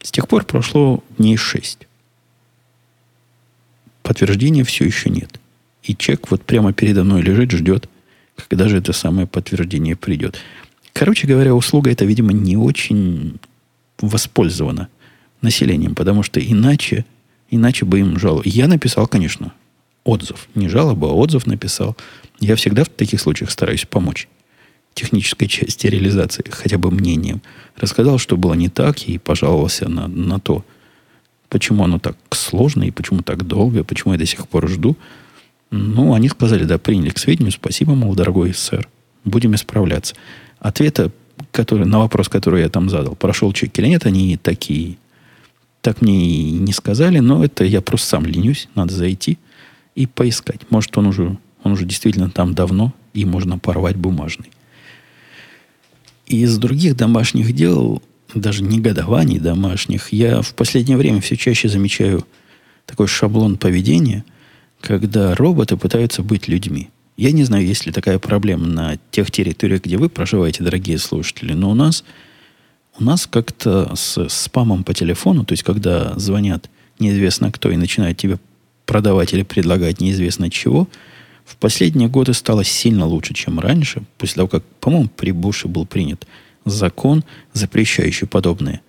С 0.00 0.12
тех 0.12 0.28
пор 0.28 0.44
прошло 0.44 1.02
дней 1.18 1.36
шесть. 1.36 1.88
Подтверждения 4.02 4.64
все 4.64 4.84
еще 4.84 5.08
нет. 5.08 5.40
И 5.82 5.96
чек 5.96 6.30
вот 6.30 6.42
прямо 6.42 6.72
передо 6.72 7.04
мной 7.04 7.22
лежит, 7.22 7.50
ждет, 7.50 7.88
когда 8.36 8.68
же 8.68 8.78
это 8.78 8.92
самое 8.92 9.26
подтверждение 9.26 9.96
придет. 9.96 10.38
Короче 10.92 11.26
говоря, 11.26 11.54
услуга 11.54 11.90
эта, 11.90 12.04
видимо, 12.04 12.32
не 12.32 12.56
очень 12.56 13.38
воспользована 14.00 14.88
населением, 15.40 15.94
потому 15.94 16.22
что 16.22 16.40
иначе, 16.40 17.04
иначе 17.50 17.84
бы 17.84 18.00
им 18.00 18.18
жаловали. 18.18 18.48
Я 18.48 18.68
написал, 18.68 19.06
конечно, 19.06 19.52
отзыв. 20.04 20.48
Не 20.54 20.68
жалоба, 20.68 21.08
а 21.08 21.12
отзыв 21.12 21.46
написал. 21.46 21.96
Я 22.40 22.56
всегда 22.56 22.84
в 22.84 22.88
таких 22.88 23.20
случаях 23.20 23.50
стараюсь 23.50 23.86
помочь 23.86 24.28
технической 24.94 25.48
части 25.48 25.86
реализации, 25.86 26.44
хотя 26.50 26.78
бы 26.78 26.90
мнением. 26.90 27.42
Рассказал, 27.76 28.18
что 28.18 28.36
было 28.36 28.54
не 28.54 28.68
так, 28.68 29.02
и 29.08 29.18
пожаловался 29.18 29.88
на, 29.88 30.06
на 30.06 30.38
то, 30.38 30.64
почему 31.48 31.84
оно 31.84 31.98
так 31.98 32.16
сложно, 32.30 32.84
и 32.84 32.90
почему 32.90 33.22
так 33.22 33.46
долго, 33.46 33.80
и 33.80 33.84
почему 33.84 34.12
я 34.12 34.18
до 34.18 34.26
сих 34.26 34.46
пор 34.48 34.68
жду. 34.68 34.96
Ну, 35.76 36.14
они 36.14 36.28
сказали, 36.28 36.64
да, 36.64 36.78
приняли 36.78 37.10
к 37.10 37.18
сведению, 37.18 37.52
спасибо, 37.52 37.94
мол, 37.94 38.14
дорогой 38.14 38.54
сэр, 38.54 38.88
будем 39.24 39.54
исправляться. 39.54 40.14
Ответа, 40.60 41.10
который, 41.50 41.84
на 41.84 41.98
вопрос, 41.98 42.28
который 42.28 42.62
я 42.62 42.68
там 42.68 42.88
задал, 42.88 43.16
прошел 43.16 43.52
чек 43.52 43.76
или 43.78 43.88
нет, 43.88 44.06
они 44.06 44.36
такие, 44.36 44.98
так 45.80 46.00
мне 46.00 46.26
и 46.26 46.50
не 46.52 46.72
сказали, 46.72 47.18
но 47.18 47.44
это 47.44 47.64
я 47.64 47.80
просто 47.80 48.06
сам 48.06 48.24
ленюсь, 48.24 48.68
надо 48.76 48.94
зайти 48.94 49.38
и 49.96 50.06
поискать. 50.06 50.60
Может, 50.70 50.96
он 50.96 51.06
уже 51.06 51.36
он 51.64 51.72
уже 51.72 51.86
действительно 51.86 52.30
там 52.30 52.54
давно, 52.54 52.94
и 53.14 53.24
можно 53.24 53.58
порвать 53.58 53.96
бумажный. 53.96 54.50
Из 56.26 56.56
других 56.58 56.94
домашних 56.96 57.52
дел, 57.52 58.02
даже 58.34 58.62
негодований 58.62 59.38
домашних, 59.38 60.12
я 60.12 60.42
в 60.42 60.54
последнее 60.54 60.98
время 60.98 61.20
все 61.20 61.36
чаще 61.36 61.68
замечаю 61.68 62.24
такой 62.86 63.08
шаблон 63.08 63.56
поведения, 63.56 64.24
когда 64.84 65.34
роботы 65.34 65.76
пытаются 65.76 66.22
быть 66.22 66.48
людьми. 66.48 66.90
Я 67.16 67.32
не 67.32 67.44
знаю, 67.44 67.64
есть 67.64 67.86
ли 67.86 67.92
такая 67.92 68.18
проблема 68.18 68.66
на 68.66 68.98
тех 69.10 69.30
территориях, 69.30 69.82
где 69.82 69.96
вы 69.96 70.08
проживаете, 70.08 70.64
дорогие 70.64 70.98
слушатели, 70.98 71.52
но 71.52 71.70
у 71.70 71.74
нас, 71.74 72.04
у 72.98 73.04
нас 73.04 73.26
как-то 73.26 73.94
с 73.94 74.28
спамом 74.28 74.84
по 74.84 74.92
телефону, 74.92 75.44
то 75.44 75.52
есть 75.52 75.62
когда 75.62 76.18
звонят 76.18 76.68
неизвестно 76.98 77.50
кто 77.50 77.70
и 77.70 77.76
начинают 77.76 78.18
тебе 78.18 78.38
продавать 78.84 79.32
или 79.32 79.42
предлагать 79.42 80.00
неизвестно 80.00 80.50
чего– 80.50 80.88
в 81.44 81.56
последние 81.56 82.08
годы 82.08 82.32
стало 82.32 82.64
сильно 82.64 83.06
лучше, 83.06 83.34
чем 83.34 83.60
раньше, 83.60 84.02
после 84.18 84.36
того, 84.36 84.48
как, 84.48 84.64
по-моему, 84.80 85.08
при 85.08 85.30
Буше 85.30 85.68
был 85.68 85.84
принят 85.86 86.26
закон, 86.64 87.22
запрещающий 87.52 88.26
подобные, 88.26 88.80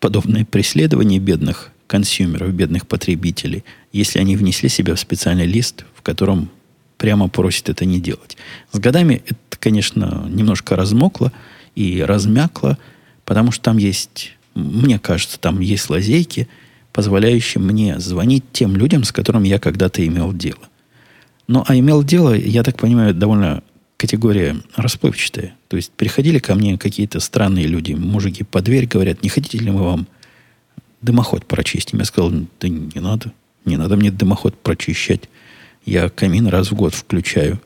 подобные 0.00 0.44
преследования 0.44 1.20
бедных 1.20 1.70
консюмеров, 1.88 2.52
бедных 2.52 2.86
потребителей, 2.86 3.64
если 3.92 4.20
они 4.20 4.36
внесли 4.36 4.68
себя 4.68 4.94
в 4.94 5.00
специальный 5.00 5.46
лист, 5.46 5.84
в 5.96 6.02
котором 6.02 6.50
прямо 6.96 7.28
просят 7.28 7.68
это 7.68 7.84
не 7.84 8.00
делать. 8.00 8.36
С 8.70 8.78
годами 8.78 9.22
это, 9.26 9.58
конечно, 9.58 10.24
немножко 10.30 10.76
размокло 10.76 11.32
и 11.74 12.02
размякло, 12.02 12.78
потому 13.24 13.50
что 13.50 13.64
там 13.64 13.78
есть, 13.78 14.36
мне 14.54 15.00
кажется, 15.00 15.40
там 15.40 15.58
есть 15.58 15.90
лазейки, 15.90 16.46
позволяющие 16.92 17.60
мне 17.60 17.98
звонить 17.98 18.44
тем 18.52 18.76
людям, 18.76 19.02
с 19.02 19.10
которыми 19.10 19.48
я 19.48 19.58
когда-то 19.58 20.06
имел 20.06 20.32
дело– 20.32 20.60
Ну, 21.48 21.64
а 21.66 21.76
имел 21.76 22.04
дело, 22.04 22.34
я 22.34 22.62
так 22.62 22.76
понимаю, 22.76 23.14
довольно 23.14 23.62
категория 23.96 24.56
расплывчатая. 24.76 25.54
То 25.68 25.76
есть 25.76 25.90
приходили 25.92 26.38
ко 26.38 26.54
мне 26.54 26.76
какие-то 26.78 27.20
странные 27.20 27.66
люди, 27.66 27.94
мужики 27.94 28.44
под 28.44 28.64
дверь, 28.64 28.86
говорят, 28.86 29.22
не 29.22 29.30
хотите 29.30 29.58
ли 29.58 29.70
мы 29.70 29.82
вам 29.82 30.06
дымоход 31.02 31.46
прочистим? 31.46 31.98
Я 31.98 32.04
сказал, 32.04 32.30
да 32.60 32.68
не 32.68 33.00
надо, 33.00 33.32
не 33.64 33.76
надо 33.76 33.96
мне 33.96 34.10
дымоход 34.10 34.58
прочищать. 34.58 35.28
Я 35.84 36.08
камин 36.08 36.46
раз 36.48 36.70
в 36.70 36.74
год 36.74 36.94
включаю, 36.94 37.60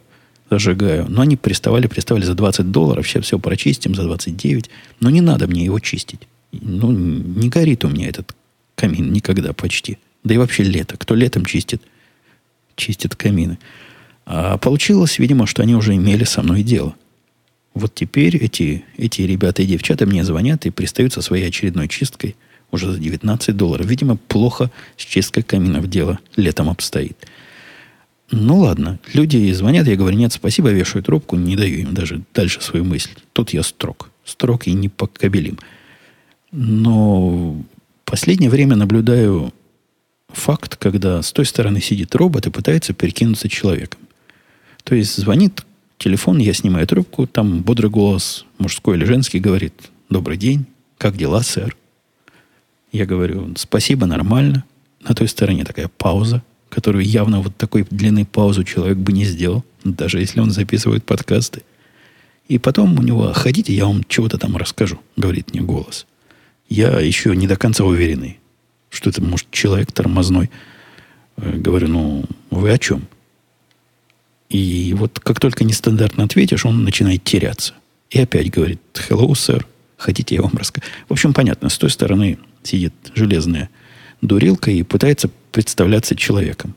зажигаю. 0.51 1.07
Но 1.09 1.23
они 1.23 1.37
приставали, 1.37 1.87
приставали 1.87 2.25
за 2.25 2.35
20 2.35 2.71
долларов, 2.71 3.07
все, 3.07 3.21
все 3.21 3.39
прочистим 3.39 3.95
за 3.95 4.05
29. 4.05 4.71
Но 5.01 5.11
не 5.11 5.21
надо 5.21 5.47
мне 5.47 5.65
его 5.65 5.81
чистить. 5.81 6.21
Ну, 6.53 6.93
не 6.93 7.49
горит 7.49 7.85
у 7.85 7.89
меня 7.89 8.09
этот 8.09 8.35
камин 8.75 9.13
никогда 9.13 9.53
почти. 9.53 9.99
Да 10.25 10.35
и 10.35 10.39
вообще 10.39 10.63
лето. 10.63 10.97
Кто 10.97 11.15
летом 11.15 11.45
чистит? 11.45 11.83
Чистит 12.77 13.17
камины. 13.17 13.59
А 14.25 14.57
получилось, 14.59 15.19
видимо, 15.19 15.47
что 15.47 15.63
они 15.63 15.75
уже 15.75 15.95
имели 15.95 16.25
со 16.25 16.43
мной 16.43 16.63
дело. 16.63 16.95
Вот 17.75 17.95
теперь 17.95 18.37
эти, 18.37 18.85
эти 18.97 19.23
ребята 19.23 19.63
и 19.63 19.67
девчата 19.67 20.07
мне 20.07 20.25
звонят 20.25 20.67
и 20.67 20.71
пристают 20.71 21.13
со 21.13 21.23
своей 21.23 21.49
очередной 21.49 21.89
чисткой 21.89 22.37
уже 22.73 22.91
за 22.91 22.99
19 22.99 23.57
долларов. 23.57 23.87
Видимо, 23.87 24.17
плохо 24.17 24.71
с 24.97 25.05
чисткой 25.05 25.45
каминов 25.45 25.89
дело 25.89 26.19
летом 26.37 26.69
обстоит. 26.69 27.17
Ну 28.31 28.61
ладно, 28.61 28.99
люди 29.13 29.53
звонят, 29.53 29.87
я 29.87 29.95
говорю, 29.95 30.17
нет, 30.17 30.33
спасибо, 30.33 30.71
вешаю 30.71 31.05
трубку, 31.05 31.37
не 31.37 31.55
даю 31.55 31.81
им 31.81 31.95
даже 31.95 32.23
дальше 32.35 32.63
свою 32.63 32.85
мысль. 32.85 33.11
Тут 33.35 33.51
я 33.51 33.63
строг. 33.63 34.11
Строг 34.25 34.67
и 34.67 34.73
непокобелим. 34.73 35.59
Но 36.51 37.63
последнее 38.07 38.51
время 38.51 38.75
наблюдаю 38.77 39.53
факт, 40.29 40.77
когда 40.77 41.21
с 41.21 41.33
той 41.33 41.45
стороны 41.45 41.83
сидит 41.83 42.15
робот 42.15 42.47
и 42.47 42.51
пытается 42.51 42.95
перекинуться 42.95 43.51
человеком. 43.51 44.01
То 44.83 44.95
есть 44.95 45.17
звонит 45.17 45.65
телефон, 45.99 46.39
я 46.39 46.55
снимаю 46.55 46.87
трубку, 46.87 47.27
там 47.27 47.63
бодрый 47.63 47.91
голос, 47.91 48.47
мужской 48.59 48.97
или 48.97 49.05
женский, 49.05 49.41
говорит, 49.41 49.75
добрый 50.09 50.39
день, 50.39 50.65
как 50.97 51.17
дела, 51.17 51.43
сэр? 51.43 51.77
Я 52.93 53.07
говорю, 53.07 53.55
спасибо, 53.57 54.07
нормально. 54.07 54.65
На 55.01 55.15
той 55.15 55.27
стороне 55.27 55.65
такая 55.65 55.89
пауза, 55.89 56.43
которую 56.69 57.05
явно 57.05 57.41
вот 57.41 57.57
такой 57.57 57.87
длины 57.91 58.25
паузу 58.25 58.65
человек 58.65 58.99
бы 58.99 59.13
не 59.13 59.25
сделал, 59.25 59.65
даже 59.83 60.21
если 60.21 60.41
он 60.41 60.51
записывает 60.51 61.05
подкасты. 61.05 61.63
И 62.49 62.59
потом 62.59 62.99
у 62.99 63.03
него, 63.03 63.33
ходите, 63.33 63.75
я 63.75 63.87
вам 63.87 64.05
чего-то 64.05 64.37
там 64.37 64.57
расскажу, 64.57 65.01
говорит 65.17 65.53
мне 65.53 65.63
голос. 65.63 66.07
Я 66.69 67.01
еще 67.01 67.35
не 67.35 67.47
до 67.47 67.57
конца 67.57 67.85
уверенный, 67.85 68.39
что 68.91 69.11
это, 69.11 69.23
может, 69.23 69.51
человек 69.51 69.91
тормозной. 69.91 70.51
Э, 71.39 71.57
говорю, 71.57 71.89
ну, 71.89 72.25
вы 72.51 72.71
о 72.71 72.79
чем? 72.79 73.07
И 74.51 74.95
вот 74.95 75.19
как 75.19 75.41
только 75.41 75.65
нестандартно 75.65 76.25
ответишь, 76.25 76.67
он 76.67 76.85
начинает 76.85 77.25
теряться. 77.25 77.73
И 78.11 78.21
опять 78.21 78.51
говорит, 78.51 78.81
hello, 79.09 79.31
sir, 79.31 79.65
хотите, 79.97 80.35
я 80.35 80.43
вам 80.43 80.53
расскажу. 80.55 80.87
В 81.09 81.13
общем, 81.13 81.33
понятно, 81.33 81.71
с 81.71 81.79
той 81.79 81.89
стороны 81.89 82.39
сидит 82.63 82.95
железная 83.15 83.71
дурилка 84.21 84.71
и 84.71 84.83
пытается 84.83 85.31
представляться 85.51 86.17
человеком. 86.17 86.75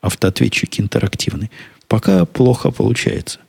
Автоответчик 0.00 0.78
интерактивный. 0.78 1.50
Пока 1.88 2.24
плохо 2.24 2.70
получается. 2.70 3.40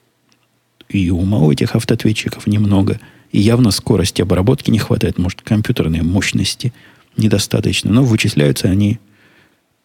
И 0.90 1.10
ума 1.10 1.40
у 1.40 1.52
этих 1.52 1.76
автоответчиков 1.76 2.48
немного. 2.48 3.00
И 3.32 3.40
явно 3.40 3.72
скорости 3.72 4.22
обработки 4.22 4.72
не 4.72 4.80
хватает. 4.80 5.18
Может, 5.18 5.42
компьютерной 5.42 6.02
мощности 6.02 6.74
недостаточно. 7.18 7.92
Но 7.92 8.04
вычисляются 8.04 8.70
они 8.70 9.00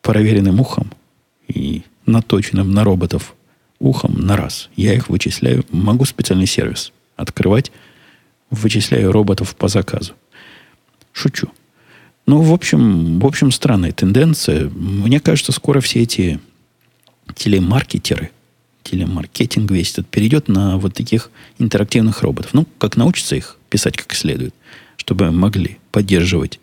проверенным 0.01 0.61
ухом. 0.61 0.91
И 1.49 1.83
наточенным 2.07 2.71
на 2.71 2.85
роботов 2.85 3.35
ухом 3.79 4.15
на 4.15 4.37
раз. 4.37 4.71
Я 4.77 4.95
их 4.95 5.09
вычисляю. 5.09 5.65
Могу 5.71 6.05
специальный 6.05 6.47
сервис 6.47 6.93
открывать. 7.17 7.73
Вычисляю 8.51 9.13
роботов 9.13 9.57
по 9.57 9.69
заказу. 9.69 10.15
Шучу. 11.13 11.49
Ну, 12.27 12.41
в 12.41 12.53
общем, 12.53 13.19
в 13.19 13.27
общем, 13.27 13.51
странная 13.51 13.93
тенденция. 13.93 14.69
Мне 14.69 15.21
кажется, 15.21 15.53
скоро 15.53 15.81
все 15.81 16.03
эти 16.03 16.41
телемаркетеры, 17.35 18.31
телемаркетинг 18.85 19.71
весь 19.71 19.93
этот 19.93 20.09
перейдет 20.09 20.49
на 20.49 20.79
вот 20.79 20.95
таких 20.95 21.31
интерактивных 21.59 22.23
роботов. 22.23 22.51
Ну, 22.55 22.67
как 22.79 22.97
научиться 22.97 23.37
их 23.37 23.59
писать 23.71 23.97
как 23.97 24.15
следует, 24.15 24.55
чтобы 24.97 25.31
могли 25.31 25.79
поддерживать 25.91 26.61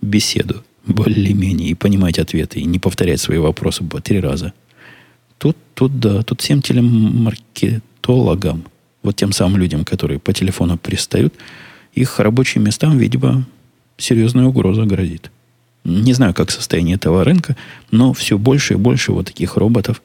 беседу 0.00 0.64
более-менее 0.86 1.70
и 1.70 1.74
понимать 1.74 2.18
ответы, 2.18 2.60
и 2.60 2.64
не 2.64 2.78
повторять 2.78 3.20
свои 3.20 3.38
вопросы 3.38 3.84
по 3.84 4.00
три 4.00 4.20
раза 4.20 4.52
Тут, 5.38 5.56
тут 5.74 6.00
да, 6.00 6.22
тут 6.22 6.40
всем 6.40 6.62
телемаркетологам, 6.62 8.64
вот 9.02 9.16
тем 9.16 9.32
самым 9.32 9.58
людям, 9.58 9.84
которые 9.84 10.18
по 10.18 10.32
телефону 10.32 10.76
пристают, 10.76 11.32
их 11.94 12.18
рабочим 12.18 12.64
местам, 12.64 12.98
видимо, 12.98 13.46
серьезная 13.98 14.46
угроза 14.46 14.84
грозит. 14.84 15.30
Не 15.84 16.12
знаю, 16.14 16.34
как 16.34 16.50
состояние 16.50 16.96
этого 16.96 17.24
рынка, 17.24 17.56
но 17.90 18.12
все 18.12 18.38
больше 18.38 18.74
и 18.74 18.76
больше 18.76 19.12
вот 19.12 19.26
таких 19.26 19.56
роботов 19.56 20.02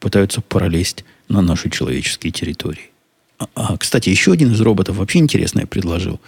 пытаются 0.00 0.40
пролезть 0.40 1.04
на 1.28 1.40
наши 1.40 1.70
человеческие 1.70 2.32
территории. 2.32 2.90
А, 3.38 3.46
а, 3.54 3.76
кстати, 3.76 4.08
еще 4.10 4.32
один 4.32 4.52
из 4.52 4.60
роботов 4.60 4.96
вообще 4.96 5.18
интересное 5.18 5.66
предложил. 5.66 6.20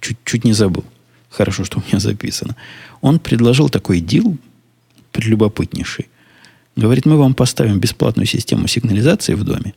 Чуть-чуть 0.00 0.44
не 0.44 0.52
забыл. 0.52 0.84
Хорошо, 1.30 1.64
что 1.64 1.78
у 1.78 1.82
меня 1.88 1.98
записано. 1.98 2.56
Он 3.00 3.18
предложил 3.18 3.68
такой 3.68 4.00
дил 4.00 4.38
прелюбопытнейший. 5.12 6.08
Говорит, 6.76 7.06
мы 7.06 7.16
вам 7.16 7.34
поставим 7.34 7.78
бесплатную 7.78 8.26
систему 8.26 8.66
сигнализации 8.66 9.34
в 9.34 9.44
доме, 9.44 9.74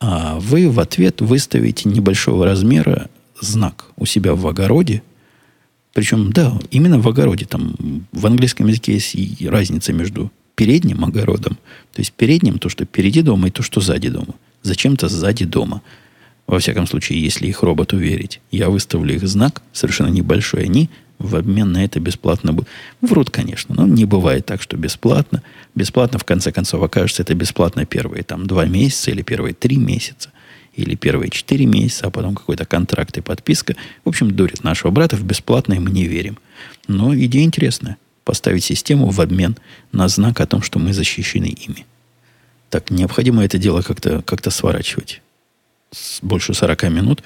а 0.00 0.38
вы 0.40 0.68
в 0.68 0.80
ответ 0.80 1.20
выставите 1.20 1.88
небольшого 1.88 2.44
размера 2.44 3.08
знак 3.40 3.86
у 3.96 4.06
себя 4.06 4.34
в 4.34 4.46
огороде. 4.46 5.02
Причем, 5.92 6.32
да, 6.32 6.58
именно 6.70 6.98
в 6.98 7.08
огороде. 7.08 7.44
Там 7.46 7.74
в 8.12 8.26
английском 8.26 8.66
языке 8.66 8.94
есть 8.94 9.14
и 9.14 9.48
разница 9.48 9.92
между 9.92 10.30
передним 10.54 11.04
огородом, 11.04 11.54
то 11.92 12.00
есть 12.00 12.12
передним 12.12 12.58
то, 12.58 12.68
что 12.68 12.84
впереди 12.84 13.22
дома, 13.22 13.48
и 13.48 13.50
то, 13.50 13.62
что 13.62 13.80
сзади 13.80 14.08
дома. 14.08 14.34
Зачем-то 14.62 15.08
сзади 15.08 15.44
дома. 15.44 15.82
Во 16.46 16.58
всяком 16.58 16.86
случае, 16.86 17.22
если 17.22 17.46
их 17.46 17.62
роботу 17.62 17.96
верить. 17.96 18.40
Я 18.50 18.68
выставлю 18.68 19.14
их 19.14 19.26
знак, 19.26 19.62
совершенно 19.72 20.08
небольшой. 20.08 20.64
Они 20.64 20.90
в 21.18 21.36
обмен 21.36 21.72
на 21.72 21.84
это 21.84 22.00
бесплатно 22.00 22.52
будет. 22.52 22.68
Врут, 23.00 23.30
конечно, 23.30 23.74
но 23.74 23.86
не 23.86 24.04
бывает 24.04 24.44
так, 24.44 24.60
что 24.60 24.76
бесплатно. 24.76 25.42
Бесплатно, 25.74 26.18
в 26.18 26.24
конце 26.24 26.52
концов, 26.52 26.82
окажется 26.82 27.22
это 27.22 27.34
бесплатно 27.34 27.86
первые 27.86 28.22
там 28.22 28.46
два 28.46 28.66
месяца 28.66 29.10
или 29.10 29.22
первые 29.22 29.54
три 29.54 29.76
месяца 29.76 30.30
или 30.74 30.94
первые 30.94 31.30
четыре 31.30 31.66
месяца, 31.66 32.06
а 32.06 32.10
потом 32.10 32.34
какой-то 32.34 32.64
контракт 32.64 33.16
и 33.18 33.20
подписка. 33.20 33.76
В 34.04 34.08
общем, 34.08 34.30
дурит 34.30 34.64
нашего 34.64 34.90
брата 34.90 35.16
в 35.16 35.24
бесплатное 35.24 35.80
мы 35.80 35.90
не 35.90 36.04
верим. 36.04 36.38
Но 36.88 37.14
идея 37.14 37.44
интересная. 37.44 37.96
Поставить 38.24 38.64
систему 38.64 39.10
в 39.10 39.20
обмен 39.20 39.56
на 39.90 40.08
знак 40.08 40.40
о 40.40 40.46
том, 40.46 40.62
что 40.62 40.78
мы 40.78 40.92
защищены 40.92 41.46
ими. 41.46 41.86
Так, 42.70 42.90
необходимо 42.90 43.44
это 43.44 43.58
дело 43.58 43.82
как-то 43.82 44.22
как 44.22 44.50
сворачивать. 44.50 45.20
С 45.90 46.20
больше 46.22 46.54
40 46.54 46.84
минут 46.84 47.22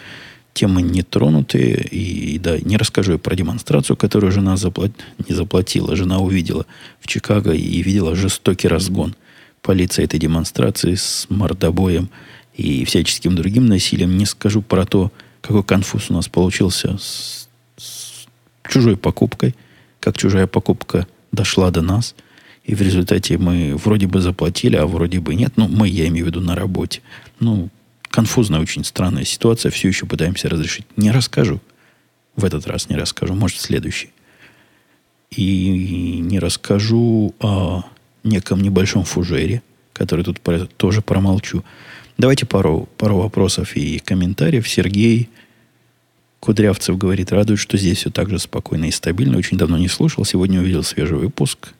темы 0.56 0.82
не 0.82 1.02
тронутые. 1.02 1.86
И, 1.90 2.38
да, 2.38 2.58
не 2.58 2.76
расскажу 2.76 3.18
про 3.18 3.36
демонстрацию, 3.36 3.96
которую 3.96 4.32
жена 4.32 4.56
заплат... 4.56 4.90
не 5.28 5.34
заплатила. 5.34 5.94
Жена 5.94 6.18
увидела 6.18 6.66
в 6.98 7.06
Чикаго 7.06 7.52
и 7.52 7.82
видела 7.82 8.16
жестокий 8.16 8.66
разгон 8.66 9.14
полиции 9.62 10.04
этой 10.04 10.18
демонстрации 10.18 10.94
с 10.94 11.26
мордобоем 11.28 12.08
и 12.56 12.84
всяческим 12.84 13.36
другим 13.36 13.66
насилием. 13.66 14.16
Не 14.16 14.26
скажу 14.26 14.62
про 14.62 14.86
то, 14.86 15.12
какой 15.40 15.62
конфуз 15.62 16.10
у 16.10 16.14
нас 16.14 16.28
получился 16.28 16.96
с, 16.98 17.48
с 17.76 18.26
чужой 18.68 18.96
покупкой, 18.96 19.54
как 20.00 20.16
чужая 20.16 20.46
покупка 20.46 21.06
дошла 21.32 21.70
до 21.70 21.82
нас. 21.82 22.14
И 22.64 22.74
в 22.74 22.82
результате 22.82 23.38
мы 23.38 23.76
вроде 23.76 24.08
бы 24.08 24.20
заплатили, 24.20 24.74
а 24.76 24.86
вроде 24.86 25.20
бы 25.20 25.34
нет. 25.34 25.52
Ну, 25.56 25.68
мы, 25.68 25.88
я 25.88 26.08
имею 26.08 26.24
в 26.24 26.28
виду, 26.28 26.40
на 26.40 26.56
работе. 26.56 27.00
Ну, 27.38 27.68
конфузная, 28.10 28.60
очень 28.60 28.84
странная 28.84 29.24
ситуация. 29.24 29.70
Все 29.70 29.86
еще 29.88 30.06
пытаемся 30.06 30.48
разрешить. 30.48 30.86
Не 30.96 31.12
расскажу. 31.12 31.60
В 32.34 32.44
этот 32.44 32.66
раз 32.66 32.88
не 32.88 32.96
расскажу. 32.96 33.34
Может, 33.34 33.60
следующий. 33.60 34.10
И 35.30 36.18
не 36.20 36.40
расскажу 36.40 37.34
о 37.38 37.84
неком 38.24 38.62
небольшом 38.62 39.04
фужере, 39.04 39.62
который 39.92 40.24
тут 40.24 40.40
тоже 40.76 41.02
промолчу. 41.02 41.62
Давайте 42.18 42.46
пару, 42.46 42.88
пару 42.96 43.18
вопросов 43.18 43.76
и 43.76 43.98
комментариев. 43.98 44.66
Сергей 44.66 45.28
Кудрявцев 46.40 46.96
говорит, 46.96 47.32
радует, 47.32 47.58
что 47.58 47.76
здесь 47.76 47.98
все 47.98 48.10
так 48.10 48.30
же 48.30 48.38
спокойно 48.38 48.86
и 48.86 48.90
стабильно. 48.90 49.36
Очень 49.36 49.58
давно 49.58 49.76
не 49.76 49.88
слушал. 49.88 50.24
Сегодня 50.24 50.60
увидел 50.60 50.82
свежий 50.82 51.18
выпуск 51.18 51.74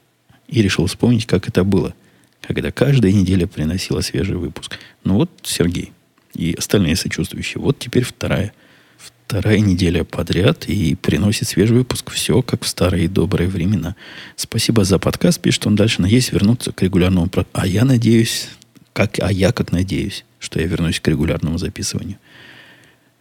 и 0.49 0.61
решил 0.61 0.87
вспомнить, 0.87 1.27
как 1.27 1.49
это 1.49 1.65
было. 1.65 1.95
Когда 2.43 2.71
каждая 2.71 3.13
неделя 3.13 3.47
приносила 3.47 4.03
свежий 4.03 4.37
выпуск. 4.37 4.79
Ну 5.05 5.15
вот, 5.15 5.31
Сергей, 5.43 5.93
и 6.35 6.55
остальные 6.55 6.97
сочувствующие. 6.97 7.63
Вот 7.63 7.79
теперь 7.79 8.05
вторая, 8.05 8.53
вторая 8.99 9.61
неделя 9.61 10.05
подряд 10.05 10.69
и 10.69 10.97
приносит 10.97 11.49
свежий 11.49 11.79
выпуск. 11.79 12.11
Все 12.11 12.43
как 12.43 12.65
в 12.65 12.69
старые 12.69 13.09
добрые 13.09 13.49
времена. 13.49 13.97
Спасибо 14.37 14.85
за 14.85 14.99
подкаст. 14.99 15.41
Пишет 15.41 15.67
он 15.67 15.77
дальше. 15.77 16.03
Надеюсь 16.03 16.31
вернуться 16.31 16.73
к 16.73 16.83
регулярному... 16.83 17.31
А 17.53 17.67
я 17.67 17.87
надеюсь 17.87 18.51
как, 18.97 19.19
а 19.21 19.31
я 19.31 19.53
как 19.53 19.73
надеюсь, 19.73 20.25
что 20.39 20.59
я 20.59 20.67
вернусь 20.67 21.01
к 21.01 21.09
регулярному 21.09 21.59
записыванию. 21.59 22.17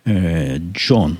Э, 0.05 0.57
Джон. 0.57 1.17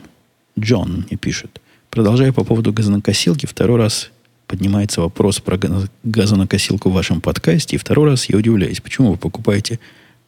Джон 0.57 1.03
мне 1.09 1.17
пишет. 1.17 1.59
Продолжая 1.89 2.31
по 2.31 2.45
поводу 2.45 2.71
газонокосилки, 2.71 3.47
второй 3.47 3.79
раз 3.79 4.11
поднимается 4.47 5.01
вопрос 5.01 5.41
про 5.41 5.59
газонокосилку 6.05 6.89
в 6.89 6.93
вашем 6.93 7.19
подкасте, 7.19 7.75
и 7.75 7.79
второй 7.79 8.11
раз 8.11 8.29
я 8.29 8.37
удивляюсь, 8.37 8.79
почему 8.79 9.11
вы 9.11 9.17
покупаете 9.17 9.81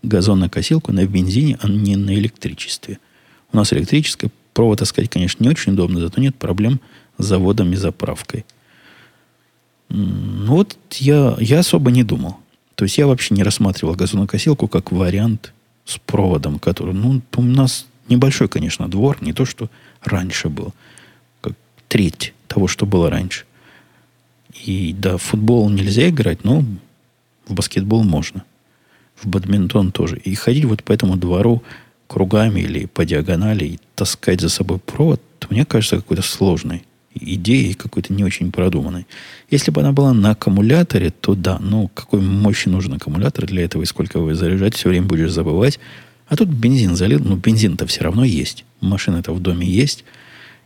газонокосилку 0.04 0.92
на 0.92 1.06
бензине, 1.06 1.58
а 1.62 1.70
не 1.70 1.96
на 1.96 2.14
электричестве. 2.14 3.00
У 3.54 3.58
нас 3.58 3.72
электрическая, 3.72 4.30
провод 4.54 4.80
таскать, 4.80 5.10
конечно, 5.10 5.42
не 5.42 5.50
очень 5.50 5.72
удобно, 5.72 6.02
зато 6.02 6.20
нет 6.20 6.36
проблем 6.36 6.82
с 7.18 7.26
заводом 7.26 7.72
и 7.72 7.78
заправкой. 7.78 8.46
Ну 9.88 10.48
вот 10.48 10.78
я, 10.96 11.38
я 11.40 11.60
особо 11.60 11.92
не 11.92 12.04
думал. 12.04 12.40
То 12.78 12.86
есть 12.86 13.00
я 13.00 13.08
вообще 13.08 13.34
не 13.34 13.42
рассматривал 13.42 13.96
газонокосилку 13.96 14.68
как 14.68 14.92
вариант 14.92 15.52
с 15.84 15.98
проводом, 15.98 16.60
который... 16.60 16.94
Ну, 16.94 17.24
у 17.36 17.42
нас 17.42 17.88
небольшой, 18.08 18.48
конечно, 18.50 18.88
двор, 18.88 19.18
не 19.20 19.34
то, 19.34 19.46
что 19.46 19.72
раньше 20.04 20.48
был. 20.48 20.76
Как 21.42 21.54
треть 21.88 22.36
того, 22.48 22.68
что 22.68 22.86
было 22.86 23.10
раньше. 23.10 23.46
И 24.64 24.94
да, 24.94 25.18
в 25.18 25.24
футбол 25.24 25.68
нельзя 25.72 26.10
играть, 26.10 26.44
но 26.44 26.64
в 27.48 27.54
баскетбол 27.56 28.04
можно. 28.04 28.44
В 29.16 29.28
бадминтон 29.28 29.92
тоже. 29.92 30.20
И 30.20 30.36
ходить 30.36 30.66
вот 30.66 30.84
по 30.84 30.92
этому 30.92 31.18
двору 31.18 31.64
кругами 32.06 32.60
или 32.60 32.86
по 32.86 33.06
диагонали 33.06 33.66
и 33.66 33.80
таскать 33.96 34.40
за 34.40 34.50
собой 34.50 34.78
провод, 34.78 35.20
мне 35.50 35.66
кажется, 35.66 35.96
какой-то 35.96 36.22
сложной 36.22 36.86
идеей, 37.18 37.74
какой-то 37.74 38.14
не 38.14 38.24
очень 38.24 38.52
продуманной. 38.52 39.06
Если 39.50 39.72
бы 39.72 39.82
она 39.82 39.92
была 39.92 40.14
на 40.14 40.32
аккумуляторе, 40.32 41.10
то 41.10 41.36
да, 41.36 41.60
ну 41.60 41.90
какой 41.94 42.22
мощи 42.22 42.70
нужен 42.70 42.94
аккумулятор 42.94 43.46
для 43.46 43.64
этого 43.64 43.84
и 43.84 43.86
сколько 43.86 44.20
вы 44.20 44.36
заряжать, 44.36 44.76
все 44.76 44.90
время 44.90 45.08
будешь 45.08 45.32
забывать. 45.32 45.80
А 46.28 46.36
тут 46.36 46.50
бензин 46.50 46.96
залил, 46.96 47.20
ну 47.24 47.36
бензин-то 47.36 47.88
все 47.88 48.04
равно 48.04 48.24
есть. 48.24 48.66
Машина-то 48.82 49.34
в 49.34 49.40
доме 49.40 49.68
есть. 49.68 50.04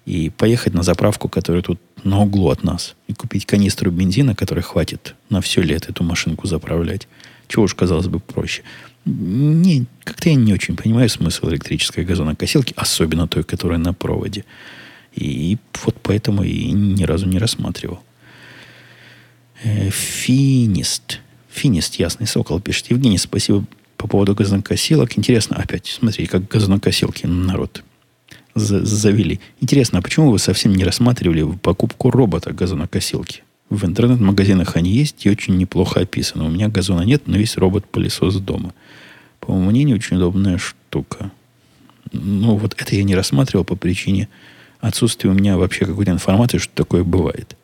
И 0.05 0.31
поехать 0.31 0.73
на 0.73 0.81
заправку, 0.81 1.29
которая 1.29 1.61
тут 1.61 1.79
на 2.03 2.21
углу 2.21 2.49
от 2.49 2.63
нас, 2.63 2.95
и 3.07 3.13
купить 3.13 3.45
канистру 3.45 3.91
бензина, 3.91 4.33
который 4.33 4.63
хватит 4.63 5.15
на 5.29 5.41
все 5.41 5.61
лето 5.61 5.91
эту 5.91 6.03
машинку 6.03 6.47
заправлять. 6.47 7.07
Чего 7.47 7.65
уж, 7.65 7.75
казалось 7.75 8.07
бы, 8.07 8.19
проще. 8.19 8.63
Не, 9.05 9.85
как-то 10.03 10.29
я 10.29 10.35
не 10.35 10.53
очень 10.53 10.75
понимаю 10.75 11.09
смысл 11.09 11.49
электрической 11.49 12.03
газонокосилки, 12.03 12.73
особенно 12.75 13.27
той, 13.27 13.43
которая 13.43 13.77
на 13.77 13.93
проводе. 13.93 14.45
И 15.13 15.57
вот 15.83 15.97
поэтому 16.01 16.43
и 16.43 16.71
ни 16.71 17.03
разу 17.03 17.27
не 17.27 17.37
рассматривал. 17.37 18.01
Э, 19.63 19.89
финист. 19.89 21.19
Финист, 21.49 21.95
ясный 21.95 22.27
сокол, 22.27 22.61
пишет. 22.61 22.89
Евгений, 22.89 23.17
спасибо 23.17 23.65
по 23.97 24.07
поводу 24.07 24.33
газонокосилок. 24.33 25.17
Интересно, 25.17 25.57
опять, 25.57 25.87
смотри, 25.87 26.25
как 26.25 26.47
газонокосилки 26.47 27.25
народ 27.25 27.83
завели. 28.55 29.39
Интересно, 29.59 29.99
а 29.99 30.01
почему 30.01 30.31
вы 30.31 30.39
совсем 30.39 30.73
не 30.73 30.83
рассматривали 30.83 31.45
покупку 31.57 32.09
робота 32.09 32.51
газонокосилки? 32.51 33.43
В 33.69 33.85
интернет-магазинах 33.85 34.75
они 34.75 34.91
есть 34.91 35.25
и 35.25 35.29
очень 35.29 35.55
неплохо 35.57 36.01
описаны. 36.01 36.43
У 36.43 36.49
меня 36.49 36.67
газона 36.67 37.03
нет, 37.03 37.23
но 37.27 37.37
есть 37.37 37.57
робот-пылесос 37.57 38.35
дома. 38.37 38.73
По 39.39 39.53
моему 39.53 39.69
мнению, 39.69 39.95
очень 39.95 40.17
удобная 40.17 40.57
штука. 40.57 41.31
Ну, 42.11 42.57
вот 42.57 42.75
это 42.77 42.95
я 42.95 43.03
не 43.03 43.15
рассматривал 43.15 43.63
по 43.63 43.75
причине 43.75 44.27
отсутствия 44.81 45.29
у 45.29 45.33
меня 45.33 45.57
вообще 45.57 45.85
какой-то 45.85 46.11
информации, 46.11 46.57
что 46.57 46.73
такое 46.73 47.03
бывает. 47.03 47.55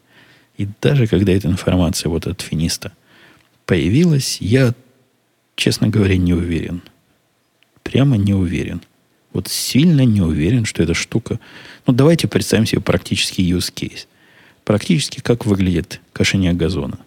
И 0.58 0.68
даже 0.82 1.08
когда 1.08 1.34
эта 1.34 1.48
информация 1.48 2.10
вот 2.10 2.26
от 2.26 2.42
финиста 2.42 2.92
появилась, 3.66 4.38
я, 4.40 4.74
честно 5.56 5.90
говоря, 5.90 6.18
не 6.18 6.34
уверен. 6.34 6.82
Прямо 7.84 8.18
не 8.18 8.34
уверен. 8.34 8.82
Вот 9.34 9.48
сильно 9.50 10.02
не 10.02 10.22
уверен, 10.22 10.66
что 10.66 10.82
эта 10.84 10.94
штука... 10.94 11.40
Ну, 11.86 11.94
давайте 11.94 12.28
представим 12.28 12.66
себе 12.66 12.82
практический 12.82 13.50
use 13.50 13.72
case. 13.74 14.08
Практически 14.64 15.20
как 15.20 15.46
выглядит 15.46 16.02
кошение 16.12 16.54
газона. 16.54 17.00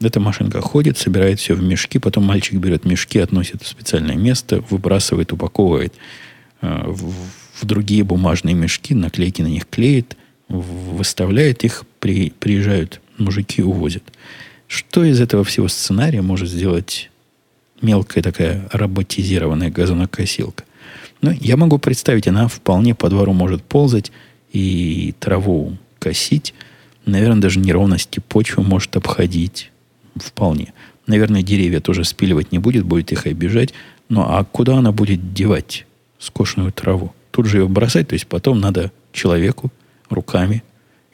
Эта 0.00 0.20
машинка 0.20 0.60
ходит, 0.60 0.96
собирает 0.96 1.40
все 1.40 1.54
в 1.54 1.62
мешки, 1.62 1.98
потом 1.98 2.24
мальчик 2.24 2.54
берет 2.54 2.84
мешки, 2.84 3.18
относит 3.18 3.62
в 3.62 3.66
специальное 3.66 4.14
место, 4.14 4.62
выбрасывает, 4.70 5.32
упаковывает 5.32 5.92
э, 6.60 6.84
в, 6.86 7.12
в 7.60 7.64
другие 7.64 8.04
бумажные 8.04 8.54
мешки, 8.54 8.94
наклейки 8.94 9.42
на 9.42 9.46
них 9.46 9.66
клеит, 9.68 10.16
выставляет 10.48 11.64
их, 11.64 11.84
при, 12.00 12.30
приезжают 12.30 13.00
мужики, 13.18 13.62
увозят. 13.62 14.04
Что 14.66 15.04
из 15.04 15.20
этого 15.20 15.44
всего 15.44 15.68
сценария 15.68 16.22
может 16.22 16.48
сделать 16.48 17.10
мелкая 17.80 18.22
такая 18.22 18.68
роботизированная 18.72 19.70
газонокосилка? 19.70 20.64
Ну, 21.20 21.32
я 21.32 21.56
могу 21.56 21.78
представить, 21.78 22.28
она 22.28 22.48
вполне 22.48 22.94
по 22.94 23.08
двору 23.08 23.32
может 23.32 23.62
ползать 23.62 24.12
и 24.52 25.14
траву 25.18 25.76
косить, 25.98 26.54
Наверное, 27.08 27.40
даже 27.40 27.58
неровности 27.58 28.20
почвы 28.20 28.62
может 28.62 28.94
обходить. 28.94 29.72
Вполне. 30.14 30.74
Наверное, 31.06 31.42
деревья 31.42 31.80
тоже 31.80 32.04
спиливать 32.04 32.52
не 32.52 32.58
будет, 32.58 32.84
будет 32.84 33.12
их 33.12 33.26
обижать. 33.26 33.72
Ну, 34.10 34.20
а 34.20 34.44
куда 34.44 34.76
она 34.76 34.92
будет 34.92 35.32
девать 35.32 35.86
скошенную 36.18 36.70
траву? 36.70 37.14
Тут 37.30 37.46
же 37.46 37.58
ее 37.58 37.68
бросать, 37.68 38.08
то 38.08 38.14
есть 38.14 38.26
потом 38.26 38.60
надо 38.60 38.92
человеку 39.12 39.70
руками 40.08 40.62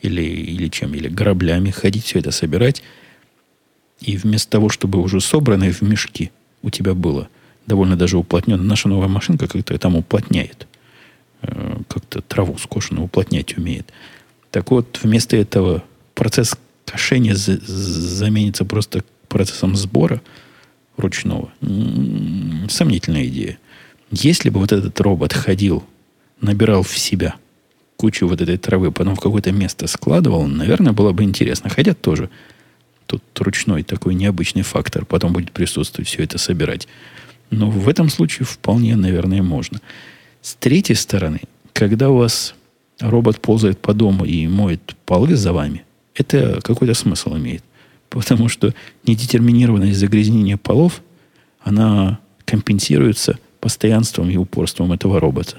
или, 0.01 0.23
или 0.23 0.69
чем, 0.69 0.95
или 0.95 1.09
граблями 1.09 1.71
ходить, 1.71 2.05
все 2.05 2.19
это 2.19 2.31
собирать. 2.31 2.83
И 4.01 4.17
вместо 4.17 4.51
того, 4.51 4.69
чтобы 4.69 5.01
уже 5.01 5.21
собранное 5.21 5.73
в 5.73 5.83
мешки 5.83 6.31
у 6.63 6.71
тебя 6.71 6.95
было 6.95 7.29
довольно 7.67 7.97
даже 7.97 8.19
уплотнено, 8.19 8.63
наша 8.63 8.89
новая 8.89 9.09
машинка 9.09 9.49
как-то 9.49 9.79
там 9.79 9.97
уплотняет. 9.97 10.67
Э, 11.43 11.79
как-то 11.89 12.21
траву 12.21 12.57
скошенную 12.59 13.05
уплотнять 13.05 13.57
умеет. 13.57 13.93
Так 14.51 14.71
вот, 14.71 15.01
вместо 15.03 15.37
этого 15.37 15.83
процесс 16.15 16.57
кошения 16.85 17.35
заменится 17.35 18.65
просто 18.65 19.05
процессом 19.29 19.77
сбора 19.77 20.23
ручного. 20.97 21.51
Сомнительная 22.69 23.27
идея. 23.27 23.59
Если 24.11 24.49
бы 24.49 24.61
вот 24.61 24.73
этот 24.73 25.01
робот 25.01 25.33
ходил, 25.33 25.85
набирал 26.45 26.83
в 26.83 26.97
себя 26.97 27.37
кучу 27.97 28.27
вот 28.29 28.41
этой 28.41 28.59
травы, 28.59 28.93
потом 28.93 29.17
в 29.17 29.21
какое-то 29.21 29.53
место 29.53 29.87
складывал, 29.87 30.47
наверное, 30.47 30.93
было 30.93 31.13
бы 31.13 31.23
интересно. 31.23 31.71
Хотя 31.71 31.95
тоже 31.95 32.29
тут 33.07 33.23
ручной 33.39 33.83
такой 33.83 34.15
необычный 34.15 34.63
фактор 34.63 35.05
потом 35.05 35.33
будет 35.33 35.53
присутствовать, 35.53 36.09
все 36.09 36.23
это 36.23 36.39
собирать. 36.39 36.89
Но 37.51 37.71
в 37.71 37.89
этом 37.89 38.09
случае 38.09 38.47
вполне, 38.47 38.97
наверное, 38.97 39.43
можно. 39.43 39.81
С 40.43 40.55
третьей 40.55 40.97
стороны, 40.97 41.41
когда 41.73 42.11
у 42.11 42.17
вас 42.17 42.55
робот 43.01 43.41
ползает 43.41 43.79
по 43.79 43.95
дому 43.95 44.25
и 44.25 44.47
моет 44.47 44.97
полы 45.07 45.37
за 45.37 45.53
вами, 45.53 45.85
это 46.15 46.61
какой-то 46.63 46.95
смысл 46.95 47.37
имеет. 47.37 47.65
Потому 48.11 48.49
что 48.49 48.75
недетерминированность 49.07 49.99
загрязнения 49.99 50.57
полов, 50.57 51.03
она 51.61 52.21
компенсируется 52.45 53.39
постоянством 53.61 54.31
и 54.31 54.37
упорством 54.37 54.93
этого 54.93 55.19
робота. 55.19 55.57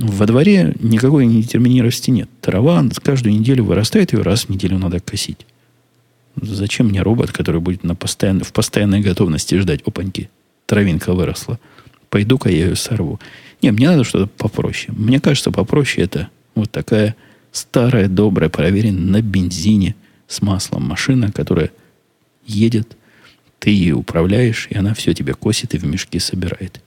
Во 0.00 0.24
дворе 0.24 0.74
никакой 0.80 1.26
недетерминированности 1.26 2.10
нет. 2.10 2.30
Трава 2.40 2.82
каждую 3.02 3.34
неделю 3.34 3.64
вырастает, 3.64 4.14
ее 4.14 4.22
раз 4.22 4.44
в 4.44 4.48
неделю 4.48 4.78
надо 4.78 4.98
косить. 4.98 5.46
Зачем 6.40 6.86
мне 6.86 7.02
робот, 7.02 7.32
который 7.32 7.60
будет 7.60 7.84
на 7.84 7.94
постоянно, 7.94 8.42
в 8.42 8.52
постоянной 8.54 9.02
готовности 9.02 9.56
ждать? 9.56 9.82
Опаньки, 9.84 10.30
травинка 10.64 11.12
выросла. 11.12 11.60
Пойду-ка 12.08 12.48
я 12.48 12.68
ее 12.68 12.76
сорву. 12.76 13.20
Не, 13.60 13.72
мне 13.72 13.90
надо 13.90 14.04
что-то 14.04 14.26
попроще. 14.26 14.94
Мне 14.96 15.20
кажется, 15.20 15.50
попроще 15.50 16.06
это 16.06 16.30
вот 16.54 16.70
такая 16.70 17.14
старая, 17.52 18.08
добрая, 18.08 18.48
проверенная 18.48 19.20
на 19.20 19.22
бензине 19.22 19.96
с 20.28 20.40
маслом 20.40 20.84
машина, 20.84 21.30
которая 21.30 21.72
едет, 22.46 22.96
ты 23.58 23.68
ее 23.68 23.96
управляешь, 23.96 24.66
и 24.70 24.78
она 24.78 24.94
все 24.94 25.12
тебе 25.12 25.34
косит 25.34 25.74
и 25.74 25.78
в 25.78 25.84
мешки 25.84 26.18
собирает. 26.18 26.80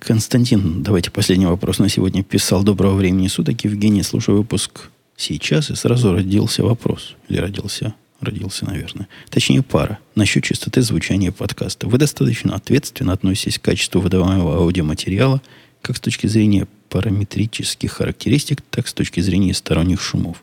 Константин, 0.00 0.82
давайте 0.82 1.10
последний 1.10 1.46
вопрос 1.46 1.78
на 1.78 1.88
сегодня. 1.88 2.22
Писал 2.22 2.62
«Доброго 2.62 2.94
времени 2.94 3.28
суток». 3.28 3.64
Евгений, 3.64 4.02
слушаю 4.02 4.38
выпуск 4.38 4.90
сейчас, 5.16 5.70
и 5.70 5.74
сразу 5.74 6.12
родился 6.12 6.62
вопрос. 6.62 7.16
Или 7.28 7.38
родился? 7.38 7.94
Родился, 8.20 8.66
наверное. 8.66 9.08
Точнее, 9.30 9.62
пара. 9.62 9.98
Насчет 10.14 10.44
частоты 10.44 10.82
звучания 10.82 11.32
подкаста. 11.32 11.88
Вы 11.88 11.98
достаточно 11.98 12.54
ответственно 12.54 13.12
относитесь 13.12 13.58
к 13.58 13.62
качеству 13.62 14.00
выдаваемого 14.00 14.56
аудиоматериала, 14.56 15.40
как 15.80 15.96
с 15.96 16.00
точки 16.00 16.26
зрения 16.26 16.66
параметрических 16.90 17.92
характеристик, 17.92 18.60
так 18.70 18.88
с 18.88 18.92
точки 18.92 19.20
зрения 19.20 19.54
сторонних 19.54 20.00
шумов. 20.00 20.42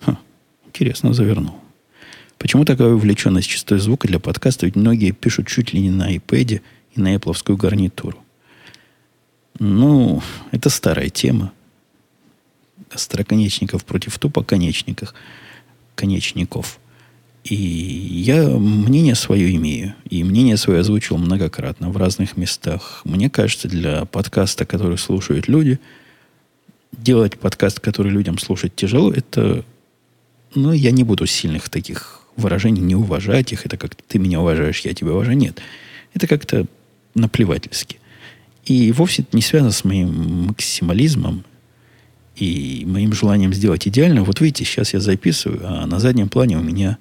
Ха, 0.00 0.18
интересно 0.66 1.12
завернул. 1.12 1.56
Почему 2.38 2.64
такая 2.64 2.92
увлеченность 2.92 3.48
частотой 3.48 3.78
звука 3.78 4.08
для 4.08 4.18
подкаста? 4.18 4.66
Ведь 4.66 4.76
многие 4.76 5.10
пишут 5.10 5.46
чуть 5.46 5.72
ли 5.74 5.80
не 5.80 5.90
на 5.90 6.14
iPad 6.14 6.62
и 6.94 7.00
на 7.00 7.14
Apple 7.14 7.56
гарнитуру. 7.56 8.18
Ну, 9.60 10.22
это 10.52 10.70
старая 10.70 11.10
тема. 11.10 11.52
Остроконечников 12.90 13.84
против 13.84 14.18
тупоконечников. 14.18 15.14
Конечников. 15.94 16.80
И 17.44 17.54
я 17.54 18.48
мнение 18.48 19.14
свое 19.14 19.54
имею. 19.56 19.94
И 20.08 20.24
мнение 20.24 20.56
свое 20.56 20.80
озвучил 20.80 21.18
многократно 21.18 21.90
в 21.90 21.98
разных 21.98 22.38
местах. 22.38 23.02
Мне 23.04 23.28
кажется, 23.28 23.68
для 23.68 24.06
подкаста, 24.06 24.64
который 24.64 24.96
слушают 24.96 25.46
люди, 25.46 25.78
делать 26.92 27.38
подкаст, 27.38 27.80
который 27.80 28.10
людям 28.10 28.38
слушать 28.38 28.74
тяжело, 28.74 29.12
это... 29.12 29.62
Ну, 30.54 30.72
я 30.72 30.90
не 30.90 31.04
буду 31.04 31.26
сильных 31.26 31.68
таких 31.68 32.22
выражений 32.34 32.80
не 32.80 32.96
уважать 32.96 33.52
их. 33.52 33.66
Это 33.66 33.76
как 33.76 33.94
ты 33.94 34.18
меня 34.18 34.40
уважаешь, 34.40 34.80
я 34.80 34.94
тебя 34.94 35.12
уважаю. 35.12 35.36
Нет. 35.36 35.60
Это 36.14 36.26
как-то 36.26 36.64
наплевательски. 37.14 38.00
И 38.64 38.92
вовсе 38.92 39.22
это 39.22 39.36
не 39.36 39.42
связано 39.42 39.72
с 39.72 39.84
моим 39.84 40.46
максимализмом 40.46 41.44
и 42.36 42.84
моим 42.86 43.12
желанием 43.12 43.52
сделать 43.52 43.86
идеально. 43.88 44.22
Вот 44.22 44.40
видите, 44.40 44.64
сейчас 44.64 44.92
я 44.94 45.00
записываю, 45.00 45.60
а 45.64 45.86
на 45.86 45.98
заднем 45.98 46.28
плане 46.28 46.58
у 46.58 46.62
меня 46.62 46.98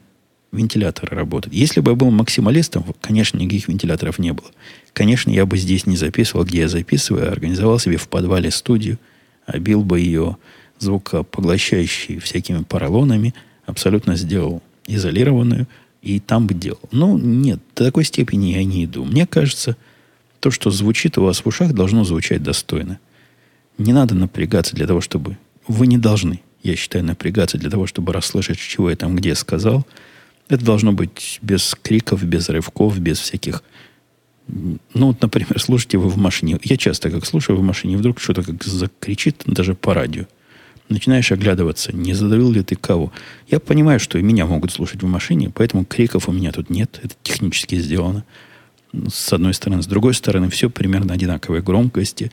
вентиляторы 0.51 1.15
работают. 1.15 1.53
Если 1.53 1.79
бы 1.79 1.91
я 1.91 1.95
был 1.95 2.11
максималистом, 2.11 2.85
конечно, 3.01 3.37
никаких 3.37 3.67
вентиляторов 3.67 4.19
не 4.19 4.33
было. 4.33 4.49
Конечно, 4.93 5.29
я 5.29 5.45
бы 5.45 5.57
здесь 5.57 5.85
не 5.85 5.95
записывал, 5.95 6.43
где 6.43 6.59
я 6.61 6.67
записываю, 6.67 7.29
а 7.29 7.31
организовал 7.31 7.77
себе 7.79 7.97
в 7.97 8.07
подвале 8.07 8.51
студию, 8.51 8.97
обил 9.45 9.83
бы 9.83 9.99
ее 9.99 10.37
звукопоглощающей 10.79 12.19
всякими 12.19 12.63
поролонами, 12.63 13.33
абсолютно 13.65 14.15
сделал 14.15 14.63
изолированную, 14.87 15.67
и 16.01 16.19
там 16.19 16.47
бы 16.47 16.53
делал. 16.53 16.79
Но 16.91 17.17
нет, 17.17 17.59
до 17.75 17.83
такой 17.83 18.05
степени 18.05 18.53
я 18.53 18.63
не 18.63 18.85
иду. 18.85 19.05
Мне 19.05 19.27
кажется, 19.27 19.75
то, 20.39 20.51
что 20.51 20.71
звучит 20.71 21.17
у 21.17 21.23
вас 21.23 21.39
в 21.39 21.47
ушах, 21.47 21.73
должно 21.73 22.03
звучать 22.03 22.43
достойно. 22.43 22.99
Не 23.77 23.93
надо 23.93 24.15
напрягаться 24.15 24.75
для 24.75 24.87
того, 24.87 25.01
чтобы... 25.01 25.37
Вы 25.67 25.87
не 25.87 25.97
должны, 25.97 26.41
я 26.63 26.75
считаю, 26.75 27.05
напрягаться 27.05 27.57
для 27.57 27.69
того, 27.69 27.87
чтобы 27.87 28.13
расслышать, 28.13 28.57
чего 28.57 28.89
я 28.89 28.95
там 28.95 29.15
где 29.15 29.35
сказал– 29.35 29.85
это 30.49 30.65
должно 30.65 30.91
быть 30.91 31.39
без 31.43 31.75
криков, 31.81 32.23
без 32.23 32.49
рывков, 32.49 32.99
без 32.99 33.19
всяких... 33.19 33.63
Ну, 34.47 34.79
вот, 35.07 35.21
например, 35.21 35.59
слушайте 35.59 35.99
вы 35.99 36.09
в 36.09 36.17
машине. 36.17 36.59
Я 36.63 36.75
часто 36.75 37.11
как 37.11 37.25
слушаю 37.27 37.57
в 37.59 37.61
машине, 37.61 37.97
вдруг 37.97 38.19
что-то 38.19 38.41
как 38.41 38.63
закричит 38.63 39.43
даже 39.45 39.75
по 39.75 39.93
радио. 39.93 40.25
Начинаешь 40.89 41.31
оглядываться, 41.31 41.95
не 41.95 42.15
задавил 42.15 42.51
ли 42.51 42.63
ты 42.63 42.75
кого. 42.75 43.13
Я 43.47 43.59
понимаю, 43.59 43.99
что 43.99 44.17
и 44.17 44.23
меня 44.23 44.47
могут 44.47 44.71
слушать 44.71 45.03
в 45.03 45.05
машине, 45.05 45.51
поэтому 45.53 45.85
криков 45.85 46.27
у 46.27 46.31
меня 46.31 46.51
тут 46.51 46.71
нет. 46.71 46.99
Это 47.03 47.13
технически 47.21 47.75
сделано. 47.75 48.25
С 48.91 49.33
одной 49.33 49.53
стороны. 49.53 49.81
С 49.81 49.87
другой 49.87 50.13
стороны, 50.13 50.49
все 50.49 50.69
примерно 50.69 51.13
одинаковой 51.13 51.61
громкости. 51.61 52.31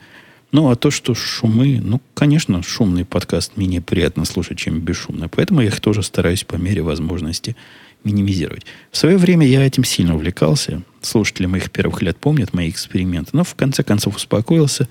Ну, 0.51 0.69
а 0.69 0.75
то, 0.75 0.91
что 0.91 1.13
шумы, 1.13 1.79
ну, 1.83 2.01
конечно, 2.13 2.63
шумный 2.63 3.05
подкаст 3.05 3.57
менее 3.57 3.81
приятно 3.81 4.25
слушать, 4.25 4.57
чем 4.57 4.79
бесшумный. 4.79 5.27
Поэтому 5.27 5.61
я 5.61 5.67
их 5.67 5.81
тоже 5.81 6.03
стараюсь 6.03 6.43
по 6.43 6.55
мере 6.55 6.81
возможности 6.81 7.55
минимизировать. 8.03 8.65
В 8.91 8.97
свое 8.97 9.17
время 9.17 9.45
я 9.45 9.65
этим 9.65 9.83
сильно 9.83 10.15
увлекался. 10.15 10.81
Слушатели 11.01 11.45
моих 11.45 11.69
первых 11.71 12.01
лет 12.01 12.17
помнят 12.17 12.53
мои 12.53 12.69
эксперименты. 12.69 13.31
Но 13.33 13.43
в 13.43 13.55
конце 13.55 13.83
концов 13.83 14.15
успокоился, 14.15 14.87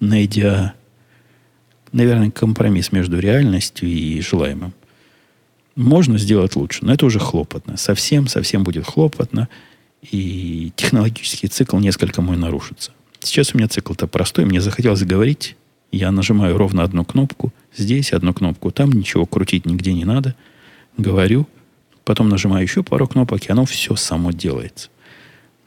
найдя, 0.00 0.74
наверное, 1.92 2.30
компромисс 2.30 2.90
между 2.90 3.18
реальностью 3.18 3.88
и 3.88 4.20
желаемым. 4.20 4.72
Можно 5.76 6.18
сделать 6.18 6.56
лучше, 6.56 6.84
но 6.84 6.94
это 6.94 7.04
уже 7.04 7.18
хлопотно. 7.18 7.76
Совсем, 7.76 8.28
совсем 8.28 8.62
будет 8.64 8.86
хлопотно. 8.86 9.48
И 10.10 10.72
технологический 10.76 11.48
цикл 11.48 11.78
несколько 11.78 12.20
мой 12.22 12.36
нарушится. 12.36 12.92
Сейчас 13.20 13.54
у 13.54 13.58
меня 13.58 13.68
цикл-то 13.68 14.06
простой. 14.06 14.44
Мне 14.44 14.60
захотелось 14.60 15.02
говорить. 15.02 15.56
Я 15.90 16.10
нажимаю 16.10 16.58
ровно 16.58 16.82
одну 16.82 17.04
кнопку. 17.04 17.52
Здесь 17.74 18.12
одну 18.12 18.34
кнопку. 18.34 18.70
Там 18.70 18.92
ничего 18.92 19.26
крутить 19.26 19.66
нигде 19.66 19.92
не 19.92 20.04
надо. 20.04 20.34
Говорю– 20.96 21.48
Потом 22.04 22.28
нажимаю 22.28 22.62
еще 22.62 22.82
пару 22.82 23.08
кнопок, 23.08 23.46
и 23.46 23.52
оно 23.52 23.64
все 23.64 23.96
само 23.96 24.30
делается. 24.30 24.90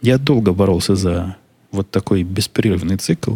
Я 0.02 0.18
долго 0.18 0.54
боролся 0.54 0.96
за 0.96 1.38
вот 1.72 1.90
такой 1.90 2.24
беспрерывный 2.24 2.98
цикл, 2.98 3.36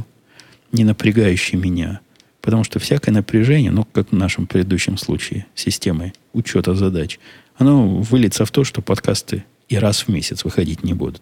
не 0.72 0.84
напрягающий 0.84 1.58
меня. 1.58 2.00
Потому 2.42 2.64
что 2.64 2.80
всякое 2.80 3.12
напряжение, 3.12 3.72
ну, 3.72 3.86
как 3.86 4.10
в 4.10 4.16
нашем 4.16 4.48
предыдущем 4.48 4.98
случае, 4.98 5.46
системы 5.56 6.14
учета 6.34 6.76
задач, 6.76 7.20
оно 7.56 7.88
выльется 7.88 8.46
в 8.46 8.52
то, 8.52 8.64
что 8.64 8.82
подкасты 8.82 9.44
и 9.72 9.78
раз 9.78 10.02
в 10.02 10.10
месяц 10.10 10.44
выходить 10.44 10.84
не 10.84 10.94
будут. 10.94 11.22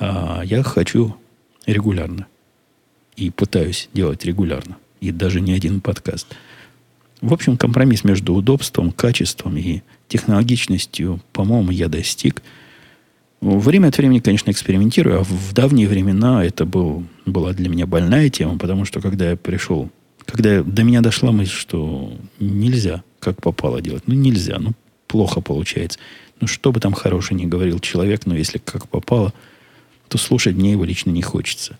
А 0.00 0.42
я 0.44 0.62
хочу 0.64 1.16
регулярно. 1.66 2.26
И 3.14 3.30
пытаюсь 3.30 3.88
делать 3.94 4.24
регулярно. 4.24 4.76
И 5.00 5.12
даже 5.12 5.40
не 5.40 5.52
один 5.52 5.80
подкаст. 5.80 6.26
В 7.20 7.32
общем, 7.32 7.56
компромисс 7.56 8.02
между 8.02 8.34
удобством, 8.34 8.90
качеством 8.90 9.56
и 9.56 9.82
технологичностью, 10.08 11.20
по-моему, 11.32 11.70
я 11.70 11.88
достиг. 11.88 12.42
Время 13.40 13.88
от 13.88 13.98
времени, 13.98 14.18
конечно, 14.18 14.50
экспериментирую, 14.50 15.20
а 15.20 15.22
в 15.22 15.52
давние 15.52 15.86
времена 15.86 16.44
это 16.44 16.64
был, 16.64 17.04
была 17.24 17.52
для 17.52 17.68
меня 17.68 17.86
больная 17.86 18.30
тема, 18.30 18.58
потому 18.58 18.84
что 18.84 19.00
когда 19.00 19.30
я 19.30 19.36
пришел, 19.36 19.90
когда 20.26 20.64
до 20.64 20.82
меня 20.82 21.02
дошла 21.02 21.30
мысль, 21.30 21.52
что 21.52 22.12
нельзя 22.40 23.04
как 23.20 23.40
попало 23.40 23.80
делать. 23.80 24.02
Ну, 24.06 24.14
нельзя, 24.14 24.58
ну, 24.58 24.72
плохо 25.06 25.40
получается. 25.40 26.00
Ну, 26.40 26.46
что 26.46 26.72
бы 26.72 26.80
там 26.80 26.92
хороший 26.92 27.34
не 27.34 27.46
говорил 27.46 27.78
человек, 27.78 28.26
но 28.26 28.34
если 28.34 28.58
как 28.58 28.88
попало, 28.88 29.32
то 30.08 30.18
слушать 30.18 30.56
мне 30.56 30.72
его 30.72 30.84
лично 30.84 31.10
не 31.10 31.22
хочется. 31.22 31.78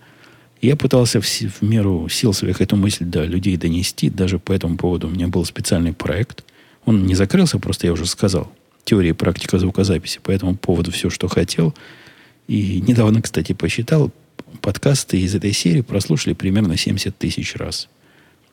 Я 0.60 0.76
пытался 0.76 1.20
в, 1.20 1.24
в 1.26 1.62
меру 1.62 2.08
сил 2.08 2.32
своих 2.32 2.60
эту 2.60 2.76
мысль 2.76 3.04
до 3.04 3.24
людей 3.24 3.56
донести. 3.56 4.10
Даже 4.10 4.38
по 4.38 4.52
этому 4.52 4.76
поводу 4.76 5.08
у 5.08 5.10
меня 5.10 5.28
был 5.28 5.44
специальный 5.44 5.92
проект– 5.92 6.44
он 6.84 7.06
не 7.06 7.14
закрылся, 7.14 7.58
просто 7.58 7.86
я 7.86 7.92
уже 7.92 8.06
сказал. 8.06 8.52
Теория 8.84 9.10
и 9.10 9.14
практика 9.14 9.58
звукозаписи. 9.58 10.20
По 10.20 10.30
этому 10.30 10.56
поводу 10.56 10.90
все, 10.90 11.10
что 11.10 11.28
хотел. 11.28 11.74
И 12.48 12.82
недавно, 12.86 13.22
кстати, 13.22 13.52
посчитал, 13.52 14.10
подкасты 14.60 15.20
из 15.20 15.34
этой 15.34 15.52
серии 15.52 15.82
прослушали 15.82 16.34
примерно 16.34 16.76
70 16.76 17.16
тысяч 17.16 17.54
раз. 17.54 17.88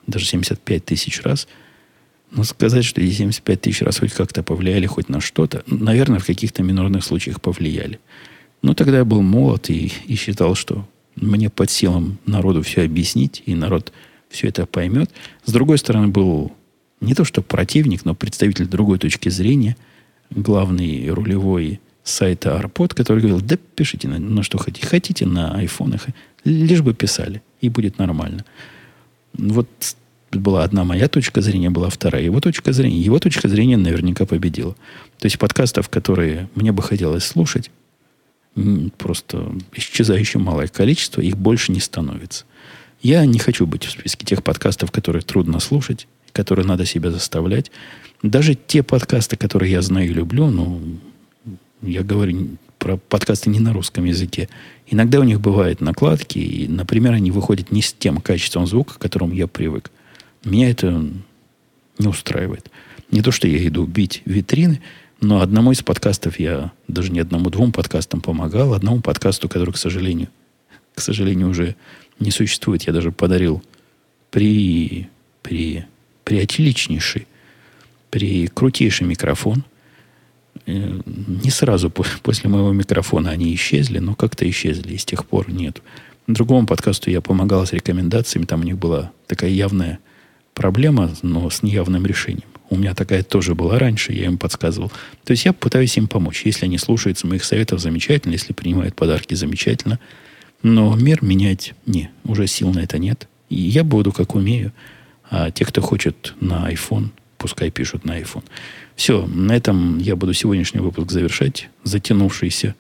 Даже 0.05 0.25
75 0.25 0.85
тысяч 0.85 1.21
раз. 1.21 1.47
Но 2.31 2.43
сказать, 2.43 2.83
что 2.83 3.01
эти 3.01 3.13
75 3.13 3.61
тысяч 3.61 3.81
раз 3.81 3.99
хоть 3.99 4.13
как-то 4.13 4.43
повлияли 4.43 4.85
хоть 4.85 5.09
на 5.09 5.21
что-то, 5.21 5.63
наверное, 5.67 6.19
в 6.19 6.25
каких-то 6.25 6.61
минорных 6.63 7.03
случаях 7.03 7.41
повлияли. 7.41 7.99
Но 8.61 8.73
тогда 8.73 8.97
я 8.97 9.05
был 9.05 9.21
молод 9.21 9.69
и, 9.69 9.91
и 10.05 10.15
считал, 10.15 10.55
что 10.55 10.87
мне 11.15 11.49
под 11.49 11.71
силам 11.71 12.17
народу 12.25 12.61
все 12.63 12.83
объяснить, 12.83 13.43
и 13.45 13.55
народ 13.55 13.93
все 14.29 14.47
это 14.47 14.65
поймет. 14.65 15.09
С 15.45 15.51
другой 15.51 15.77
стороны, 15.77 16.09
был 16.09 16.51
не 16.99 17.13
то 17.13 17.23
что 17.23 17.41
противник, 17.41 18.05
но 18.05 18.13
представитель 18.15 18.67
другой 18.67 18.99
точки 18.99 19.29
зрения, 19.29 19.77
главный 20.29 21.09
рулевой 21.09 21.79
сайта 22.03 22.57
Арпод, 22.57 22.93
который 22.93 23.19
говорил, 23.19 23.41
да 23.41 23.57
пишите 23.75 24.07
на, 24.07 24.19
на 24.19 24.43
что 24.43 24.57
хотите. 24.57 24.87
Хотите 24.87 25.25
на 25.25 25.55
айфонах, 25.55 26.07
лишь 26.43 26.81
бы 26.81 26.93
писали, 26.93 27.41
и 27.61 27.69
будет 27.69 27.97
нормально. 27.97 28.45
Вот 29.33 29.67
была 30.39 30.63
одна 30.63 30.83
моя 30.83 31.07
точка 31.07 31.41
зрения, 31.41 31.69
была 31.69 31.89
вторая 31.89 32.23
его 32.23 32.39
точка 32.39 32.73
зрения. 32.73 32.99
Его 32.99 33.19
точка 33.19 33.47
зрения 33.47 33.77
наверняка 33.77 34.25
победила. 34.25 34.73
То 35.19 35.25
есть 35.25 35.39
подкастов, 35.39 35.89
которые 35.89 36.49
мне 36.55 36.71
бы 36.71 36.83
хотелось 36.83 37.25
слушать, 37.25 37.71
просто 38.97 39.51
исчезающее 39.73 40.41
малое 40.41 40.67
количество, 40.67 41.21
их 41.21 41.37
больше 41.37 41.71
не 41.71 41.79
становится. 41.79 42.45
Я 43.01 43.25
не 43.25 43.37
хочу 43.39 43.67
быть 43.67 43.85
в 43.85 43.91
списке 43.91 44.25
тех 44.25 44.43
подкастов, 44.43 44.91
которые 44.91 45.21
трудно 45.21 45.59
слушать 45.59 46.07
которые 46.37 46.67
надо 46.67 46.85
себя 46.85 47.09
заставлять. 47.09 47.71
Даже 48.21 48.53
те 48.53 48.83
подкасты, 48.83 49.37
которые 49.37 49.71
я 49.71 49.81
знаю 49.81 50.07
и 50.07 50.13
люблю, 50.13 50.51
ну, 50.51 50.79
я 51.81 52.03
говорю 52.03 52.49
про 52.77 52.97
подкасты 52.97 53.49
не 53.49 53.59
на 53.59 53.73
русском 53.73 54.05
языке. 54.05 54.47
Иногда 54.85 55.19
у 55.19 55.23
них 55.23 55.41
бывают 55.41 55.81
накладки, 55.81 56.37
и, 56.37 56.67
например, 56.67 57.13
они 57.13 57.31
выходят 57.31 57.71
не 57.71 57.81
с 57.81 57.91
тем 57.91 58.21
качеством 58.21 58.67
звука, 58.67 58.93
к 58.93 58.99
которому 58.99 59.33
я 59.33 59.47
привык. 59.47 59.89
Меня 60.43 60.69
это 60.69 61.03
не 61.99 62.07
устраивает. 62.07 62.71
Не 63.11 63.21
то, 63.21 63.31
что 63.31 63.47
я 63.47 63.65
иду 63.67 63.85
бить 63.85 64.21
витрины, 64.25 64.81
но 65.21 65.41
одному 65.41 65.71
из 65.71 65.81
подкастов 65.81 66.39
я, 66.39 66.71
даже 66.87 67.11
не 67.11 67.19
одному-двум 67.19 67.71
подкастам 67.71 68.21
помогал, 68.21 68.73
одному 68.73 69.01
подкасту, 69.01 69.49
который, 69.49 69.71
к 69.71 69.77
сожалению, 69.77 70.27
к 70.93 71.01
сожалению, 71.01 71.49
уже 71.49 71.75
не 72.19 72.31
существует, 72.31 72.83
я 72.83 72.93
даже 72.93 73.11
подарил 73.11 73.63
при, 74.31 75.09
при 75.41 75.85
приотличнейший, 76.23 77.27
при 78.09 78.47
крутейший 78.47 79.07
микрофон. 79.07 79.63
Э, 80.65 80.99
не 81.05 81.49
сразу 81.49 81.89
после 82.23 82.49
моего 82.49 82.71
микрофона 82.73 83.31
они 83.31 83.53
исчезли, 83.55 83.99
но 83.99 84.15
как-то 84.15 84.47
исчезли, 84.49 84.93
и 84.93 84.97
с 84.97 85.05
тех 85.05 85.25
пор 85.25 85.49
нет. 85.51 85.81
Другому 86.27 86.67
подкасту 86.67 87.09
я 87.09 87.21
помогал 87.21 87.65
с 87.65 87.73
рекомендациями, 87.73 88.45
там 88.45 88.61
у 88.61 88.63
них 88.63 88.77
была 88.77 89.11
такая 89.27 89.49
явная 89.49 89.99
проблема, 90.57 91.11
но 91.21 91.49
с 91.51 91.61
неявным 91.61 92.07
решением. 92.07 92.49
У 92.71 92.77
меня 92.77 92.95
такая 92.95 93.21
тоже 93.21 93.53
была 93.53 93.77
раньше, 93.77 94.11
я 94.11 94.25
им 94.25 94.39
подсказывал. 94.39 94.91
То 95.23 95.31
есть 95.31 95.45
я 95.45 95.53
пытаюсь 95.53 95.95
им 95.97 96.07
помочь. 96.07 96.41
Если 96.45 96.65
они 96.65 96.79
слушаются 96.79 97.27
моих 97.27 97.43
советов, 97.43 97.79
замечательно. 97.79 98.33
Если 98.33 98.53
принимают 98.53 98.95
подарки, 98.95 99.35
замечательно. 99.35 99.99
Но 100.63 100.95
мир 100.95 101.23
менять 101.23 101.75
не, 101.85 102.09
уже 102.23 102.47
сил 102.47 102.73
на 102.73 102.79
это 102.79 102.97
нет. 102.97 103.27
И 103.49 103.55
я 103.55 103.83
буду, 103.83 104.11
как 104.11 104.33
умею. 104.33 104.73
А 105.29 105.51
те, 105.51 105.63
кто 105.63 105.81
хочет 105.81 106.33
на 106.41 106.71
iPhone, 106.71 107.09
пускай 107.37 107.69
пишут 107.69 108.03
на 108.03 108.19
iPhone. 108.19 108.43
Все, 108.95 109.27
на 109.27 109.55
этом 109.55 109.99
я 109.99 110.15
буду 110.15 110.33
сегодняшний 110.33 110.79
выпуск 110.79 111.11
завершать, 111.11 111.69
затянувшийся. 111.83 112.73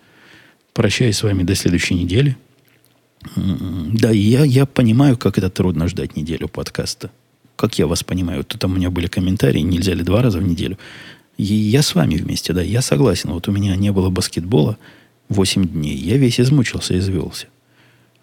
Прощаюсь 0.73 1.17
с 1.17 1.23
вами 1.23 1.43
до 1.43 1.53
следующей 1.53 1.93
недели. 1.93 2.35
Да, 3.35 4.09
я, 4.09 4.43
я 4.43 4.65
понимаю, 4.65 5.15
как 5.15 5.37
это 5.37 5.51
трудно 5.51 5.87
ждать 5.87 6.15
неделю 6.15 6.47
подкаста. 6.47 7.11
Как 7.57 7.77
я 7.79 7.87
вас 7.87 8.03
понимаю. 8.03 8.43
Тут 8.43 8.61
там 8.61 8.73
у 8.73 8.75
меня 8.75 8.89
были 8.89 9.07
комментарии, 9.07 9.59
нельзя 9.61 9.93
ли 9.93 10.03
два 10.03 10.21
раза 10.21 10.37
в 10.39 10.43
неделю. 10.43 10.77
И 11.37 11.43
я 11.43 11.81
с 11.81 11.95
вами 11.95 12.15
вместе, 12.15 12.53
да, 12.53 12.61
я 12.61 12.81
согласен. 12.81 13.31
Вот 13.31 13.47
у 13.47 13.51
меня 13.51 13.75
не 13.75 13.91
было 13.91 14.09
баскетбола 14.09 14.77
8 15.29 15.67
дней. 15.67 15.95
Я 15.95 16.17
весь 16.17 16.39
измучился, 16.39 16.97
извелся. 16.97 17.47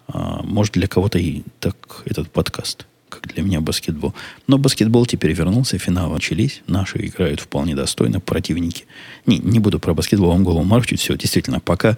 А, 0.07 0.41
может, 0.43 0.73
для 0.73 0.87
кого-то 0.87 1.19
и 1.19 1.43
так 1.59 2.03
этот 2.05 2.31
подкаст, 2.31 2.85
как 3.09 3.27
для 3.33 3.43
меня 3.43 3.59
баскетбол. 3.59 4.13
Но 4.47 4.57
баскетбол 4.57 5.05
теперь 5.05 5.33
вернулся, 5.33 5.77
финалы 5.77 6.13
начались. 6.13 6.61
Наши 6.67 7.05
играют 7.05 7.41
вполне 7.41 7.75
достойно, 7.75 8.21
противники. 8.21 8.85
Не, 9.25 9.39
не 9.39 9.59
буду 9.59 9.79
про 9.79 9.93
баскетбол 9.93 10.29
вам 10.29 10.45
голову 10.45 10.63
морочить. 10.63 11.01
Все, 11.01 11.17
действительно, 11.17 11.59
пока. 11.59 11.97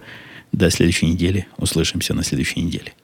До 0.50 0.70
следующей 0.70 1.06
недели. 1.06 1.46
Услышимся 1.56 2.14
на 2.14 2.24
следующей 2.24 2.62
неделе. 2.62 2.94